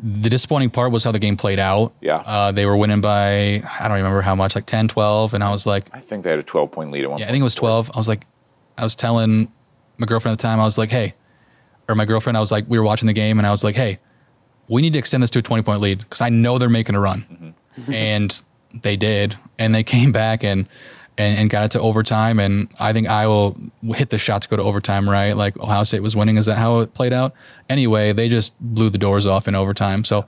The 0.03 0.29
disappointing 0.29 0.71
part 0.71 0.93
was 0.93 1.05
how 1.05 1.13
the 1.13 1.19
game 1.19 1.37
played 1.37 1.59
out. 1.59 1.95
Yeah. 2.01 2.23
Uh, 2.27 2.53
they 2.53 2.67
were 2.67 2.77
winning 2.77 3.01
by, 3.01 3.63
I 3.81 3.89
don't 3.89 3.97
remember 3.97 4.23
how 4.23 4.35
much, 4.35 4.55
like 4.55 4.67
10, 4.67 4.89
12. 4.89 5.35
And 5.35 5.43
I 5.43 5.51
was 5.51 5.67
like, 5.67 5.87
I 5.93 6.01
think 6.01 6.25
they 6.25 6.31
had 6.31 6.39
a 6.39 6.43
12 6.43 6.71
point 6.71 6.91
lead 6.91 7.05
at 7.05 7.11
one 7.11 7.19
Yeah, 7.19 7.27
I 7.27 7.31
think 7.31 7.41
it 7.41 7.45
was 7.45 7.55
12. 7.55 7.91
I 7.95 7.99
was 7.99 8.09
like, 8.09 8.27
I 8.77 8.85
was 8.85 8.95
telling 8.95 9.51
my 9.99 10.07
girlfriend 10.07 10.33
at 10.33 10.39
the 10.39 10.43
time, 10.43 10.61
I 10.61 10.65
was 10.65 10.77
like, 10.79 10.91
hey, 10.91 11.15
or 11.89 11.95
my 11.95 12.05
girlfriend, 12.05 12.37
I 12.37 12.41
was 12.41 12.53
like, 12.53 12.65
we 12.69 12.79
were 12.79 12.85
watching 12.85 13.07
the 13.07 13.13
game 13.13 13.39
and 13.39 13.47
I 13.47 13.51
was 13.51 13.65
like, 13.65 13.75
hey, 13.75 13.99
we 14.69 14.83
need 14.83 14.93
to 14.93 14.99
extend 14.99 15.23
this 15.23 15.31
to 15.31 15.39
a 15.39 15.43
20 15.43 15.63
point 15.63 15.81
lead 15.81 15.99
because 15.99 16.21
I 16.21 16.29
know 16.29 16.59
they're 16.59 16.69
making 16.69 16.95
a 16.95 17.01
run. 17.01 17.55
Mm-hmm. 17.79 17.93
and 17.93 18.43
they 18.83 18.97
did. 18.97 19.37
And 19.59 19.75
they 19.75 19.83
came 19.95 20.13
back 20.13 20.45
and, 20.45 20.69
and, 21.19 21.39
and 21.39 21.51
got 21.51 21.65
it 21.65 21.71
to 21.73 21.81
overtime. 21.81 22.39
And 22.39 22.69
I 22.79 22.93
think 22.93 23.09
Iowa 23.09 23.55
hit 23.95 24.11
the 24.11 24.19
shot 24.19 24.43
to 24.43 24.49
go 24.49 24.57
to 24.57 24.63
overtime, 24.63 25.09
right? 25.09 25.37
Like 25.37 25.59
Ohio 25.59 25.85
State 25.85 26.01
was 26.01 26.15
winning. 26.15 26.37
Is 26.37 26.47
that 26.47 26.59
how 26.59 26.81
it 26.81 26.95
played 26.95 27.13
out? 27.13 27.35
Anyway, 27.69 28.13
they 28.13 28.29
just 28.29 28.59
blew 28.61 28.91
the 28.91 28.99
doors 28.99 29.27
off 29.27 29.49
in 29.49 29.55
overtime. 29.55 30.05
So 30.05 30.27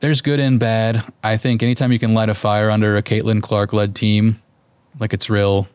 there's 0.00 0.22
good 0.22 0.40
and 0.40 0.58
bad. 0.58 1.04
I 1.22 1.36
think 1.36 1.62
anytime 1.62 1.92
you 1.92 1.98
can 1.98 2.14
light 2.14 2.30
a 2.30 2.34
fire 2.34 2.70
under 2.70 2.96
a 2.96 3.02
Caitlin 3.02 3.42
Clark 3.42 3.72
led 3.72 3.94
team, 3.94 4.42
like 4.98 5.12
it's 5.12 5.28
real, 5.28 5.68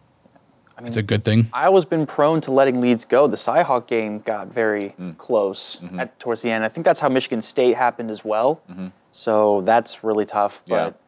I 0.77 0.81
mean, 0.81 0.87
it's 0.87 0.97
a 0.97 1.03
good 1.03 1.23
thing. 1.23 1.47
Iowa's 1.53 1.85
been 1.85 2.05
prone 2.05 2.41
to 2.41 2.51
letting 2.51 2.81
leads 2.81 3.05
go. 3.05 3.27
The 3.27 3.37
Cyhawk 3.37 3.87
game 3.87 4.19
got 4.19 4.47
very 4.47 4.95
mm. 4.99 5.15
close 5.17 5.77
mm-hmm. 5.77 5.99
at 5.99 6.19
towards 6.19 6.41
the 6.41 6.51
end. 6.51 6.65
I 6.65 6.69
think 6.69 6.85
that's 6.85 6.99
how 6.99 7.07
Michigan 7.07 7.41
State 7.41 7.77
happened 7.77 8.11
as 8.11 8.25
well. 8.25 8.61
Mm-hmm. 8.69 8.87
So 9.11 9.61
that's 9.61 10.03
really 10.03 10.25
tough. 10.25 10.61
But 10.67 10.75
yeah. 10.93 11.04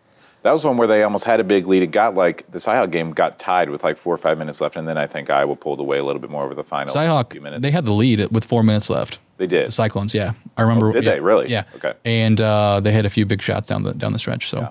That 0.47 0.53
was 0.53 0.63
one 0.63 0.77
where 0.77 0.87
they 0.87 1.03
almost 1.03 1.25
had 1.25 1.41
a 1.41 1.43
big 1.43 1.67
lead. 1.67 1.83
It 1.83 1.87
got 1.87 2.15
like 2.15 2.49
the 2.51 2.57
Cyhawk 2.57 2.89
game 2.89 3.11
got 3.11 3.37
tied 3.37 3.69
with 3.69 3.83
like 3.83 3.97
four 3.97 4.13
or 4.13 4.17
five 4.17 4.37
minutes 4.37 4.61
left, 4.61 4.77
and 4.77 4.87
then 4.87 4.97
I 4.97 5.05
think 5.05 5.29
Iowa 5.29 5.57
pulled 5.57 5.81
away 5.81 5.97
a 5.97 6.05
little 6.05 6.21
bit 6.21 6.29
more 6.29 6.45
over 6.45 6.55
the 6.55 6.63
final. 6.63 6.95
Cyhawk, 6.95 7.33
few 7.33 7.41
minutes. 7.41 7.61
they 7.61 7.71
had 7.71 7.83
the 7.83 7.91
lead 7.91 8.31
with 8.31 8.45
four 8.45 8.63
minutes 8.63 8.89
left. 8.89 9.19
They 9.35 9.45
did. 9.45 9.67
The 9.67 9.73
Cyclones, 9.73 10.13
yeah, 10.13 10.31
I 10.55 10.61
remember. 10.61 10.87
Oh, 10.87 10.91
did 10.93 11.03
yeah, 11.03 11.15
they 11.15 11.19
really? 11.19 11.49
Yeah. 11.49 11.65
Okay. 11.75 11.95
And 12.05 12.39
uh, 12.39 12.79
they 12.79 12.93
had 12.93 13.05
a 13.05 13.09
few 13.09 13.25
big 13.25 13.41
shots 13.41 13.67
down 13.67 13.83
the 13.83 13.93
down 13.93 14.13
the 14.13 14.19
stretch. 14.19 14.49
So. 14.49 14.59
Yeah. 14.59 14.69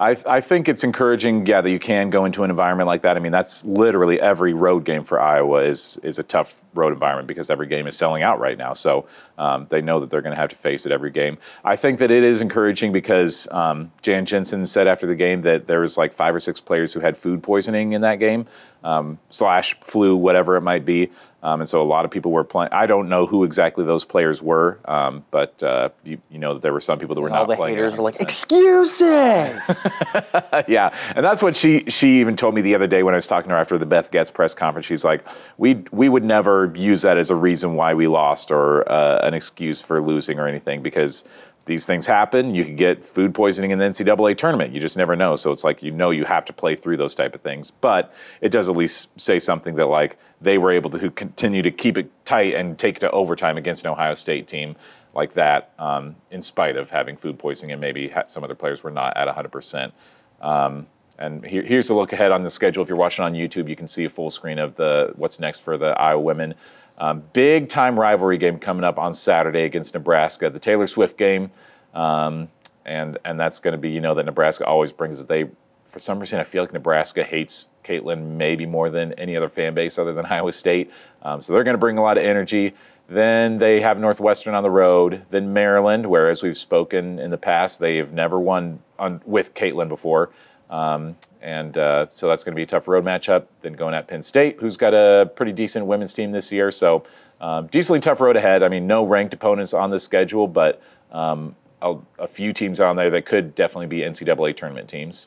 I, 0.00 0.16
I 0.26 0.40
think 0.40 0.68
it's 0.68 0.84
encouraging, 0.84 1.44
yeah, 1.46 1.60
that 1.60 1.70
you 1.70 1.80
can 1.80 2.08
go 2.08 2.24
into 2.24 2.44
an 2.44 2.50
environment 2.50 2.86
like 2.86 3.02
that. 3.02 3.16
I 3.16 3.20
mean, 3.20 3.32
that's 3.32 3.64
literally 3.64 4.20
every 4.20 4.52
road 4.52 4.84
game 4.84 5.02
for 5.02 5.20
Iowa 5.20 5.64
is 5.64 5.98
is 6.04 6.20
a 6.20 6.22
tough 6.22 6.62
road 6.74 6.92
environment 6.92 7.26
because 7.26 7.50
every 7.50 7.66
game 7.66 7.88
is 7.88 7.96
selling 7.96 8.22
out 8.22 8.38
right 8.38 8.56
now. 8.56 8.74
So 8.74 9.08
um, 9.38 9.66
they 9.70 9.80
know 9.80 10.00
that 10.00 10.10
they're 10.10 10.22
going 10.22 10.34
to 10.34 10.40
have 10.40 10.50
to 10.50 10.56
face 10.56 10.84
it 10.84 10.92
every 10.92 11.10
game. 11.10 11.38
I 11.64 11.76
think 11.76 11.98
that 12.00 12.10
it 12.10 12.24
is 12.24 12.40
encouraging 12.40 12.92
because 12.92 13.48
um, 13.50 13.90
Jan 14.02 14.26
Jensen 14.26 14.66
said 14.66 14.86
after 14.86 15.06
the 15.06 15.14
game 15.14 15.42
that 15.42 15.66
there 15.66 15.80
was 15.80 15.96
like 15.96 16.12
five 16.12 16.34
or 16.34 16.40
six 16.40 16.60
players 16.60 16.92
who 16.92 17.00
had 17.00 17.16
food 17.16 17.42
poisoning 17.42 17.92
in 17.92 18.00
that 18.02 18.16
game, 18.16 18.46
um, 18.84 19.18
slash 19.30 19.74
flu, 19.80 20.16
whatever 20.16 20.56
it 20.56 20.62
might 20.62 20.84
be. 20.84 21.10
Um, 21.40 21.60
and 21.60 21.70
so 21.70 21.80
a 21.80 21.84
lot 21.84 22.04
of 22.04 22.10
people 22.10 22.32
were 22.32 22.42
playing. 22.42 22.70
I 22.72 22.86
don't 22.86 23.08
know 23.08 23.24
who 23.24 23.44
exactly 23.44 23.84
those 23.84 24.04
players 24.04 24.42
were, 24.42 24.80
um, 24.86 25.24
but 25.30 25.62
uh, 25.62 25.90
you, 26.02 26.18
you, 26.30 26.38
know 26.38 26.54
that 26.54 26.62
there 26.62 26.72
were 26.72 26.80
some 26.80 26.98
people 26.98 27.14
that 27.14 27.20
were 27.20 27.28
and 27.28 27.36
not 27.36 27.46
playing. 27.46 27.60
all 27.60 27.66
the 27.66 27.74
haters 27.74 27.96
were 27.96 28.02
like, 28.02 28.20
"Excuses." 28.20 29.86
yeah, 30.68 30.92
and 31.14 31.24
that's 31.24 31.40
what 31.40 31.54
she 31.54 31.84
she 31.86 32.20
even 32.20 32.34
told 32.34 32.56
me 32.56 32.60
the 32.60 32.74
other 32.74 32.88
day 32.88 33.04
when 33.04 33.14
I 33.14 33.18
was 33.18 33.28
talking 33.28 33.50
to 33.50 33.54
her 33.54 33.60
after 33.60 33.78
the 33.78 33.86
Beth 33.86 34.10
Goetz 34.10 34.32
press 34.32 34.52
conference. 34.52 34.86
She's 34.86 35.04
like, 35.04 35.24
"We 35.58 35.84
we 35.92 36.08
would 36.08 36.24
never 36.24 36.72
use 36.74 37.02
that 37.02 37.18
as 37.18 37.30
a 37.30 37.36
reason 37.36 37.74
why 37.74 37.94
we 37.94 38.08
lost 38.08 38.50
or 38.50 38.90
uh, 38.90 39.20
an 39.28 39.34
excuse 39.34 39.80
for 39.80 40.02
losing 40.02 40.38
or 40.38 40.48
anything 40.48 40.82
because 40.82 41.24
these 41.68 41.86
things 41.86 42.06
happen. 42.06 42.54
You 42.54 42.64
could 42.64 42.76
get 42.76 43.04
food 43.04 43.34
poisoning 43.34 43.70
in 43.70 43.78
the 43.78 43.84
NCAA 43.84 44.36
tournament. 44.36 44.72
You 44.72 44.80
just 44.80 44.96
never 44.96 45.14
know. 45.14 45.36
So 45.36 45.52
it's 45.52 45.62
like 45.62 45.82
you 45.82 45.92
know 45.92 46.10
you 46.10 46.24
have 46.24 46.44
to 46.46 46.52
play 46.52 46.74
through 46.74 46.96
those 46.96 47.14
type 47.14 47.34
of 47.34 47.42
things. 47.42 47.70
But 47.70 48.12
it 48.40 48.48
does 48.48 48.68
at 48.68 48.76
least 48.76 49.20
say 49.20 49.38
something 49.38 49.76
that 49.76 49.86
like 49.86 50.18
they 50.40 50.58
were 50.58 50.72
able 50.72 50.90
to 50.90 51.10
continue 51.10 51.62
to 51.62 51.70
keep 51.70 51.96
it 51.96 52.10
tight 52.24 52.54
and 52.54 52.76
take 52.78 52.96
it 52.96 53.00
to 53.00 53.10
overtime 53.12 53.56
against 53.56 53.84
an 53.84 53.90
Ohio 53.90 54.14
State 54.14 54.48
team 54.48 54.74
like 55.14 55.34
that, 55.34 55.72
um, 55.78 56.16
in 56.30 56.42
spite 56.42 56.76
of 56.76 56.90
having 56.90 57.16
food 57.16 57.38
poisoning 57.38 57.72
and 57.72 57.80
maybe 57.80 58.12
some 58.26 58.44
other 58.44 58.54
players 58.54 58.82
were 58.82 58.90
not 58.90 59.16
at 59.16 59.26
100%. 59.28 59.92
Um, 60.40 60.86
and 61.18 61.44
here, 61.44 61.62
here's 61.62 61.90
a 61.90 61.94
look 61.94 62.12
ahead 62.12 62.30
on 62.30 62.44
the 62.44 62.50
schedule. 62.50 62.82
If 62.82 62.88
you're 62.88 62.96
watching 62.96 63.24
on 63.24 63.32
YouTube, 63.32 63.68
you 63.68 63.74
can 63.74 63.88
see 63.88 64.04
a 64.04 64.08
full 64.08 64.30
screen 64.30 64.58
of 64.58 64.76
the 64.76 65.12
what's 65.16 65.40
next 65.40 65.60
for 65.60 65.76
the 65.76 65.88
Iowa 66.00 66.20
women. 66.20 66.54
Um, 66.98 67.22
big 67.32 67.68
time 67.68 67.98
rivalry 67.98 68.38
game 68.38 68.58
coming 68.58 68.84
up 68.84 68.98
on 68.98 69.14
Saturday 69.14 69.62
against 69.62 69.94
Nebraska, 69.94 70.50
the 70.50 70.58
Taylor 70.58 70.88
Swift 70.88 71.16
game, 71.16 71.50
um, 71.94 72.48
and 72.84 73.18
and 73.24 73.38
that's 73.38 73.60
going 73.60 73.72
to 73.72 73.78
be 73.78 73.90
you 73.90 74.00
know 74.00 74.14
that 74.14 74.26
Nebraska 74.26 74.66
always 74.66 74.90
brings. 74.90 75.24
They 75.24 75.48
for 75.86 76.00
some 76.00 76.18
reason 76.18 76.40
I 76.40 76.44
feel 76.44 76.64
like 76.64 76.72
Nebraska 76.72 77.22
hates 77.22 77.68
Caitlin 77.84 78.36
maybe 78.36 78.66
more 78.66 78.90
than 78.90 79.12
any 79.12 79.36
other 79.36 79.48
fan 79.48 79.74
base 79.74 79.98
other 79.98 80.12
than 80.12 80.26
Iowa 80.30 80.52
State, 80.52 80.90
um, 81.22 81.40
so 81.40 81.52
they're 81.52 81.64
going 81.64 81.74
to 81.74 81.78
bring 81.78 81.98
a 81.98 82.02
lot 82.02 82.18
of 82.18 82.24
energy. 82.24 82.74
Then 83.08 83.56
they 83.56 83.80
have 83.80 83.98
Northwestern 83.98 84.54
on 84.54 84.62
the 84.62 84.70
road. 84.70 85.22
Then 85.30 85.54
Maryland, 85.54 86.06
where 86.06 86.28
as 86.28 86.42
we've 86.42 86.58
spoken 86.58 87.18
in 87.18 87.30
the 87.30 87.38
past, 87.38 87.80
they 87.80 87.96
have 87.96 88.12
never 88.12 88.38
won 88.38 88.80
on, 88.98 89.22
with 89.24 89.54
Caitlin 89.54 89.88
before. 89.88 90.30
Um, 90.68 91.16
and 91.40 91.76
uh, 91.78 92.06
so 92.10 92.28
that's 92.28 92.44
going 92.44 92.52
to 92.52 92.56
be 92.56 92.62
a 92.62 92.66
tough 92.66 92.88
road 92.88 93.04
matchup. 93.04 93.46
Then 93.62 93.74
going 93.74 93.94
at 93.94 94.08
Penn 94.08 94.22
State, 94.22 94.58
who's 94.60 94.76
got 94.76 94.94
a 94.94 95.30
pretty 95.34 95.52
decent 95.52 95.86
women's 95.86 96.14
team 96.14 96.32
this 96.32 96.50
year. 96.52 96.70
So 96.70 97.04
um, 97.40 97.66
decently 97.68 98.00
tough 98.00 98.20
road 98.20 98.36
ahead. 98.36 98.62
I 98.62 98.68
mean, 98.68 98.86
no 98.86 99.04
ranked 99.04 99.34
opponents 99.34 99.72
on 99.72 99.90
the 99.90 100.00
schedule, 100.00 100.48
but 100.48 100.82
um, 101.12 101.54
a, 101.80 101.96
a, 102.18 102.26
few 102.26 102.52
teams 102.52 102.80
on 102.80 102.96
there 102.96 103.10
that 103.10 103.24
could 103.24 103.54
definitely 103.54 103.86
be 103.86 104.00
NCAA 104.00 104.56
tournament 104.56 104.88
teams. 104.88 105.26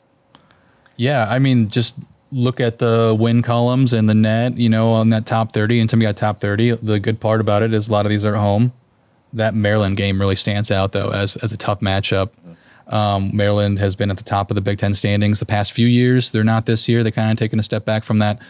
Yeah, 0.98 1.26
I 1.30 1.40
mean, 1.40 1.70
just 1.70 1.96
look 2.32 2.60
at 2.60 2.80
the 2.80 3.16
win 3.18 3.42
columns 3.42 3.94
and 3.94 4.10
the 4.10 4.14
net, 4.14 4.58
you 4.58 4.70
know, 4.70 4.92
on 4.92 5.10
that 5.10 5.26
top 5.26 5.54
30. 5.54 5.80
And 5.80 5.98
me 5.98 6.06
got 6.06 6.18
top 6.18 6.40
30. 6.40 6.72
The 6.76 7.00
good 7.00 7.20
part 7.20 7.42
about 7.42 7.64
it 7.64 7.74
is 7.74 7.88
a 7.88 7.92
lot 7.92 8.06
of 8.06 8.10
these 8.10 8.26
are 8.26 8.36
at 8.36 8.42
home. 8.42 8.74
That 9.34 9.56
Maryland 9.56 9.98
game 9.98 10.20
really 10.20 10.36
stands 10.36 10.70
out, 10.70 10.92
though, 10.92 11.12
as, 11.12 11.38
as 11.38 11.54
a 11.54 11.58
tough 11.58 11.80
matchup. 11.80 12.28
Mm-hmm. 12.28 12.54
Um, 12.92 13.32
Maryland 13.34 13.80
has 13.80 13.96
been 13.96 14.12
at 14.12 14.18
the 14.18 14.24
top 14.24 14.52
of 14.52 14.56
the 14.56 14.62
Big 14.62 14.78
Ten 14.78 14.94
standings 14.94 15.40
the 15.40 15.46
past 15.46 15.72
few 15.72 15.88
years. 15.88 16.32
They're 16.32 16.44
not 16.44 16.66
this 16.66 16.90
year. 16.90 17.04
They 17.04 17.12
kind 17.12 17.32
of 17.32 17.38
taken 17.38 17.58
a 17.58 17.64
step 17.64 17.86
back 17.86 18.04
from 18.04 18.20
that 18.20 18.42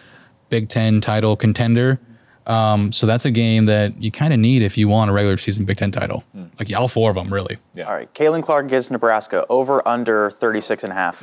Big 0.49 0.67
Ten 0.67 0.99
title 1.01 1.36
contender. 1.36 1.99
Um, 2.47 2.91
so 2.91 3.06
that's 3.06 3.23
a 3.23 3.32
game 3.32 3.67
that 3.67 4.01
you 4.01 4.10
kind 4.10 4.34
of 4.34 4.39
need 4.39 4.63
if 4.63 4.77
you 4.77 4.88
want 4.88 5.12
a 5.12 5.13
regular 5.13 5.38
season 5.38 5.65
Big 5.65 5.77
Ten 5.77 5.91
title. 5.91 6.23
Mm. 6.36 6.49
Like 6.60 6.75
all 6.75 6.88
four 6.88 7.12
of 7.12 7.15
them, 7.15 7.32
really. 7.32 7.58
Yeah. 7.75 7.86
All 7.86 7.93
right. 7.93 8.12
Caitlin 8.13 8.41
Clark 8.41 8.67
gets 8.67 8.89
Nebraska 8.89 9.45
over 9.47 9.88
under 9.88 10.32
36 10.32 10.84
and 10.84 10.91
a 10.91 10.95
half. 10.95 11.21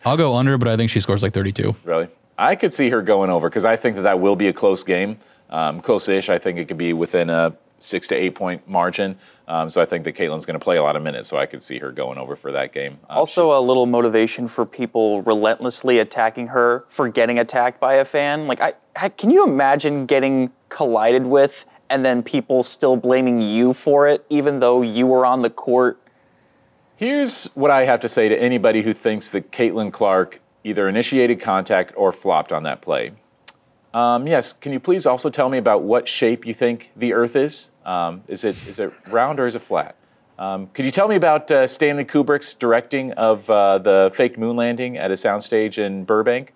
I'll 0.06 0.16
go 0.16 0.34
under, 0.34 0.58
but 0.58 0.68
I 0.68 0.76
think 0.76 0.90
she 0.90 1.00
scores 1.00 1.22
like 1.22 1.32
32. 1.32 1.76
Really? 1.84 2.08
I 2.36 2.56
could 2.56 2.72
see 2.72 2.90
her 2.90 3.02
going 3.02 3.30
over 3.30 3.48
because 3.48 3.64
I 3.64 3.76
think 3.76 3.96
that 3.96 4.02
that 4.02 4.20
will 4.20 4.36
be 4.36 4.48
a 4.48 4.52
close 4.52 4.82
game. 4.82 5.18
Um, 5.48 5.80
close-ish. 5.80 6.28
I 6.28 6.38
think 6.38 6.58
it 6.58 6.66
could 6.66 6.76
be 6.76 6.92
within 6.92 7.30
a 7.30 7.56
six 7.86 8.08
to 8.08 8.14
eight 8.14 8.34
point 8.34 8.68
margin. 8.68 9.18
Um, 9.48 9.70
so 9.70 9.80
I 9.80 9.84
think 9.84 10.04
that 10.04 10.16
Caitlin's 10.16 10.44
going 10.44 10.58
to 10.58 10.62
play 10.62 10.76
a 10.76 10.82
lot 10.82 10.96
of 10.96 11.02
minutes, 11.02 11.28
so 11.28 11.36
I 11.36 11.46
could 11.46 11.62
see 11.62 11.78
her 11.78 11.92
going 11.92 12.18
over 12.18 12.34
for 12.34 12.50
that 12.52 12.72
game. 12.72 12.98
Um, 13.08 13.18
also, 13.18 13.50
she, 13.50 13.56
a 13.56 13.60
little 13.60 13.86
motivation 13.86 14.48
for 14.48 14.66
people 14.66 15.22
relentlessly 15.22 16.00
attacking 16.00 16.48
her 16.48 16.84
for 16.88 17.08
getting 17.08 17.38
attacked 17.38 17.78
by 17.78 17.94
a 17.94 18.04
fan. 18.04 18.48
Like, 18.48 18.60
I, 18.60 18.74
I, 18.96 19.08
can 19.08 19.30
you 19.30 19.44
imagine 19.44 20.06
getting 20.06 20.52
collided 20.68 21.26
with 21.26 21.64
and 21.88 22.04
then 22.04 22.24
people 22.24 22.64
still 22.64 22.96
blaming 22.96 23.40
you 23.40 23.72
for 23.72 24.08
it, 24.08 24.26
even 24.28 24.58
though 24.58 24.82
you 24.82 25.06
were 25.06 25.24
on 25.24 25.42
the 25.42 25.50
court? 25.50 26.00
Here's 26.96 27.44
what 27.54 27.70
I 27.70 27.84
have 27.84 28.00
to 28.00 28.08
say 28.08 28.28
to 28.28 28.36
anybody 28.36 28.82
who 28.82 28.92
thinks 28.92 29.30
that 29.30 29.52
Caitlin 29.52 29.92
Clark 29.92 30.40
either 30.64 30.88
initiated 30.88 31.40
contact 31.40 31.92
or 31.96 32.10
flopped 32.10 32.52
on 32.52 32.64
that 32.64 32.82
play. 32.82 33.12
Um, 33.96 34.26
yes, 34.26 34.52
can 34.52 34.74
you 34.74 34.78
please 34.78 35.06
also 35.06 35.30
tell 35.30 35.48
me 35.48 35.56
about 35.56 35.82
what 35.82 36.06
shape 36.06 36.46
you 36.46 36.52
think 36.52 36.90
the 36.94 37.14
Earth 37.14 37.34
is? 37.34 37.70
Um, 37.86 38.24
is 38.28 38.44
it 38.44 38.54
is 38.68 38.78
it 38.78 38.92
round 39.08 39.40
or 39.40 39.46
is 39.46 39.54
it 39.54 39.62
flat? 39.62 39.96
Um, 40.38 40.66
could 40.74 40.84
you 40.84 40.90
tell 40.90 41.08
me 41.08 41.16
about 41.16 41.50
uh, 41.50 41.66
Stanley 41.66 42.04
Kubrick's 42.04 42.52
directing 42.52 43.12
of 43.12 43.48
uh, 43.48 43.78
the 43.78 44.12
fake 44.12 44.36
moon 44.36 44.54
landing 44.54 44.98
at 44.98 45.10
a 45.10 45.14
soundstage 45.14 45.78
in 45.78 46.04
Burbank? 46.04 46.52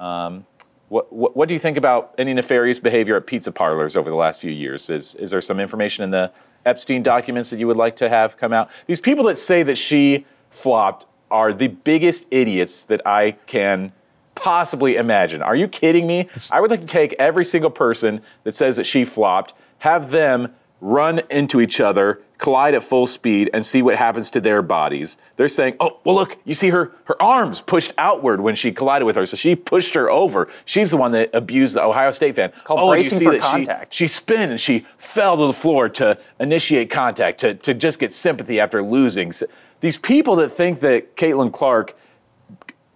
Um, 0.00 0.46
what, 0.88 1.12
what, 1.12 1.36
what, 1.36 1.46
do 1.46 1.54
you 1.54 1.60
think 1.60 1.76
about 1.76 2.12
any 2.18 2.34
nefarious 2.34 2.80
behavior 2.80 3.14
at 3.14 3.24
pizza 3.24 3.52
parlors 3.52 3.94
over 3.94 4.10
the 4.10 4.16
last 4.16 4.40
few 4.40 4.50
years? 4.50 4.90
Is, 4.90 5.14
is 5.14 5.30
there 5.30 5.40
some 5.40 5.60
information 5.60 6.02
in 6.02 6.10
the 6.10 6.32
Epstein 6.66 7.04
documents 7.04 7.50
that 7.50 7.60
you 7.60 7.68
would 7.68 7.76
like 7.76 7.94
to 7.96 8.08
have 8.08 8.36
come 8.36 8.52
out? 8.52 8.68
These 8.88 8.98
people 8.98 9.22
that 9.26 9.38
say 9.38 9.62
that 9.62 9.78
she 9.78 10.26
flopped 10.50 11.06
are 11.30 11.52
the 11.52 11.68
biggest 11.68 12.26
idiots 12.32 12.82
that 12.82 13.00
I 13.06 13.32
can 13.46 13.92
possibly 14.40 14.96
imagine. 14.96 15.42
Are 15.42 15.54
you 15.54 15.68
kidding 15.68 16.06
me? 16.06 16.28
I 16.50 16.60
would 16.60 16.70
like 16.70 16.80
to 16.80 16.86
take 16.86 17.12
every 17.18 17.44
single 17.44 17.70
person 17.70 18.22
that 18.44 18.52
says 18.52 18.76
that 18.76 18.84
she 18.84 19.04
flopped, 19.04 19.52
have 19.78 20.10
them 20.10 20.54
run 20.80 21.20
into 21.30 21.60
each 21.60 21.78
other, 21.78 22.22
collide 22.38 22.74
at 22.74 22.82
full 22.82 23.06
speed, 23.06 23.50
and 23.52 23.66
see 23.66 23.82
what 23.82 23.96
happens 23.96 24.30
to 24.30 24.40
their 24.40 24.62
bodies. 24.62 25.18
They're 25.36 25.46
saying, 25.46 25.76
"Oh, 25.78 25.98
well, 26.04 26.14
look, 26.14 26.38
you 26.46 26.54
see 26.54 26.70
her 26.70 26.92
her 27.04 27.22
arms 27.22 27.60
pushed 27.60 27.92
outward 27.98 28.40
when 28.40 28.54
she 28.54 28.72
collided 28.72 29.04
with 29.04 29.16
her, 29.16 29.26
so 29.26 29.36
she 29.36 29.54
pushed 29.54 29.92
her 29.92 30.10
over. 30.10 30.48
She's 30.64 30.90
the 30.90 30.96
one 30.96 31.12
that 31.12 31.28
abused 31.34 31.76
the 31.76 31.84
Ohio 31.84 32.10
State 32.12 32.36
fan. 32.36 32.48
It's 32.50 32.62
called 32.62 32.80
oh, 32.80 32.88
bracing 32.88 33.20
for 33.20 33.38
contact. 33.38 33.92
She, 33.92 34.04
she 34.04 34.08
spun 34.08 34.50
and 34.50 34.60
she 34.60 34.86
fell 34.96 35.36
to 35.36 35.46
the 35.46 35.52
floor 35.52 35.90
to 35.90 36.18
initiate 36.38 36.90
contact 36.90 37.40
to 37.40 37.54
to 37.54 37.74
just 37.74 37.98
get 37.98 38.12
sympathy 38.12 38.58
after 38.58 38.82
losing. 38.82 39.32
These 39.80 39.98
people 39.98 40.36
that 40.36 40.48
think 40.48 40.80
that 40.80 41.16
Caitlin 41.16 41.52
Clark." 41.52 41.94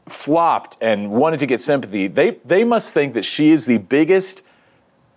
Flopped 0.07 0.77
and 0.81 1.11
wanted 1.11 1.41
to 1.41 1.47
get 1.47 1.61
sympathy, 1.61 2.07
they, 2.07 2.39
they 2.45 2.65
must 2.65 2.93
think 2.93 3.15
that 3.15 3.25
she 3.25 3.51
is 3.51 3.67
the 3.67 3.79
biggest 3.79 4.43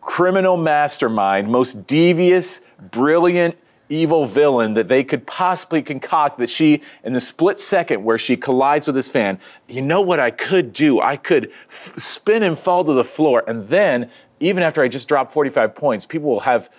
criminal 0.02 0.56
mastermind, 0.56 1.50
most 1.50 1.86
devious, 1.86 2.62
brilliant, 2.92 3.58
evil 3.90 4.26
villain 4.26 4.74
that 4.74 4.88
they 4.88 5.04
could 5.04 5.26
possibly 5.26 5.82
concoct 5.82 6.38
that 6.38 6.50
she, 6.50 6.82
in 7.04 7.14
the 7.14 7.22
split 7.22 7.60
second 7.60 8.04
where 8.04 8.18
she 8.18 8.36
collides 8.36 8.86
with 8.86 8.96
this 8.96 9.10
fan, 9.10 9.40
you 9.68 9.82
know 9.82 10.02
what 10.02 10.20
I 10.20 10.32
could 10.32 10.74
do? 10.74 11.00
I 11.00 11.18
could 11.18 11.52
f- 11.70 11.94
spin 11.98 12.44
and 12.44 12.58
fall 12.58 12.84
to 12.84 12.94
the 12.94 13.04
floor. 13.04 13.44
And 13.48 13.68
then, 13.68 14.10
even 14.40 14.64
after 14.64 14.82
I 14.82 14.88
just 14.88 15.08
dropped 15.08 15.34
45 15.34 15.76
points, 15.76 16.06
people 16.06 16.30
will 16.30 16.42
have 16.42 16.70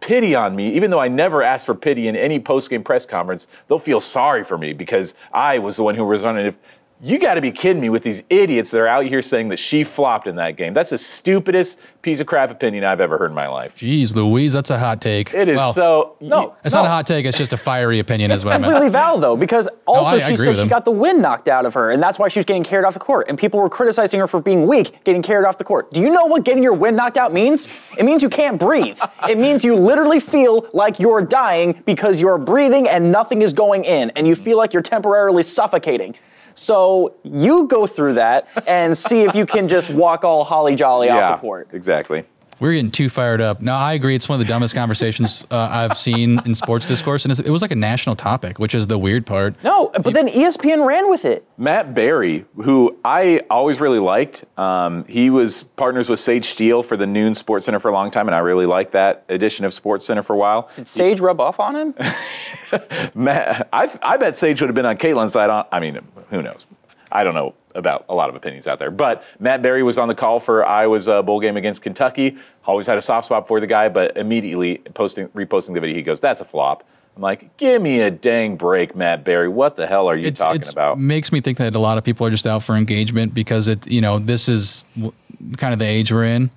pity 0.00 0.34
on 0.34 0.54
me, 0.54 0.72
even 0.74 0.90
though 0.90 1.00
I 1.00 1.08
never 1.08 1.42
asked 1.42 1.66
for 1.66 1.74
pity 1.74 2.06
in 2.06 2.16
any 2.16 2.38
post 2.38 2.70
game 2.70 2.84
press 2.84 3.06
conference. 3.06 3.46
They'll 3.68 3.78
feel 3.78 4.00
sorry 4.00 4.44
for 4.44 4.56
me 4.56 4.72
because 4.72 5.14
I 5.32 5.58
was 5.58 5.76
the 5.76 5.82
one 5.82 5.94
who 5.96 6.04
was 6.04 6.22
running. 6.22 6.56
You 7.04 7.18
got 7.18 7.34
to 7.34 7.40
be 7.40 7.50
kidding 7.50 7.82
me 7.82 7.88
with 7.88 8.04
these 8.04 8.22
idiots 8.30 8.70
that 8.70 8.78
are 8.80 8.86
out 8.86 9.04
here 9.06 9.20
saying 9.22 9.48
that 9.48 9.58
she 9.58 9.82
flopped 9.82 10.28
in 10.28 10.36
that 10.36 10.54
game. 10.56 10.72
That's 10.72 10.90
the 10.90 10.98
stupidest 10.98 11.80
piece 12.00 12.20
of 12.20 12.28
crap 12.28 12.48
opinion 12.48 12.84
I've 12.84 13.00
ever 13.00 13.18
heard 13.18 13.32
in 13.32 13.34
my 13.34 13.48
life. 13.48 13.76
Jeez, 13.78 14.14
Louise, 14.14 14.52
that's 14.52 14.70
a 14.70 14.78
hot 14.78 15.00
take. 15.00 15.34
It 15.34 15.48
is 15.48 15.56
Well, 15.56 15.72
so. 15.72 16.16
No, 16.20 16.54
It's 16.64 16.76
no. 16.76 16.82
not 16.82 16.86
a 16.86 16.90
hot 16.92 17.04
take. 17.08 17.26
It's 17.26 17.36
just 17.36 17.52
a 17.52 17.56
fiery 17.56 17.98
opinion, 17.98 18.30
is 18.30 18.44
what 18.44 18.52
I 18.52 18.58
completely 18.58 18.82
meant. 18.82 18.92
valid 18.92 19.20
though, 19.24 19.36
because 19.36 19.68
also 19.84 20.10
I- 20.12 20.14
I 20.14 20.18
she 20.20 20.34
agree 20.34 20.44
said 20.46 20.54
she 20.54 20.62
him. 20.62 20.68
got 20.68 20.84
the 20.84 20.92
wind 20.92 21.20
knocked 21.20 21.48
out 21.48 21.66
of 21.66 21.74
her, 21.74 21.90
and 21.90 22.00
that's 22.00 22.20
why 22.20 22.28
she 22.28 22.38
was 22.38 22.46
getting 22.46 22.62
carried 22.62 22.84
off 22.86 22.94
the 22.94 23.00
court. 23.00 23.26
And 23.28 23.36
people 23.36 23.58
were 23.58 23.68
criticizing 23.68 24.20
her 24.20 24.28
for 24.28 24.40
being 24.40 24.68
weak, 24.68 25.02
getting 25.02 25.22
carried 25.22 25.44
off 25.44 25.58
the 25.58 25.64
court. 25.64 25.90
Do 25.90 26.00
you 26.00 26.08
know 26.08 26.26
what 26.26 26.44
getting 26.44 26.62
your 26.62 26.74
wind 26.74 26.96
knocked 26.96 27.16
out 27.16 27.32
means? 27.32 27.66
It 27.98 28.04
means 28.04 28.22
you 28.22 28.28
can't 28.28 28.60
breathe. 28.60 29.00
it 29.28 29.38
means 29.38 29.64
you 29.64 29.74
literally 29.74 30.20
feel 30.20 30.68
like 30.72 31.00
you're 31.00 31.20
dying 31.22 31.82
because 31.84 32.20
you're 32.20 32.38
breathing 32.38 32.88
and 32.88 33.10
nothing 33.10 33.42
is 33.42 33.52
going 33.52 33.82
in, 33.84 34.10
and 34.10 34.28
you 34.28 34.36
feel 34.36 34.56
like 34.56 34.72
you're 34.72 34.82
temporarily 34.82 35.42
suffocating. 35.42 36.14
So 36.54 37.16
you 37.22 37.66
go 37.66 37.86
through 37.86 38.14
that 38.14 38.48
and 38.66 38.96
see 38.96 39.22
if 39.22 39.34
you 39.34 39.46
can 39.46 39.68
just 39.68 39.90
walk 39.90 40.24
all 40.24 40.44
holly 40.44 40.74
jolly 40.74 41.08
yeah, 41.08 41.30
off 41.30 41.36
the 41.36 41.40
court. 41.40 41.68
exactly. 41.72 42.24
We're 42.62 42.74
getting 42.74 42.92
too 42.92 43.08
fired 43.08 43.40
up. 43.40 43.60
No, 43.60 43.74
I 43.74 43.94
agree. 43.94 44.14
It's 44.14 44.28
one 44.28 44.40
of 44.40 44.46
the 44.46 44.48
dumbest 44.48 44.72
conversations 44.72 45.44
uh, 45.50 45.56
I've 45.68 45.98
seen 45.98 46.40
in 46.46 46.54
sports 46.54 46.86
discourse, 46.86 47.24
and 47.24 47.32
it's, 47.32 47.40
it 47.40 47.50
was 47.50 47.60
like 47.60 47.72
a 47.72 47.76
national 47.76 48.14
topic, 48.14 48.60
which 48.60 48.72
is 48.72 48.86
the 48.86 48.96
weird 48.96 49.26
part. 49.26 49.56
No, 49.64 49.90
but 50.00 50.14
then 50.14 50.28
ESPN 50.28 50.86
ran 50.86 51.10
with 51.10 51.24
it. 51.24 51.44
Matt 51.58 51.92
Barrie, 51.92 52.44
who 52.54 52.96
I 53.04 53.40
always 53.50 53.80
really 53.80 53.98
liked, 53.98 54.44
um, 54.56 55.04
he 55.06 55.28
was 55.28 55.64
partners 55.64 56.08
with 56.08 56.20
Sage 56.20 56.44
Steele 56.44 56.84
for 56.84 56.96
the 56.96 57.06
Noon 57.06 57.32
SportsCenter 57.32 57.80
for 57.80 57.88
a 57.88 57.92
long 57.92 58.12
time, 58.12 58.28
and 58.28 58.34
I 58.36 58.38
really 58.38 58.66
liked 58.66 58.92
that 58.92 59.24
edition 59.28 59.64
of 59.64 59.72
SportsCenter 59.72 60.24
for 60.24 60.34
a 60.34 60.38
while. 60.38 60.70
Did 60.76 60.86
Sage 60.86 61.18
rub 61.18 61.40
off 61.40 61.58
on 61.58 61.74
him? 61.74 61.94
Matt, 63.16 63.68
I, 63.72 63.98
I 64.02 64.16
bet 64.18 64.36
Sage 64.36 64.60
would 64.60 64.68
have 64.68 64.76
been 64.76 64.86
on 64.86 64.98
Caitlin's 64.98 65.32
side. 65.32 65.50
On, 65.50 65.66
I 65.72 65.80
mean, 65.80 65.98
who 66.30 66.40
knows? 66.40 66.68
I 67.12 67.24
don't 67.24 67.34
know 67.34 67.54
about 67.74 68.04
a 68.08 68.14
lot 68.14 68.28
of 68.28 68.34
opinions 68.34 68.66
out 68.66 68.78
there. 68.78 68.90
But 68.90 69.22
Matt 69.38 69.62
Barrie 69.62 69.82
was 69.82 69.98
on 69.98 70.08
the 70.08 70.14
call 70.14 70.40
for 70.40 70.66
Iowa's 70.66 71.08
uh, 71.08 71.22
bowl 71.22 71.40
game 71.40 71.56
against 71.56 71.82
Kentucky. 71.82 72.36
Always 72.66 72.86
had 72.86 72.98
a 72.98 73.02
soft 73.02 73.26
spot 73.26 73.46
for 73.48 73.60
the 73.60 73.66
guy, 73.66 73.88
but 73.88 74.16
immediately 74.16 74.78
posting, 74.94 75.28
reposting 75.28 75.74
the 75.74 75.80
video, 75.80 75.96
he 75.96 76.02
goes, 76.02 76.20
"That's 76.20 76.40
a 76.40 76.44
flop." 76.44 76.84
I'm 77.16 77.22
like, 77.22 77.56
"Give 77.58 77.80
me 77.80 78.00
a 78.00 78.10
dang 78.10 78.56
break, 78.56 78.96
Matt 78.96 79.24
Barrie. 79.24 79.48
What 79.48 79.76
the 79.76 79.86
hell 79.86 80.08
are 80.08 80.16
you 80.16 80.28
It's, 80.28 80.40
talking 80.40 80.56
it's 80.56 80.72
about?" 80.72 80.98
makes 80.98 81.32
me 81.32 81.40
think 81.40 81.58
that 81.58 81.74
a 81.74 81.78
lot 81.78 81.98
of 81.98 82.04
people 82.04 82.26
are 82.26 82.30
just 82.30 82.46
out 82.46 82.62
for 82.62 82.74
engagement 82.74 83.34
because 83.34 83.68
it, 83.68 83.86
you 83.86 84.00
know, 84.00 84.18
this 84.18 84.48
is 84.48 84.84
w- 84.94 85.12
kind 85.56 85.72
of 85.72 85.78
the 85.78 85.86
age 85.86 86.12
we're 86.12 86.24
in. 86.24 86.50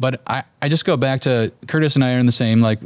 But 0.00 0.20
I, 0.26 0.42
I 0.60 0.68
just 0.68 0.84
go 0.84 0.96
back 0.96 1.20
to 1.22 1.52
Curtis 1.68 1.94
and 1.94 2.04
I 2.04 2.14
are 2.14 2.18
in 2.18 2.26
the 2.26 2.32
same 2.32 2.60
like 2.60 2.80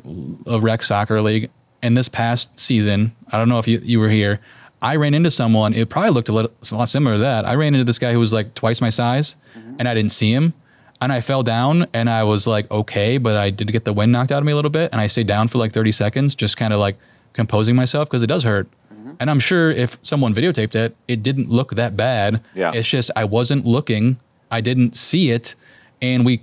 a 0.47 0.61
rec 0.61 0.83
soccer 0.83 1.21
league. 1.23 1.51
And 1.83 1.97
this 1.97 2.09
past 2.09 2.59
season, 2.59 3.15
I 3.33 3.39
don't 3.39 3.49
know 3.49 3.59
if 3.59 3.69
you, 3.69 3.81
you 3.83 4.01
were 4.01 4.09
here. 4.09 4.41
I 4.87 4.95
ran 4.95 5.15
into 5.15 5.33
someone. 5.33 5.75
It 5.75 5.89
probably 5.89 6.11
looked 6.11 6.29
a, 6.29 6.33
little, 6.33 6.53
a 6.71 6.75
lot 6.77 6.89
similar 6.89 7.17
to 7.17 7.21
that. 7.23 7.45
I 7.45 7.57
ran 7.57 7.75
into 7.75 7.83
this 7.83 7.99
guy 7.99 8.13
who 8.13 8.21
was 8.21 8.33
like 8.33 8.55
twice 8.55 8.81
my 8.81 8.89
size, 8.89 9.35
mm-hmm. 9.59 9.75
and 9.81 9.89
I 9.89 9.95
didn't 9.95 10.13
see 10.13 10.33
him. 10.33 10.55
And 11.01 11.13
I 11.13 11.21
fell 11.21 11.43
down, 11.43 11.89
and 11.93 12.09
I 12.09 12.23
was 12.23 12.47
like, 12.47 12.71
okay, 12.71 13.19
but 13.19 13.35
I 13.35 13.51
did 13.51 13.73
get 13.73 13.85
the 13.85 13.93
wind 13.93 14.13
knocked 14.13 14.31
out 14.31 14.39
of 14.39 14.45
me 14.45 14.53
a 14.53 14.55
little 14.55 14.71
bit, 14.71 14.93
and 14.93 15.01
I 15.01 15.09
stayed 15.09 15.27
down 15.27 15.49
for 15.49 15.59
like 15.59 15.73
30 15.73 15.91
seconds, 15.91 16.37
just 16.37 16.57
kind 16.57 16.73
of 16.73 16.79
like 16.79 16.97
composing 17.33 17.75
myself 17.75 18.09
because 18.09 18.23
it 18.23 18.29
does 18.29 18.45
hurt. 18.45 18.69
Mm-hmm. 18.95 19.15
And 19.19 19.29
I'm 19.29 19.41
sure 19.41 19.73
if 19.73 19.99
someone 20.03 20.33
videotaped 20.33 20.77
it, 20.77 20.95
it 21.09 21.21
didn't 21.21 21.51
look 21.51 21.73
that 21.73 21.97
bad. 21.97 22.41
Yeah. 22.55 22.71
It's 22.73 22.89
just 22.89 23.11
I 23.17 23.25
wasn't 23.25 23.67
looking, 23.67 24.21
I 24.53 24.61
didn't 24.61 24.95
see 24.95 25.33
it, 25.33 25.57
and 26.03 26.25
we, 26.27 26.41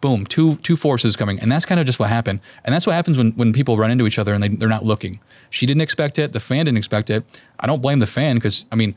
boom, 0.00 0.26
two 0.26 0.56
two 0.56 0.76
forces 0.76 1.16
coming, 1.16 1.38
and 1.40 1.50
that's 1.50 1.64
kind 1.64 1.80
of 1.80 1.86
just 1.86 1.98
what 1.98 2.08
happened. 2.08 2.40
And 2.64 2.74
that's 2.74 2.86
what 2.86 2.94
happens 2.94 3.16
when 3.18 3.32
when 3.32 3.52
people 3.52 3.76
run 3.76 3.90
into 3.90 4.06
each 4.06 4.18
other 4.18 4.34
and 4.34 4.42
they 4.42 4.48
they're 4.48 4.68
not 4.68 4.84
looking. 4.84 5.20
She 5.50 5.66
didn't 5.66 5.80
expect 5.82 6.18
it. 6.18 6.32
The 6.32 6.40
fan 6.40 6.66
didn't 6.66 6.78
expect 6.78 7.10
it. 7.10 7.24
I 7.58 7.66
don't 7.66 7.80
blame 7.82 7.98
the 8.00 8.06
fan 8.06 8.36
because 8.36 8.66
I 8.70 8.76
mean, 8.76 8.94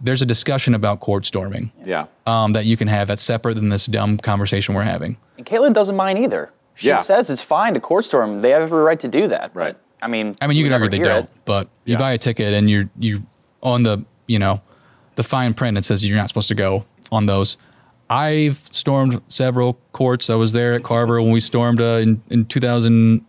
there's 0.00 0.22
a 0.22 0.26
discussion 0.26 0.74
about 0.74 1.00
court 1.00 1.26
storming 1.26 1.72
yeah. 1.84 2.06
um, 2.26 2.52
that 2.52 2.64
you 2.64 2.76
can 2.76 2.88
have 2.88 3.08
that's 3.08 3.22
separate 3.22 3.54
than 3.54 3.68
this 3.68 3.86
dumb 3.86 4.18
conversation 4.18 4.74
we're 4.74 4.82
having. 4.82 5.16
And 5.36 5.46
Caitlin 5.46 5.72
doesn't 5.72 5.96
mind 5.96 6.18
either. 6.18 6.50
She 6.74 6.88
Yeah. 6.88 7.00
says 7.00 7.30
it's 7.30 7.42
fine 7.42 7.74
to 7.74 7.80
court 7.80 8.04
storm. 8.04 8.40
They 8.40 8.50
have 8.50 8.62
every 8.62 8.82
right 8.82 9.00
to 9.00 9.08
do 9.08 9.26
that. 9.28 9.50
Right. 9.54 9.74
But, 9.74 9.80
I 10.00 10.06
mean, 10.06 10.36
I 10.40 10.46
mean, 10.46 10.56
you 10.56 10.62
we 10.64 10.68
can 10.70 10.80
argue 10.80 10.98
they 10.98 11.04
don't, 11.04 11.24
it. 11.24 11.30
but 11.44 11.68
you 11.84 11.92
Yeah. 11.94 11.98
buy 11.98 12.12
a 12.12 12.18
ticket 12.18 12.54
and 12.54 12.70
you're 12.70 12.88
you 12.98 13.22
on 13.62 13.82
the 13.82 14.04
you 14.28 14.38
know 14.38 14.60
the 15.16 15.24
fine 15.24 15.54
print. 15.54 15.76
It 15.76 15.84
says 15.84 16.06
you're 16.06 16.16
not 16.16 16.28
supposed 16.28 16.48
to 16.48 16.54
go 16.54 16.84
on 17.10 17.26
those. 17.26 17.56
I've 18.10 18.56
stormed 18.70 19.20
several 19.28 19.78
courts. 19.92 20.30
I 20.30 20.34
was 20.34 20.52
there 20.52 20.72
at 20.74 20.82
Carver 20.82 21.20
when 21.20 21.32
we 21.32 21.40
stormed 21.40 21.80
uh, 21.80 22.00
in 22.02 22.22
in 22.30 22.44
2000. 22.46 23.24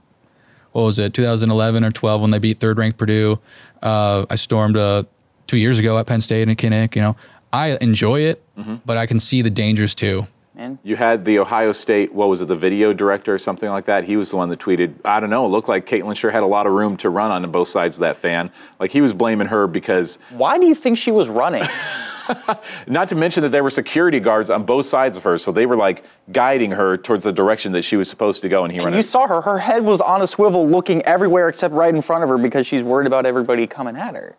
What 0.71 0.83
was 0.83 0.99
it? 0.99 1.13
2011 1.15 1.83
or 1.83 1.91
12 1.91 2.21
when 2.21 2.29
they 2.31 2.37
beat 2.39 2.59
third 2.59 2.77
ranked 2.77 2.97
Purdue. 2.97 3.39
Uh, 3.81 4.25
I 4.29 4.35
stormed 4.35 4.77
uh, 4.77 5.03
two 5.47 5.57
years 5.57 5.79
ago 5.79 5.97
at 5.97 6.05
Penn 6.05 6.21
State 6.21 6.47
and 6.47 6.55
Kinnick. 6.57 6.95
You 6.95 7.01
know, 7.01 7.15
I 7.51 7.77
enjoy 7.81 8.19
it, 8.21 8.43
Mm-hmm. 8.57 8.75
but 8.85 8.95
I 8.97 9.05
can 9.05 9.19
see 9.19 9.41
the 9.41 9.49
dangers 9.49 9.95
too. 9.95 10.27
Man, 10.53 10.77
You 10.83 10.95
had 10.97 11.23
the 11.25 11.39
Ohio 11.39 11.71
State, 11.71 12.13
what 12.13 12.27
was 12.29 12.41
it, 12.41 12.49
the 12.49 12.55
video 12.55 12.91
director 12.93 13.33
or 13.33 13.37
something 13.37 13.69
like 13.69 13.85
that? 13.85 14.03
He 14.03 14.15
was 14.17 14.29
the 14.31 14.35
one 14.37 14.49
that 14.49 14.59
tweeted, 14.59 14.93
I 15.05 15.19
don't 15.21 15.29
know, 15.29 15.45
it 15.45 15.49
looked 15.49 15.69
like 15.69 15.85
Caitlin 15.85 16.15
sure 16.17 16.29
had 16.31 16.43
a 16.43 16.47
lot 16.47 16.67
of 16.67 16.73
room 16.73 16.97
to 16.97 17.09
run 17.09 17.31
on 17.31 17.49
both 17.49 17.69
sides 17.69 17.97
of 17.97 18.01
that 18.01 18.17
fan. 18.17 18.51
Like 18.79 18.91
he 18.91 18.99
was 19.01 19.13
blaming 19.13 19.47
her 19.47 19.65
because, 19.67 20.19
why 20.29 20.59
do 20.59 20.67
you 20.67 20.75
think 20.75 20.97
she 20.97 21.11
was 21.11 21.27
running? 21.29 21.63
not 22.87 23.09
to 23.09 23.15
mention 23.15 23.43
that 23.43 23.49
there 23.49 23.63
were 23.63 23.69
security 23.69 24.19
guards 24.19 24.49
on 24.49 24.63
both 24.63 24.85
sides 24.85 25.17
of 25.17 25.23
her, 25.23 25.37
so 25.37 25.51
they 25.51 25.65
were 25.65 25.77
like 25.77 26.03
guiding 26.31 26.71
her 26.71 26.97
towards 26.97 27.23
the 27.23 27.31
direction 27.33 27.71
that 27.73 27.83
she 27.83 27.95
was 27.95 28.09
supposed 28.09 28.41
to 28.41 28.49
go, 28.49 28.63
and 28.63 28.71
he 28.71 28.79
and 28.79 28.85
ran 28.85 28.93
you 28.93 28.99
it. 28.99 29.03
saw 29.03 29.27
her. 29.27 29.41
Her 29.41 29.59
head 29.59 29.83
was 29.83 30.01
on 30.01 30.21
a 30.21 30.27
swivel 30.27 30.67
looking 30.67 31.01
everywhere 31.03 31.49
except 31.49 31.73
right 31.73 31.93
in 31.93 32.01
front 32.01 32.23
of 32.23 32.29
her 32.29 32.37
because 32.37 32.67
she's 32.67 32.83
worried 32.83 33.07
about 33.07 33.25
everybody 33.25 33.67
coming 33.67 33.95
at 33.95 34.15
her. 34.15 34.35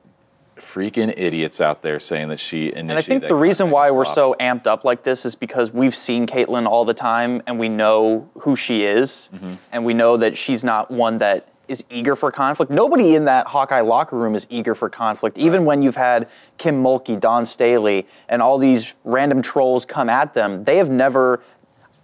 Freaking 0.57 1.13
idiots 1.17 1.59
out 1.61 1.81
there 1.81 1.99
saying 1.99 2.29
that 2.29 2.39
she 2.39 2.67
initiated 2.67 2.91
And 2.91 2.93
I 2.93 3.03
think 3.03 3.27
the 3.27 3.35
reason 3.35 3.71
why 3.71 3.91
we're 3.91 4.05
so 4.05 4.37
amped 4.39 4.67
up 4.67 4.85
like 4.85 5.05
this 5.05 5.25
is 5.25 5.35
because 5.35 5.73
we've 5.73 5.97
seen 5.97 6.27
Caitlin 6.27 6.67
all 6.67 6.85
the 6.85 6.93
time 6.93 7.43
and 7.47 7.59
we 7.59 7.71
know 7.71 8.29
who 8.41 8.57
she 8.57 8.85
is. 8.85 9.31
Mm-hmm. 9.35 9.55
And 9.73 9.85
we 9.87 9.95
know 9.95 10.19
that 10.19 10.37
she's 10.37 10.63
not 10.63 10.91
one 10.91 11.17
that 11.19 11.49
is 11.71 11.85
eager 11.89 12.17
for 12.17 12.33
conflict. 12.33 12.71
Nobody 12.71 13.15
in 13.15 13.25
that 13.27 13.47
Hawkeye 13.47 13.81
locker 13.81 14.17
room 14.17 14.35
is 14.35 14.47
eager 14.51 14.75
for 14.75 14.91
conflict. 14.91 15.39
Even 15.39 15.65
when 15.65 15.83
you've 15.83 15.97
had 15.97 16.29
Kim 16.59 16.83
Mulkey, 16.83 17.19
Dawn 17.19 17.47
Staley, 17.47 18.07
and 18.29 18.43
all 18.43 18.59
these 18.59 18.95
random 19.05 19.41
trolls 19.41 19.87
come 19.87 20.11
at 20.11 20.35
them, 20.35 20.65
they 20.65 20.77
have 20.79 20.91
never. 20.91 21.41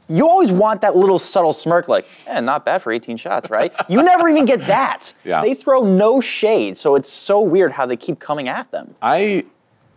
You 0.08 0.28
always 0.28 0.52
want 0.52 0.82
that 0.82 0.94
little 0.94 1.18
subtle 1.18 1.52
smirk, 1.52 1.88
like, 1.88 2.06
eh, 2.28 2.40
not 2.40 2.64
bad 2.64 2.80
for 2.80 2.92
18 2.92 3.16
shots, 3.16 3.50
right? 3.50 3.74
You 3.88 4.04
never 4.04 4.28
even 4.28 4.44
get 4.44 4.60
that. 4.68 5.12
Yeah. 5.24 5.42
They 5.42 5.54
throw 5.54 5.82
no 5.82 6.20
shade, 6.20 6.76
so 6.76 6.94
it's 6.94 7.08
so 7.08 7.40
weird 7.40 7.72
how 7.72 7.86
they 7.86 7.96
keep 7.96 8.20
coming 8.20 8.48
at 8.48 8.70
them. 8.70 8.94
I 9.02 9.46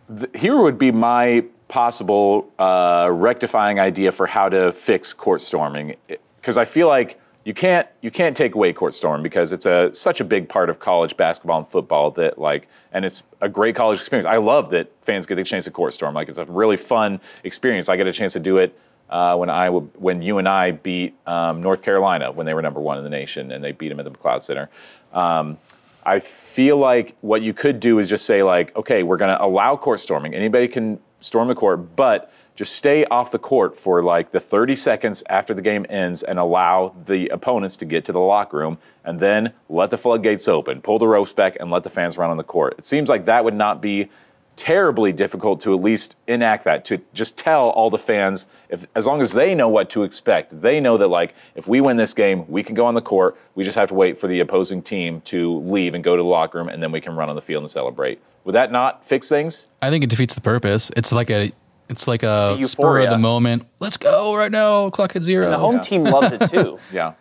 th- 0.08 0.30
here 0.34 0.60
would 0.60 0.78
be 0.78 0.90
my 0.90 1.44
possible 1.68 2.50
uh, 2.58 3.08
rectifying 3.12 3.78
idea 3.78 4.10
for 4.10 4.26
how 4.26 4.48
to 4.48 4.72
fix 4.72 5.12
court 5.12 5.40
storming 5.40 5.94
because 6.40 6.56
I 6.56 6.64
feel 6.64 6.88
like 6.88 7.20
you 7.44 7.54
can't 7.54 7.88
you 8.02 8.10
can't 8.10 8.36
take 8.36 8.54
away 8.54 8.72
court 8.72 8.92
storm 8.94 9.22
because 9.22 9.52
it's 9.52 9.66
a 9.66 9.94
such 9.94 10.20
a 10.20 10.24
big 10.24 10.48
part 10.48 10.68
of 10.68 10.78
college 10.78 11.16
basketball 11.16 11.58
and 11.58 11.66
football 11.66 12.10
that 12.12 12.38
like 12.38 12.68
and 12.92 13.04
it's 13.04 13.22
a 13.40 13.48
great 13.48 13.74
college 13.74 13.98
experience. 13.98 14.26
I 14.26 14.36
love 14.36 14.70
that 14.70 14.92
fans 15.02 15.26
get 15.26 15.36
the 15.36 15.44
chance 15.44 15.64
to 15.64 15.70
court 15.70 15.94
storm. 15.94 16.14
Like 16.14 16.28
it's 16.28 16.38
a 16.38 16.44
really 16.44 16.76
fun 16.76 17.20
experience. 17.42 17.88
I 17.88 17.96
get 17.96 18.06
a 18.06 18.12
chance 18.12 18.34
to 18.34 18.40
do 18.40 18.58
it 18.58 18.78
uh, 19.08 19.36
when 19.36 19.48
I 19.48 19.68
when 19.70 20.22
you 20.22 20.38
and 20.38 20.48
I 20.48 20.72
beat 20.72 21.14
um, 21.26 21.62
North 21.62 21.82
Carolina 21.82 22.30
when 22.30 22.46
they 22.46 22.54
were 22.54 22.62
number 22.62 22.80
one 22.80 22.98
in 22.98 23.04
the 23.04 23.10
nation 23.10 23.52
and 23.52 23.64
they 23.64 23.72
beat 23.72 23.88
them 23.88 24.00
at 24.00 24.04
the 24.04 24.10
McLeod 24.10 24.42
Center. 24.42 24.68
Um, 25.12 25.58
I 26.04 26.18
feel 26.18 26.76
like 26.76 27.16
what 27.20 27.42
you 27.42 27.52
could 27.52 27.80
do 27.80 27.98
is 27.98 28.08
just 28.08 28.24
say 28.24 28.42
like, 28.42 28.74
okay, 28.76 29.02
we're 29.02 29.18
going 29.18 29.36
to 29.36 29.42
allow 29.42 29.76
court 29.76 30.00
storming. 30.00 30.34
Anybody 30.34 30.66
can 30.66 30.98
storm 31.20 31.48
the 31.48 31.54
court, 31.54 31.94
but 31.94 32.32
just 32.60 32.74
stay 32.74 33.06
off 33.06 33.30
the 33.30 33.38
court 33.38 33.74
for 33.74 34.02
like 34.02 34.32
the 34.32 34.38
30 34.38 34.76
seconds 34.76 35.24
after 35.30 35.54
the 35.54 35.62
game 35.62 35.86
ends 35.88 36.22
and 36.22 36.38
allow 36.38 36.94
the 37.06 37.26
opponents 37.30 37.74
to 37.74 37.86
get 37.86 38.04
to 38.04 38.12
the 38.12 38.20
locker 38.20 38.58
room 38.58 38.76
and 39.02 39.18
then 39.18 39.54
let 39.70 39.88
the 39.88 39.96
floodgates 39.96 40.46
open, 40.46 40.82
pull 40.82 40.98
the 40.98 41.08
ropes 41.08 41.32
back 41.32 41.56
and 41.58 41.70
let 41.70 41.84
the 41.84 41.88
fans 41.88 42.18
run 42.18 42.28
on 42.28 42.36
the 42.36 42.44
court. 42.44 42.74
It 42.76 42.84
seems 42.84 43.08
like 43.08 43.24
that 43.24 43.44
would 43.44 43.54
not 43.54 43.80
be 43.80 44.10
terribly 44.56 45.10
difficult 45.10 45.62
to 45.62 45.72
at 45.72 45.80
least 45.80 46.16
enact 46.26 46.64
that 46.64 46.84
to 46.84 47.00
just 47.14 47.38
tell 47.38 47.70
all 47.70 47.88
the 47.88 47.96
fans 47.96 48.46
if 48.68 48.86
as 48.94 49.06
long 49.06 49.22
as 49.22 49.32
they 49.32 49.54
know 49.54 49.68
what 49.70 49.88
to 49.88 50.02
expect 50.02 50.60
they 50.60 50.80
know 50.80 50.98
that 50.98 51.08
like 51.08 51.34
if 51.54 51.66
we 51.66 51.80
win 51.80 51.96
this 51.96 52.12
game 52.12 52.44
we 52.46 52.62
can 52.62 52.74
go 52.74 52.84
on 52.84 52.92
the 52.92 53.00
court 53.00 53.38
we 53.54 53.64
just 53.64 53.76
have 53.76 53.88
to 53.88 53.94
wait 53.94 54.18
for 54.18 54.26
the 54.26 54.38
opposing 54.38 54.82
team 54.82 55.22
to 55.22 55.60
leave 55.60 55.94
and 55.94 56.04
go 56.04 56.14
to 56.14 56.22
the 56.22 56.28
locker 56.28 56.58
room 56.58 56.68
and 56.68 56.82
then 56.82 56.92
we 56.92 57.00
can 57.00 57.16
run 57.16 57.30
on 57.30 57.36
the 57.36 57.40
field 57.40 57.62
and 57.62 57.70
celebrate 57.70 58.20
would 58.44 58.54
that 58.54 58.70
not 58.70 59.02
fix 59.02 59.30
things 59.30 59.68
I 59.80 59.88
think 59.88 60.04
it 60.04 60.10
defeats 60.10 60.34
the 60.34 60.42
purpose. 60.42 60.90
It's 60.94 61.10
like 61.10 61.30
a 61.30 61.52
it's 61.90 62.06
like 62.08 62.22
a 62.22 62.56
It's 62.58 62.70
spur 62.70 63.00
of 63.00 63.10
the 63.10 63.18
moment. 63.18 63.66
Let's 63.80 63.96
go 63.96 64.36
right 64.36 64.50
now. 64.50 64.88
Clock 64.90 65.16
at 65.16 65.22
zero. 65.22 65.50
The 65.50 65.58
home 65.58 65.80
team 65.80 66.04
loves 66.04 66.32
it 66.32 66.48
too. 66.50 66.78
yeah 66.92 67.14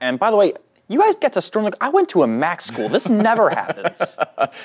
And 0.00 0.18
by 0.18 0.30
the 0.30 0.36
way, 0.36 0.52
you 0.90 0.98
guys 0.98 1.16
get 1.16 1.34
to 1.34 1.42
storm. 1.42 1.66
The, 1.66 1.76
I 1.82 1.90
went 1.90 2.08
to 2.10 2.22
a 2.22 2.26
MAC 2.26 2.62
school. 2.62 2.88
This 2.88 3.08
never 3.10 3.50
happens. 3.60 4.16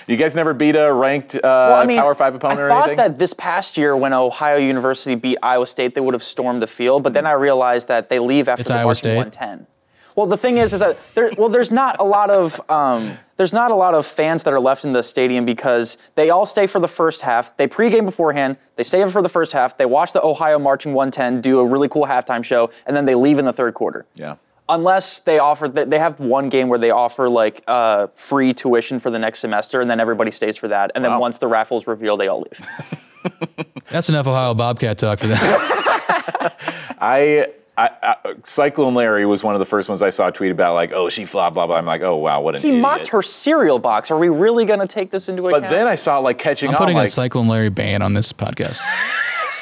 you 0.08 0.16
guys 0.16 0.36
never 0.38 0.54
beat 0.54 0.76
a 0.76 0.94
ranked 0.94 1.36
uh, 1.36 1.40
Well, 1.44 1.74
I 1.82 1.86
mean, 1.86 1.98
power 2.00 2.16
five 2.16 2.34
opponent 2.34 2.62
I 2.62 2.64
or 2.64 2.70
anything. 2.72 2.94
I 2.94 2.96
thought 2.96 3.10
that 3.10 3.20
this 3.20 3.34
past 3.34 3.78
year, 3.78 3.98
when 3.98 4.14
Ohio 4.14 4.56
University 4.58 5.16
beat 5.16 5.38
Iowa 5.44 5.68
State, 5.68 5.96
they 5.96 6.02
would 6.02 6.14
have 6.14 6.24
stormed 6.24 6.62
the 6.62 6.68
field. 6.68 7.04
But 7.04 7.12
then 7.14 7.26
I 7.26 7.34
realized 7.34 7.90
that 7.90 8.08
they 8.08 8.20
leave 8.20 8.48
after 8.48 8.62
It's 8.62 8.70
the 8.70 8.76
Iowa 8.76 8.86
marching 8.86 9.00
State? 9.00 9.18
110. 9.18 9.68
Well, 10.16 10.28
the 10.28 10.38
thing 10.38 10.58
is, 10.58 10.74
is 10.74 10.80
that 10.80 10.98
there. 11.16 11.32
Well, 11.38 11.50
there's 11.50 11.72
not 11.72 11.98
a 12.00 12.04
lot 12.04 12.30
of 12.30 12.62
um, 12.70 13.18
there's 13.38 13.54
not 13.54 13.72
a 13.72 13.76
lot 13.76 13.94
of 13.96 14.06
fans 14.06 14.44
that 14.44 14.54
are 14.54 14.60
left 14.60 14.86
in 14.86 14.94
the 14.94 15.02
stadium 15.04 15.44
because 15.46 15.98
they 16.16 16.30
all 16.30 16.46
stay 16.46 16.68
for 16.68 16.80
the 16.80 16.88
first 16.88 17.22
half. 17.22 17.56
They 17.58 17.68
pregame 17.68 18.06
beforehand. 18.06 18.58
They 18.76 18.84
stay 18.84 19.08
for 19.10 19.22
the 19.22 19.30
first 19.30 19.54
half. 19.54 19.78
They 19.78 19.86
watch 19.86 20.14
the 20.14 20.24
Ohio 20.24 20.60
Marching 20.60 20.94
110 20.94 21.42
do 21.42 21.60
a 21.60 21.66
really 21.66 21.90
cool 21.90 22.06
halftime 22.06 22.44
show, 22.44 22.70
and 22.86 22.96
then 22.96 23.06
they 23.06 23.16
leave 23.16 23.40
in 23.40 23.46
the 23.46 23.54
third 23.54 23.74
quarter. 23.74 24.06
Yeah. 24.16 24.36
Unless 24.70 25.20
they 25.22 25.40
offer, 25.40 25.68
they 25.68 26.00
have 26.00 26.22
one 26.22 26.48
game 26.48 26.70
where 26.70 26.80
they 26.80 26.90
offer 26.92 27.28
like 27.28 27.64
uh, 27.68 28.08
free 28.16 28.54
tuition 28.54 28.98
for 29.00 29.10
the 29.12 29.20
next 29.20 29.40
semester, 29.40 29.82
and 29.82 29.90
then 29.90 30.00
everybody 30.00 30.32
stays 30.32 30.56
for 30.56 30.70
that. 30.70 30.92
And 30.96 31.04
then 31.04 31.12
Wow. 31.12 31.20
once 31.20 31.38
the 31.40 31.48
raffles 31.48 31.86
reveal, 31.86 32.16
they 32.16 32.28
all 32.30 32.42
leave. 32.50 33.66
That's 33.90 34.08
enough 34.10 34.26
Ohio 34.28 34.54
Bobcat 34.54 34.98
talk 34.98 35.20
for 35.20 35.28
that. 35.28 36.96
I, 37.02 37.48
I, 37.78 37.90
I 38.02 38.16
Cyclone 38.44 38.94
Larry 38.94 39.26
was 39.26 39.44
one 39.44 39.56
of 39.56 39.60
the 39.60 39.66
first 39.66 39.90
ones 39.90 40.02
I 40.02 40.10
saw 40.12 40.30
tweet 40.30 40.52
about 40.52 40.76
like, 40.76 40.92
oh, 40.92 41.10
she 41.10 41.26
flopped, 41.26 41.56
blah 41.56 41.66
blah. 41.66 41.78
I'm 41.78 41.86
like, 41.86 42.02
oh 42.02 42.16
wow, 42.18 42.42
what 42.42 42.56
an 42.56 42.62
He 42.62 42.70
idiot. 42.70 42.82
mocked 42.82 43.08
her 43.10 43.22
cereal 43.22 43.80
box. 43.80 44.12
Are 44.12 44.18
we 44.18 44.30
really 44.30 44.66
going 44.66 44.80
to 44.80 44.88
take 44.88 45.12
this 45.12 45.28
into 45.30 45.48
account? 45.48 45.64
But 45.64 45.70
then 45.70 45.88
I 45.88 45.96
saw 45.96 46.20
like 46.20 46.38
catching 46.38 46.70
up. 46.70 46.76
I'm 46.76 46.76
on, 46.76 46.86
putting 46.86 46.98
like, 46.98 47.08
a 47.08 47.12
Cyclone 47.12 47.48
Larry 47.48 47.70
ban 47.70 48.02
on 48.02 48.14
this 48.14 48.32
podcast. 48.32 48.80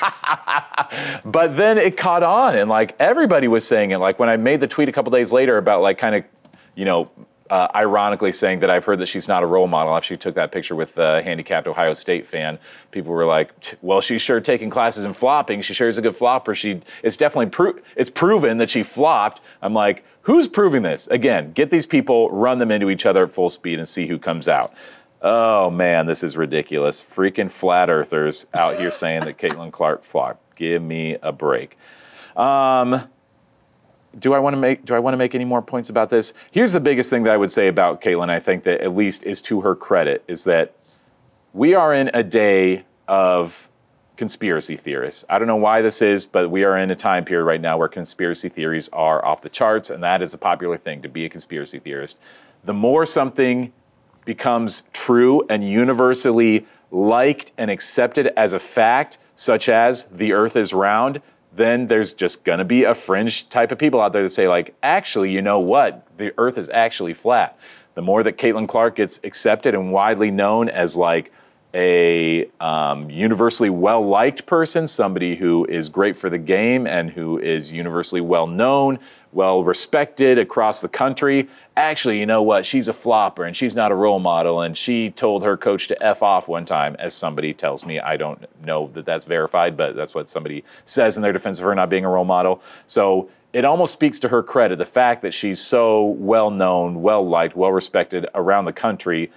but 1.26 1.56
then 1.56 1.78
it 1.78 1.96
caught 1.96 2.24
on, 2.24 2.56
and 2.56 2.70
like 2.70 2.96
everybody 3.00 3.48
was 3.48 3.66
saying 3.66 3.92
it. 3.92 3.98
Like 3.98 4.20
when 4.20 4.30
I 4.30 4.38
made 4.38 4.60
the 4.60 4.68
tweet 4.68 4.90
a 4.90 4.92
couple 4.92 5.12
days 5.12 5.32
later 5.32 5.58
about 5.58 5.82
like 5.82 5.98
kind 5.98 6.16
of, 6.16 6.26
you 6.76 6.86
know. 6.86 7.10
Uh, 7.52 7.68
ironically, 7.76 8.32
saying 8.32 8.62
that 8.62 8.70
I've 8.70 8.86
heard 8.86 9.00
that 9.00 9.08
she's 9.08 9.28
not 9.28 9.44
a 9.44 9.46
role 9.46 9.68
model 9.68 9.94
after 9.94 10.08
she 10.08 10.16
took 10.16 10.36
that 10.36 10.54
picture 10.54 10.74
with 10.74 10.98
a 10.98 11.22
handicapped 11.22 11.68
Ohio 11.68 11.94
State 11.94 12.26
fan, 12.26 12.58
people 12.92 13.12
were 13.12 13.26
like, 13.26 13.52
"Well, 13.82 14.00
she's 14.00 14.22
sure 14.22 14.40
taking 14.40 14.70
classes 14.70 15.04
in 15.04 15.12
flopping. 15.12 15.62
She 15.62 15.74
sure 15.74 15.90
is 15.90 15.98
a 15.98 16.02
good 16.02 16.16
flopper. 16.16 16.56
She 16.56 16.80
it's 17.04 17.18
definitely 17.18 17.48
pro- 17.48 17.76
it's 17.98 18.10
proven 18.10 18.58
that 18.60 18.70
she 18.70 18.84
flopped." 18.84 19.42
I'm 19.62 19.74
like, 19.74 20.06
"Who's 20.22 20.48
proving 20.48 20.84
this?" 20.84 21.08
Again, 21.08 21.52
get 21.52 21.72
these 21.72 21.86
people, 21.86 22.32
run 22.32 22.60
them 22.60 22.72
into 22.72 22.90
each 22.90 23.06
other 23.06 23.26
at 23.26 23.32
full 23.32 23.50
speed, 23.50 23.80
and 23.80 23.90
see 23.90 24.08
who 24.08 24.18
comes 24.18 24.48
out. 24.48 24.74
Oh 25.22 25.70
man, 25.70 26.06
this 26.06 26.24
is 26.24 26.38
ridiculous. 26.38 27.04
Freaking 27.04 27.52
flat 27.52 27.90
earthers 27.90 28.48
out 28.54 28.78
here 28.78 28.92
saying 28.92 29.26
that 29.26 29.38
Caitlin 29.38 29.74
Clark 29.74 30.06
flopped. 30.06 30.56
Give 30.56 30.82
me 30.82 31.18
a 31.22 31.34
break. 31.34 31.78
Um, 32.38 33.10
do 34.18 34.34
I 34.34 34.40
want 34.40 34.54
to 34.54 34.58
make 34.58 34.86
do 34.86 34.94
I 34.94 35.00
want 35.00 35.14
to 35.14 35.18
make 35.18 35.36
any 35.36 35.46
more 35.46 35.62
points 35.62 35.90
about 35.90 36.10
this? 36.10 36.34
Here's 36.52 36.74
the 36.74 36.80
biggest 36.80 37.10
thing 37.10 37.24
that 37.24 37.34
I 37.34 37.38
would 37.38 37.52
say 37.52 37.68
about 37.68 38.02
Caitlin, 38.02 38.30
I 38.30 38.40
think 38.40 38.64
that 38.64 38.82
at 38.82 38.96
least 38.96 39.24
is 39.24 39.42
to 39.44 39.62
her 39.62 39.76
credit, 39.76 40.24
is 40.28 40.44
that 40.46 40.76
we 41.54 41.74
are 41.74 41.94
in 41.94 42.10
a 42.14 42.24
day 42.24 42.86
of 43.08 43.70
conspiracy 44.18 44.76
theorists. 44.76 45.26
I 45.30 45.40
don't 45.40 45.48
know 45.48 45.56
why 45.56 45.82
this 45.82 46.02
is, 46.02 46.26
but 46.26 46.52
we 46.52 46.64
are 46.64 46.78
in 46.78 46.92
a 46.92 46.96
time 46.96 47.26
period 47.26 47.46
right 47.46 47.60
now 47.60 47.78
where 47.78 47.88
conspiracy 47.88 48.50
theories 48.50 48.88
are 48.90 49.24
off 49.26 49.42
the 49.42 49.50
charts, 49.50 49.90
and 49.90 50.04
that 50.04 50.22
is 50.22 50.34
a 50.34 50.38
popular 50.38 50.78
thing 50.78 51.02
to 51.02 51.10
be 51.10 51.26
a 51.26 51.30
conspiracy 51.30 51.80
theorist. 51.80 52.20
The 52.64 52.74
more 52.74 53.06
something 53.06 53.74
becomes 54.24 54.84
true 54.94 55.44
and 55.50 55.68
universally 55.68 56.68
liked 56.92 57.52
and 57.58 57.72
accepted 57.72 58.28
as 58.38 58.54
a 58.54 58.60
fact, 58.60 59.18
such 59.36 59.68
as 59.68 60.04
the 60.04 60.34
earth 60.34 60.56
is 60.56 60.74
round, 60.74 61.22
then 61.54 61.88
there's 61.88 62.14
just 62.14 62.44
gonna 62.44 62.66
be 62.66 62.84
a 62.84 62.94
fringe 62.94 63.50
type 63.50 63.72
of 63.72 63.78
people 63.78 64.02
out 64.02 64.14
there 64.14 64.24
that 64.24 64.30
say, 64.30 64.48
like, 64.48 64.76
actually, 64.82 65.32
you 65.32 65.42
know 65.42 65.60
what? 65.60 66.06
The 66.18 66.34
earth 66.38 66.58
is 66.58 66.70
actually 66.70 67.14
flat. 67.14 67.58
The 67.94 68.02
more 68.02 68.24
that 68.24 68.38
Caitlin 68.38 68.68
Clark 68.68 68.96
gets 68.96 69.20
accepted 69.24 69.76
and 69.76 69.92
widely 69.92 70.32
known 70.32 70.70
as 70.70 70.96
like 70.96 71.32
a 71.74 72.50
um, 72.60 73.10
universally 73.10 73.70
well 73.70 74.06
liked 74.06 74.46
person, 74.46 74.88
somebody 74.88 75.36
who 75.36 75.66
is 75.66 75.90
great 75.90 76.18
for 76.18 76.30
the 76.30 76.38
game 76.38 76.86
and 76.86 77.12
who 77.12 77.40
is 77.40 77.72
universally 77.72 78.22
well 78.22 78.48
known, 78.48 79.00
well 79.32 79.64
respected 79.64 80.38
across 80.38 80.82
the 80.82 80.90
country. 80.90 81.48
Actually, 81.78 82.20
you 82.20 82.26
know 82.26 82.42
what? 82.42 82.66
She's 82.66 82.88
a 82.88 82.94
flopper 82.94 83.46
and 83.46 83.56
she's 83.56 83.76
not 83.76 83.92
a 83.92 83.96
role 83.96 84.20
model. 84.20 84.62
And 84.62 84.78
she 84.78 85.10
told 85.10 85.44
her 85.44 85.56
coach 85.56 85.88
to 85.88 86.04
F 86.04 86.22
off 86.22 86.50
one 86.50 86.66
time, 86.66 86.96
as 87.00 87.14
somebody 87.14 87.54
tells 87.54 87.86
me. 87.86 88.00
I 88.00 88.18
don't 88.18 88.46
know 88.66 88.90
that 88.94 89.06
that's 89.06 89.26
verified, 89.26 89.78
but 89.78 89.96
that's 89.96 90.14
what 90.14 90.30
somebody 90.30 90.64
says 90.84 91.16
in 91.16 91.24
their 91.24 91.34
defense 91.34 91.60
of 91.60 91.66
her 91.66 91.76
not 91.76 91.90
being 91.90 92.06
a 92.06 92.10
role 92.10 92.26
model. 92.26 92.62
So 92.88 93.30
it 93.54 93.66
almost 93.66 93.94
speaks 93.94 94.20
to 94.20 94.30
her 94.30 94.44
credit 94.44 94.78
the 94.78 94.86
fact 94.86 95.22
that 95.22 95.34
she's 95.34 95.60
so 95.62 96.06
well 96.06 96.50
known, 96.50 97.02
well 97.02 97.28
liked, 97.28 97.56
well 97.56 97.72
respected 97.72 98.28
around 98.34 98.66
the 98.66 98.74
country 98.74 99.32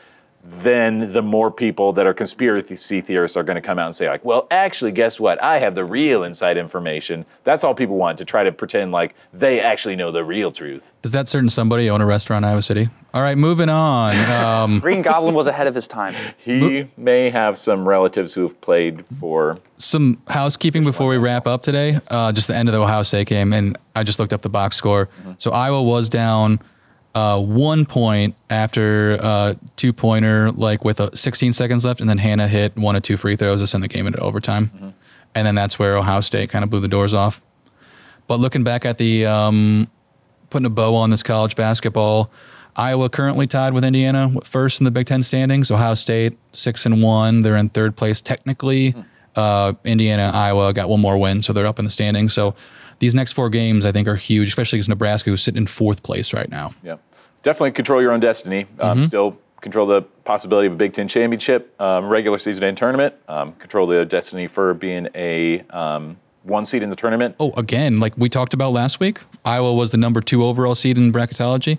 then 0.46 1.12
the 1.12 1.22
more 1.22 1.50
people 1.50 1.92
that 1.94 2.06
are 2.06 2.12
conspiracy 2.12 3.00
theorists 3.00 3.34
are 3.36 3.42
going 3.42 3.56
to 3.56 3.62
come 3.62 3.78
out 3.78 3.86
and 3.86 3.94
say 3.94 4.08
like 4.08 4.22
well 4.24 4.46
actually 4.50 4.92
guess 4.92 5.18
what 5.18 5.42
i 5.42 5.58
have 5.58 5.74
the 5.74 5.84
real 5.84 6.22
inside 6.22 6.58
information 6.58 7.24
that's 7.44 7.64
all 7.64 7.74
people 7.74 7.96
want 7.96 8.18
to 8.18 8.24
try 8.26 8.44
to 8.44 8.52
pretend 8.52 8.92
like 8.92 9.14
they 9.32 9.58
actually 9.58 9.96
know 9.96 10.12
the 10.12 10.22
real 10.24 10.52
truth 10.52 10.92
Does 11.00 11.12
that 11.12 11.28
certain 11.28 11.48
somebody 11.48 11.88
own 11.88 12.00
a 12.02 12.06
restaurant 12.06 12.44
in 12.44 12.50
Iowa 12.50 12.62
City? 12.62 12.88
All 13.12 13.22
right, 13.22 13.38
moving 13.38 13.68
on. 13.68 14.14
Um, 14.30 14.80
Green 14.86 15.00
Goblin 15.02 15.34
was 15.34 15.46
ahead 15.46 15.66
of 15.68 15.74
his 15.74 15.86
time. 15.86 16.14
he 16.36 16.88
may 16.96 17.30
have 17.30 17.58
some 17.58 17.86
relatives 17.86 18.34
who 18.34 18.42
have 18.42 18.60
played 18.60 19.04
for 19.20 19.58
some 19.76 20.20
housekeeping 20.28 20.82
before 20.82 21.08
we 21.08 21.16
wrap 21.16 21.46
up 21.46 21.62
today. 21.62 22.00
Uh, 22.10 22.32
just 22.32 22.48
the 22.48 22.56
end 22.56 22.68
of 22.68 22.72
the 22.72 22.80
Ohio 22.80 23.02
State 23.04 23.28
game, 23.28 23.52
and 23.52 23.78
I 23.94 24.02
just 24.02 24.18
looked 24.18 24.32
up 24.32 24.42
the 24.42 24.48
box 24.48 24.76
score. 24.76 25.08
So 25.38 25.52
Iowa 25.52 25.80
was 25.82 26.08
down 26.08 26.60
uh, 27.14 27.40
one 27.40 27.86
point 27.86 28.34
after 28.50 29.18
uh, 29.20 29.54
two 29.76 29.92
pointer, 29.92 30.50
like 30.50 30.84
with 30.84 31.00
uh, 31.00 31.10
16 31.14 31.52
seconds 31.52 31.84
left, 31.84 32.00
and 32.00 32.08
then 32.08 32.18
Hannah 32.18 32.48
hit 32.48 32.76
one 32.76 32.96
of 32.96 33.02
two 33.02 33.16
free 33.16 33.36
throws 33.36 33.60
to 33.60 33.66
send 33.66 33.84
the 33.84 33.88
game 33.88 34.06
into 34.06 34.18
overtime, 34.20 34.94
and 35.34 35.46
then 35.46 35.54
that's 35.54 35.78
where 35.78 35.96
Ohio 35.96 36.20
State 36.20 36.50
kind 36.50 36.64
of 36.64 36.70
blew 36.70 36.80
the 36.80 36.88
doors 36.88 37.14
off. 37.14 37.40
But 38.26 38.40
looking 38.40 38.64
back 38.64 38.84
at 38.84 38.98
the 38.98 39.26
um, 39.26 39.88
putting 40.54 40.66
a 40.66 40.70
bow 40.70 40.94
on 40.94 41.10
this 41.10 41.22
college 41.22 41.56
basketball. 41.56 42.30
Iowa 42.76 43.08
currently 43.08 43.48
tied 43.48 43.72
with 43.72 43.84
Indiana 43.84 44.32
first 44.44 44.80
in 44.80 44.84
the 44.84 44.92
Big 44.92 45.06
Ten 45.06 45.22
standings. 45.22 45.68
Ohio 45.68 45.94
State 45.94 46.38
six 46.52 46.86
and 46.86 47.02
one. 47.02 47.42
They're 47.42 47.56
in 47.56 47.70
third 47.70 47.96
place 47.96 48.20
technically. 48.20 48.94
Uh, 49.34 49.72
Indiana, 49.84 50.30
Iowa 50.32 50.72
got 50.72 50.88
one 50.88 51.00
more 51.00 51.18
win, 51.18 51.42
so 51.42 51.52
they're 51.52 51.66
up 51.66 51.80
in 51.80 51.84
the 51.84 51.90
standings. 51.90 52.34
So 52.34 52.54
these 53.04 53.14
next 53.14 53.32
four 53.32 53.48
games 53.50 53.84
I 53.84 53.92
think 53.92 54.08
are 54.08 54.16
huge, 54.16 54.48
especially 54.48 54.78
because 54.78 54.88
Nebraska, 54.88 55.30
who's 55.30 55.42
sitting 55.42 55.58
in 55.58 55.66
fourth 55.66 56.02
place 56.02 56.32
right 56.32 56.50
now. 56.50 56.74
yeah 56.82 56.96
definitely 57.42 57.72
control 57.72 58.00
your 58.00 58.12
own 58.12 58.20
destiny 58.20 58.66
um, 58.80 59.02
still 59.06 59.36
control 59.60 59.86
the 59.86 60.00
possibility 60.24 60.66
of 60.66 60.72
a 60.72 60.76
big 60.76 60.92
ten 60.94 61.06
championship 61.08 61.78
um, 61.80 62.06
regular 62.08 62.38
season 62.38 62.64
and 62.64 62.76
tournament 62.76 63.14
um, 63.28 63.52
control 63.54 63.86
the 63.86 64.04
destiny 64.04 64.46
for 64.46 64.72
being 64.74 65.08
a 65.14 65.60
um, 65.70 66.16
one 66.42 66.64
seed 66.66 66.82
in 66.82 66.90
the 66.90 66.96
tournament 66.96 67.34
Oh, 67.38 67.52
again, 67.56 67.98
like 67.98 68.14
we 68.16 68.28
talked 68.28 68.54
about 68.54 68.72
last 68.72 69.00
week, 69.00 69.20
Iowa 69.44 69.72
was 69.74 69.90
the 69.90 69.96
number 69.98 70.20
two 70.20 70.44
overall 70.44 70.74
seed 70.74 70.96
in 70.98 71.12
bracketology. 71.12 71.78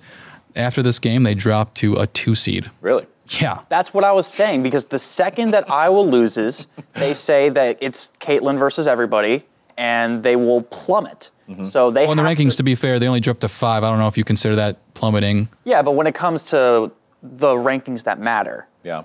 After 0.55 0.81
this 0.81 0.99
game, 0.99 1.23
they 1.23 1.33
dropped 1.35 1.75
to 1.77 1.95
a 1.95 2.07
two 2.07 2.33
seed. 2.35 2.69
really 2.81 3.05
Yeah. 3.41 3.59
That's 3.69 3.93
what 3.93 4.03
I 4.03 4.11
was 4.11 4.27
saying 4.27 4.63
because 4.63 4.85
the 4.85 4.99
second 4.99 5.51
that 5.51 5.69
Iowa 5.69 6.01
loses, 6.01 6.67
they 6.93 7.13
say 7.13 7.49
that 7.49 7.77
it's 7.81 8.11
Caitlin 8.19 8.57
versus 8.59 8.85
everybody, 8.87 9.45
and 9.77 10.23
they 10.23 10.35
will 10.35 10.61
plummet. 10.61 11.31
Mm-hmm. 11.49 11.65
So 11.65 11.91
they 11.91 12.03
Well, 12.03 12.11
in 12.11 12.17
the 12.17 12.23
have 12.23 12.37
rankings, 12.37 12.57
to 12.57 12.63
be 12.63 12.75
fair, 12.75 12.97
they 12.99 13.07
only 13.07 13.19
dropped 13.19 13.41
to 13.41 13.49
five. 13.49 13.83
I 13.83 13.89
don't 13.89 13.99
know 13.99 14.07
if 14.07 14.17
you 14.17 14.23
consider 14.23 14.55
that 14.55 14.77
plummeting. 14.93 15.49
yeah, 15.63 15.81
but 15.81 15.91
when 15.91 16.07
it 16.07 16.15
comes 16.15 16.49
to 16.49 16.91
the 17.21 17.53
rankings 17.55 18.03
that 18.03 18.19
matter, 18.19 18.67
yeah 18.83 19.03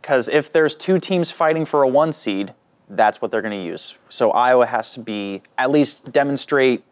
because 0.00 0.28
if 0.28 0.50
there's 0.50 0.74
two 0.74 0.98
teams 0.98 1.30
fighting 1.30 1.64
for 1.64 1.82
a 1.82 1.88
one 1.88 2.12
seed, 2.12 2.54
that's 2.88 3.20
what 3.20 3.30
they're 3.30 3.42
going 3.42 3.58
to 3.58 3.64
use. 3.64 3.94
So 4.08 4.30
Iowa 4.30 4.66
has 4.66 4.94
to 4.94 5.00
be 5.00 5.42
at 5.58 5.70
least 5.70 6.10
demonstrate 6.10 6.82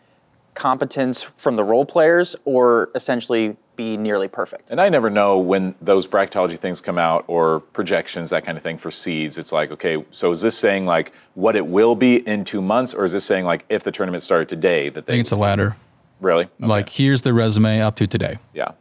competence 0.58 1.22
from 1.22 1.54
the 1.54 1.62
role 1.62 1.86
players, 1.86 2.34
or 2.44 2.90
essentially 2.94 3.56
be 3.76 3.96
nearly 3.96 4.26
perfect. 4.26 4.68
And 4.70 4.80
I 4.80 4.88
never 4.88 5.08
know 5.08 5.38
when 5.38 5.76
those 5.80 6.08
bracketology 6.08 6.58
things 6.58 6.80
come 6.80 6.98
out 6.98 7.24
or 7.28 7.60
projections, 7.60 8.30
that 8.30 8.44
kind 8.44 8.58
of 8.58 8.64
thing 8.64 8.76
for 8.76 8.90
seeds. 8.90 9.38
It's 9.38 9.52
like, 9.52 9.70
okay, 9.70 10.04
so 10.10 10.32
is 10.32 10.40
this 10.42 10.58
saying 10.58 10.84
like 10.84 11.12
what 11.34 11.54
it 11.54 11.64
will 11.64 11.94
be 11.94 12.16
in 12.26 12.44
two 12.44 12.60
months, 12.60 12.92
or 12.92 13.04
is 13.04 13.12
this 13.12 13.24
saying 13.24 13.44
like 13.44 13.64
if 13.68 13.84
the 13.84 13.92
tournament 13.92 14.24
started 14.24 14.48
today 14.48 14.88
that 14.88 15.04
I 15.04 15.06
they 15.06 15.12
think 15.12 15.20
it's 15.20 15.30
the 15.30 15.36
latter. 15.36 15.76
really 16.20 16.46
Okay. 16.46 16.66
Like, 16.66 16.88
here's 16.88 17.22
the 17.22 17.32
resume 17.32 17.80
up 17.80 17.94
to 17.96 18.08
today. 18.08 18.38
yeah, 18.52 18.72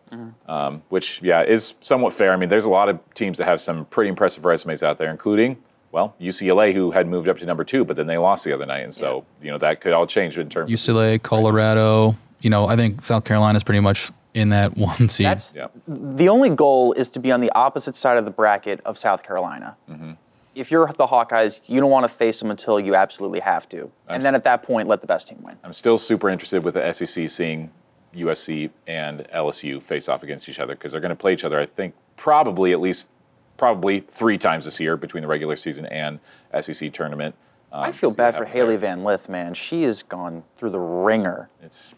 um, 0.47 0.81
which 0.89 1.21
yeah 1.21 1.43
is 1.43 1.75
somewhat 1.81 2.13
fair. 2.13 2.33
I 2.33 2.35
mean, 2.35 2.49
there's 2.49 2.65
a 2.65 2.71
lot 2.71 2.89
of 2.89 2.97
teams 3.13 3.37
that 3.37 3.45
have 3.45 3.61
some 3.61 3.85
pretty 3.85 4.09
impressive 4.09 4.45
resumes 4.45 4.81
out 4.81 4.97
there, 4.97 5.11
including 5.11 5.57
well 5.97 6.15
UCLA, 6.21 6.73
who 6.73 6.91
had 6.91 7.07
moved 7.07 7.27
up 7.27 7.37
to 7.39 7.45
number 7.45 7.63
two, 7.63 7.83
but 7.83 7.95
then 7.95 8.05
they 8.07 8.17
lost 8.19 8.45
the 8.45 8.53
other 8.53 8.65
night, 8.67 8.83
and 8.83 8.93
so 8.93 9.25
you 9.41 9.49
know 9.51 9.57
that 9.57 9.81
could 9.81 9.93
all 9.93 10.05
change 10.05 10.37
in 10.37 10.47
terms. 10.49 10.71
of 10.71 10.77
UCLA, 10.79 11.21
Colorado. 11.21 12.15
You 12.39 12.51
know, 12.51 12.67
I 12.67 12.75
think 12.75 13.03
South 13.03 13.23
Carolina's 13.25 13.63
pretty 13.63 13.79
much 13.79 14.11
in 14.35 14.49
that 14.49 14.77
one 14.89 15.09
seed. 15.09 15.25
That's 15.25 15.53
Yeah. 15.55 15.67
the 15.87 16.29
only 16.29 16.49
goal 16.51 16.93
is 16.93 17.09
to 17.11 17.19
be 17.19 17.31
on 17.31 17.41
the 17.41 17.51
opposite 17.55 17.95
side 17.95 18.17
of 18.17 18.25
the 18.25 18.31
bracket 18.31 18.79
of 18.85 18.97
South 18.97 19.23
Carolina. 19.23 19.75
Mm-hmm. 19.89 20.11
If 20.53 20.69
you're 20.71 20.87
the 20.87 21.07
Hawkeyes, 21.07 21.67
you 21.67 21.79
don't 21.81 21.89
want 21.91 22.03
to 22.03 22.09
face 22.09 22.39
them 22.39 22.49
until 22.51 22.79
you 22.79 22.93
absolutely 22.95 23.39
have 23.41 23.67
to, 23.69 23.91
and 24.07 24.21
then 24.23 24.35
at 24.35 24.43
that 24.43 24.61
point, 24.63 24.87
let 24.87 25.01
the 25.01 25.07
best 25.07 25.27
team 25.29 25.39
win. 25.41 25.55
I'm 25.63 25.73
still 25.73 25.97
super 25.97 26.29
interested 26.29 26.63
with 26.63 26.75
the 26.75 26.93
SEC 26.93 27.27
seeing 27.29 27.71
USC 28.15 28.69
and 28.87 29.19
LSU 29.33 29.81
face 29.81 30.07
off 30.09 30.21
against 30.23 30.47
each 30.49 30.59
other 30.59 30.73
because 30.75 30.91
they're 30.91 31.01
going 31.01 31.09
to 31.09 31.15
play 31.15 31.33
each 31.33 31.43
other. 31.43 31.59
I 31.59 31.65
think 31.65 31.93
probably 32.15 32.71
at 32.71 32.79
least 32.79 33.09
probably 33.57 34.01
three 34.01 34.37
times 34.37 34.65
this 34.65 34.79
year 34.79 34.95
between 34.95 35.21
the 35.21 35.27
regular 35.27 35.55
season 35.55 35.85
and 35.87 36.19
SEC 36.61 36.93
tournament. 36.93 37.35
Um, 37.71 37.83
I 37.83 37.91
feel 37.91 38.11
bad 38.11 38.33
for 38.33 38.39
happens 38.39 38.53
there. 38.53 38.63
Hailey 38.63 38.77
Van 38.77 39.03
Lith, 39.03 39.27
man. 39.27 39.53
She 39.53 39.83
has 39.83 40.03
gone 40.03 40.43
through 40.55 40.69
the 40.69 40.79
ringer. 40.79 41.49
It's 41.61 41.93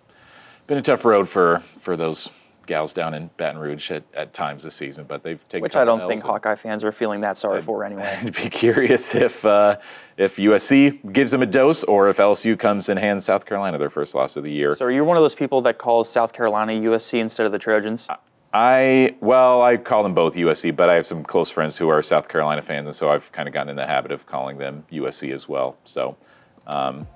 been 0.65 0.77
a 0.77 0.81
tough 0.81 1.05
road 1.05 1.27
for 1.27 1.59
for 1.77 1.95
those 1.95 2.31
gals 2.69 2.93
down 2.93 3.15
in 3.15 3.29
Baton 3.35 3.59
Rouge 3.59 3.89
at, 3.91 4.03
at 4.13 4.33
times 4.33 4.63
this 4.63 4.75
season, 4.75 5.03
but 5.03 5.23
they've 5.23 5.43
taken. 5.49 5.61
Which 5.63 5.75
I 5.75 5.83
don't 5.83 6.07
think 6.07 6.23
Hawkeye 6.23 6.55
fans 6.55 6.83
are 6.83 6.91
feeling 6.91 7.21
that 7.21 7.35
sorry 7.35 7.57
I'd, 7.57 7.63
for 7.63 7.83
anyway. 7.83 8.17
I'd 8.21 8.33
be 8.35 8.49
curious 8.49 9.13
if 9.15 9.43
uh, 9.43 9.77
if 10.15 10.37
USC 10.37 11.11
gives 11.11 11.31
them 11.31 11.41
a 11.41 11.45
dose 11.45 11.83
or 11.83 12.07
if 12.07 12.17
LSU 12.17 12.57
comes 12.57 12.87
and 12.87 12.97
hands 12.97 13.25
South 13.25 13.45
Carolina 13.45 13.77
their 13.77 13.89
first 13.89 14.15
loss 14.15 14.37
of 14.37 14.43
the 14.43 14.51
year. 14.51 14.73
So 14.75 14.85
are 14.85 14.91
you're 14.91 15.03
one 15.03 15.17
of 15.17 15.23
those 15.23 15.35
people 15.35 15.61
that 15.61 15.77
calls 15.77 16.09
South 16.09 16.31
Carolina 16.31 16.73
USC 16.73 17.19
instead 17.19 17.45
of 17.45 17.51
the 17.51 17.59
Trojans. 17.59 18.07
I 18.53 19.15
well, 19.19 19.61
I 19.61 19.77
call 19.77 20.03
them 20.03 20.13
both 20.13 20.35
USC, 20.35 20.75
but 20.75 20.89
I 20.89 20.95
have 20.95 21.05
some 21.05 21.23
close 21.23 21.51
friends 21.51 21.77
who 21.77 21.89
are 21.89 22.01
South 22.01 22.27
Carolina 22.27 22.61
fans, 22.61 22.87
and 22.87 22.95
so 22.95 23.11
I've 23.11 23.31
kind 23.31 23.47
of 23.47 23.53
gotten 23.53 23.69
in 23.69 23.75
the 23.75 23.85
habit 23.85 24.11
of 24.11 24.25
calling 24.25 24.57
them 24.57 24.85
USC 24.91 25.33
as 25.33 25.47
well. 25.47 25.77
So. 25.83 26.17
Um, 26.71 27.07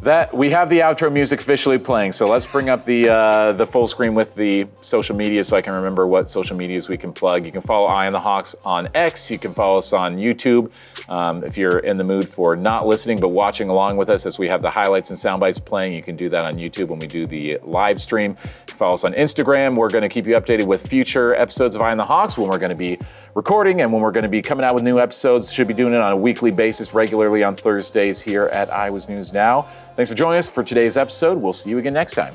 that 0.00 0.34
we 0.34 0.50
have 0.50 0.68
the 0.68 0.80
outro 0.80 1.12
music 1.12 1.40
officially 1.40 1.78
playing. 1.78 2.10
So 2.10 2.26
let's 2.26 2.44
bring 2.46 2.68
up 2.68 2.84
the 2.84 3.08
uh, 3.08 3.52
the 3.52 3.66
full 3.66 3.86
screen 3.86 4.14
with 4.14 4.34
the 4.34 4.66
social 4.80 5.14
media, 5.14 5.44
so 5.44 5.56
I 5.56 5.62
can 5.62 5.74
remember 5.74 6.06
what 6.06 6.28
social 6.28 6.56
medias 6.56 6.88
we 6.88 6.96
can 6.96 7.12
plug. 7.12 7.44
You 7.44 7.52
can 7.52 7.60
follow 7.60 7.86
Eye 7.86 8.06
on 8.06 8.12
the 8.12 8.20
Hawks 8.20 8.56
on 8.64 8.88
X. 8.94 9.30
You 9.30 9.38
can 9.38 9.54
follow 9.54 9.78
us 9.78 9.92
on 9.92 10.16
YouTube. 10.16 10.70
Um, 11.08 11.44
if 11.44 11.56
you're 11.56 11.78
in 11.80 11.96
the 11.96 12.04
mood 12.04 12.28
for 12.28 12.56
not 12.56 12.86
listening 12.86 13.20
but 13.20 13.28
watching 13.28 13.68
along 13.68 13.96
with 13.96 14.08
us 14.08 14.26
as 14.26 14.38
we 14.38 14.48
have 14.48 14.60
the 14.60 14.70
highlights 14.70 15.10
and 15.10 15.18
sound 15.18 15.40
bites 15.40 15.60
playing, 15.60 15.92
you 15.92 16.02
can 16.02 16.16
do 16.16 16.28
that 16.30 16.44
on 16.44 16.54
YouTube 16.54 16.88
when 16.88 16.98
we 16.98 17.06
do 17.06 17.26
the 17.26 17.58
live 17.62 18.00
stream. 18.00 18.34
Follow 18.66 18.94
us 18.94 19.04
on 19.04 19.12
Instagram. 19.14 19.76
We're 19.76 19.90
going 19.90 20.02
to 20.02 20.08
keep 20.08 20.26
you 20.26 20.34
updated 20.34 20.66
with 20.66 20.84
future 20.84 21.34
episodes 21.36 21.76
of 21.76 21.82
Eye 21.82 21.92
on 21.92 21.98
the 21.98 22.04
Hawks 22.04 22.36
when 22.36 22.48
we're 22.48 22.58
going 22.58 22.70
to 22.70 22.76
be 22.76 22.98
recording 23.34 23.80
and 23.80 23.92
when 23.92 24.02
we're 24.02 24.12
going 24.12 24.22
to 24.22 24.28
be 24.28 24.42
coming 24.42 24.64
out 24.64 24.74
with 24.74 24.84
new 24.84 24.98
episodes. 24.98 25.52
Should 25.52 25.68
be 25.68 25.74
doing 25.74 25.94
it 25.94 26.00
on 26.00 26.12
a 26.12 26.16
weekly 26.16 26.50
basis 26.50 26.94
regularly 26.94 27.42
on 27.42 27.56
Thursdays 27.56 28.20
here 28.20 28.46
at 28.46 28.72
Iowa's 28.72 29.08
News 29.08 29.32
Now. 29.32 29.62
Thanks 29.94 30.10
for 30.10 30.16
joining 30.16 30.38
us 30.38 30.50
for 30.50 30.62
today's 30.62 30.96
episode. 30.96 31.42
We'll 31.42 31.52
see 31.52 31.70
you 31.70 31.78
again 31.78 31.94
next 31.94 32.14
time. 32.14 32.34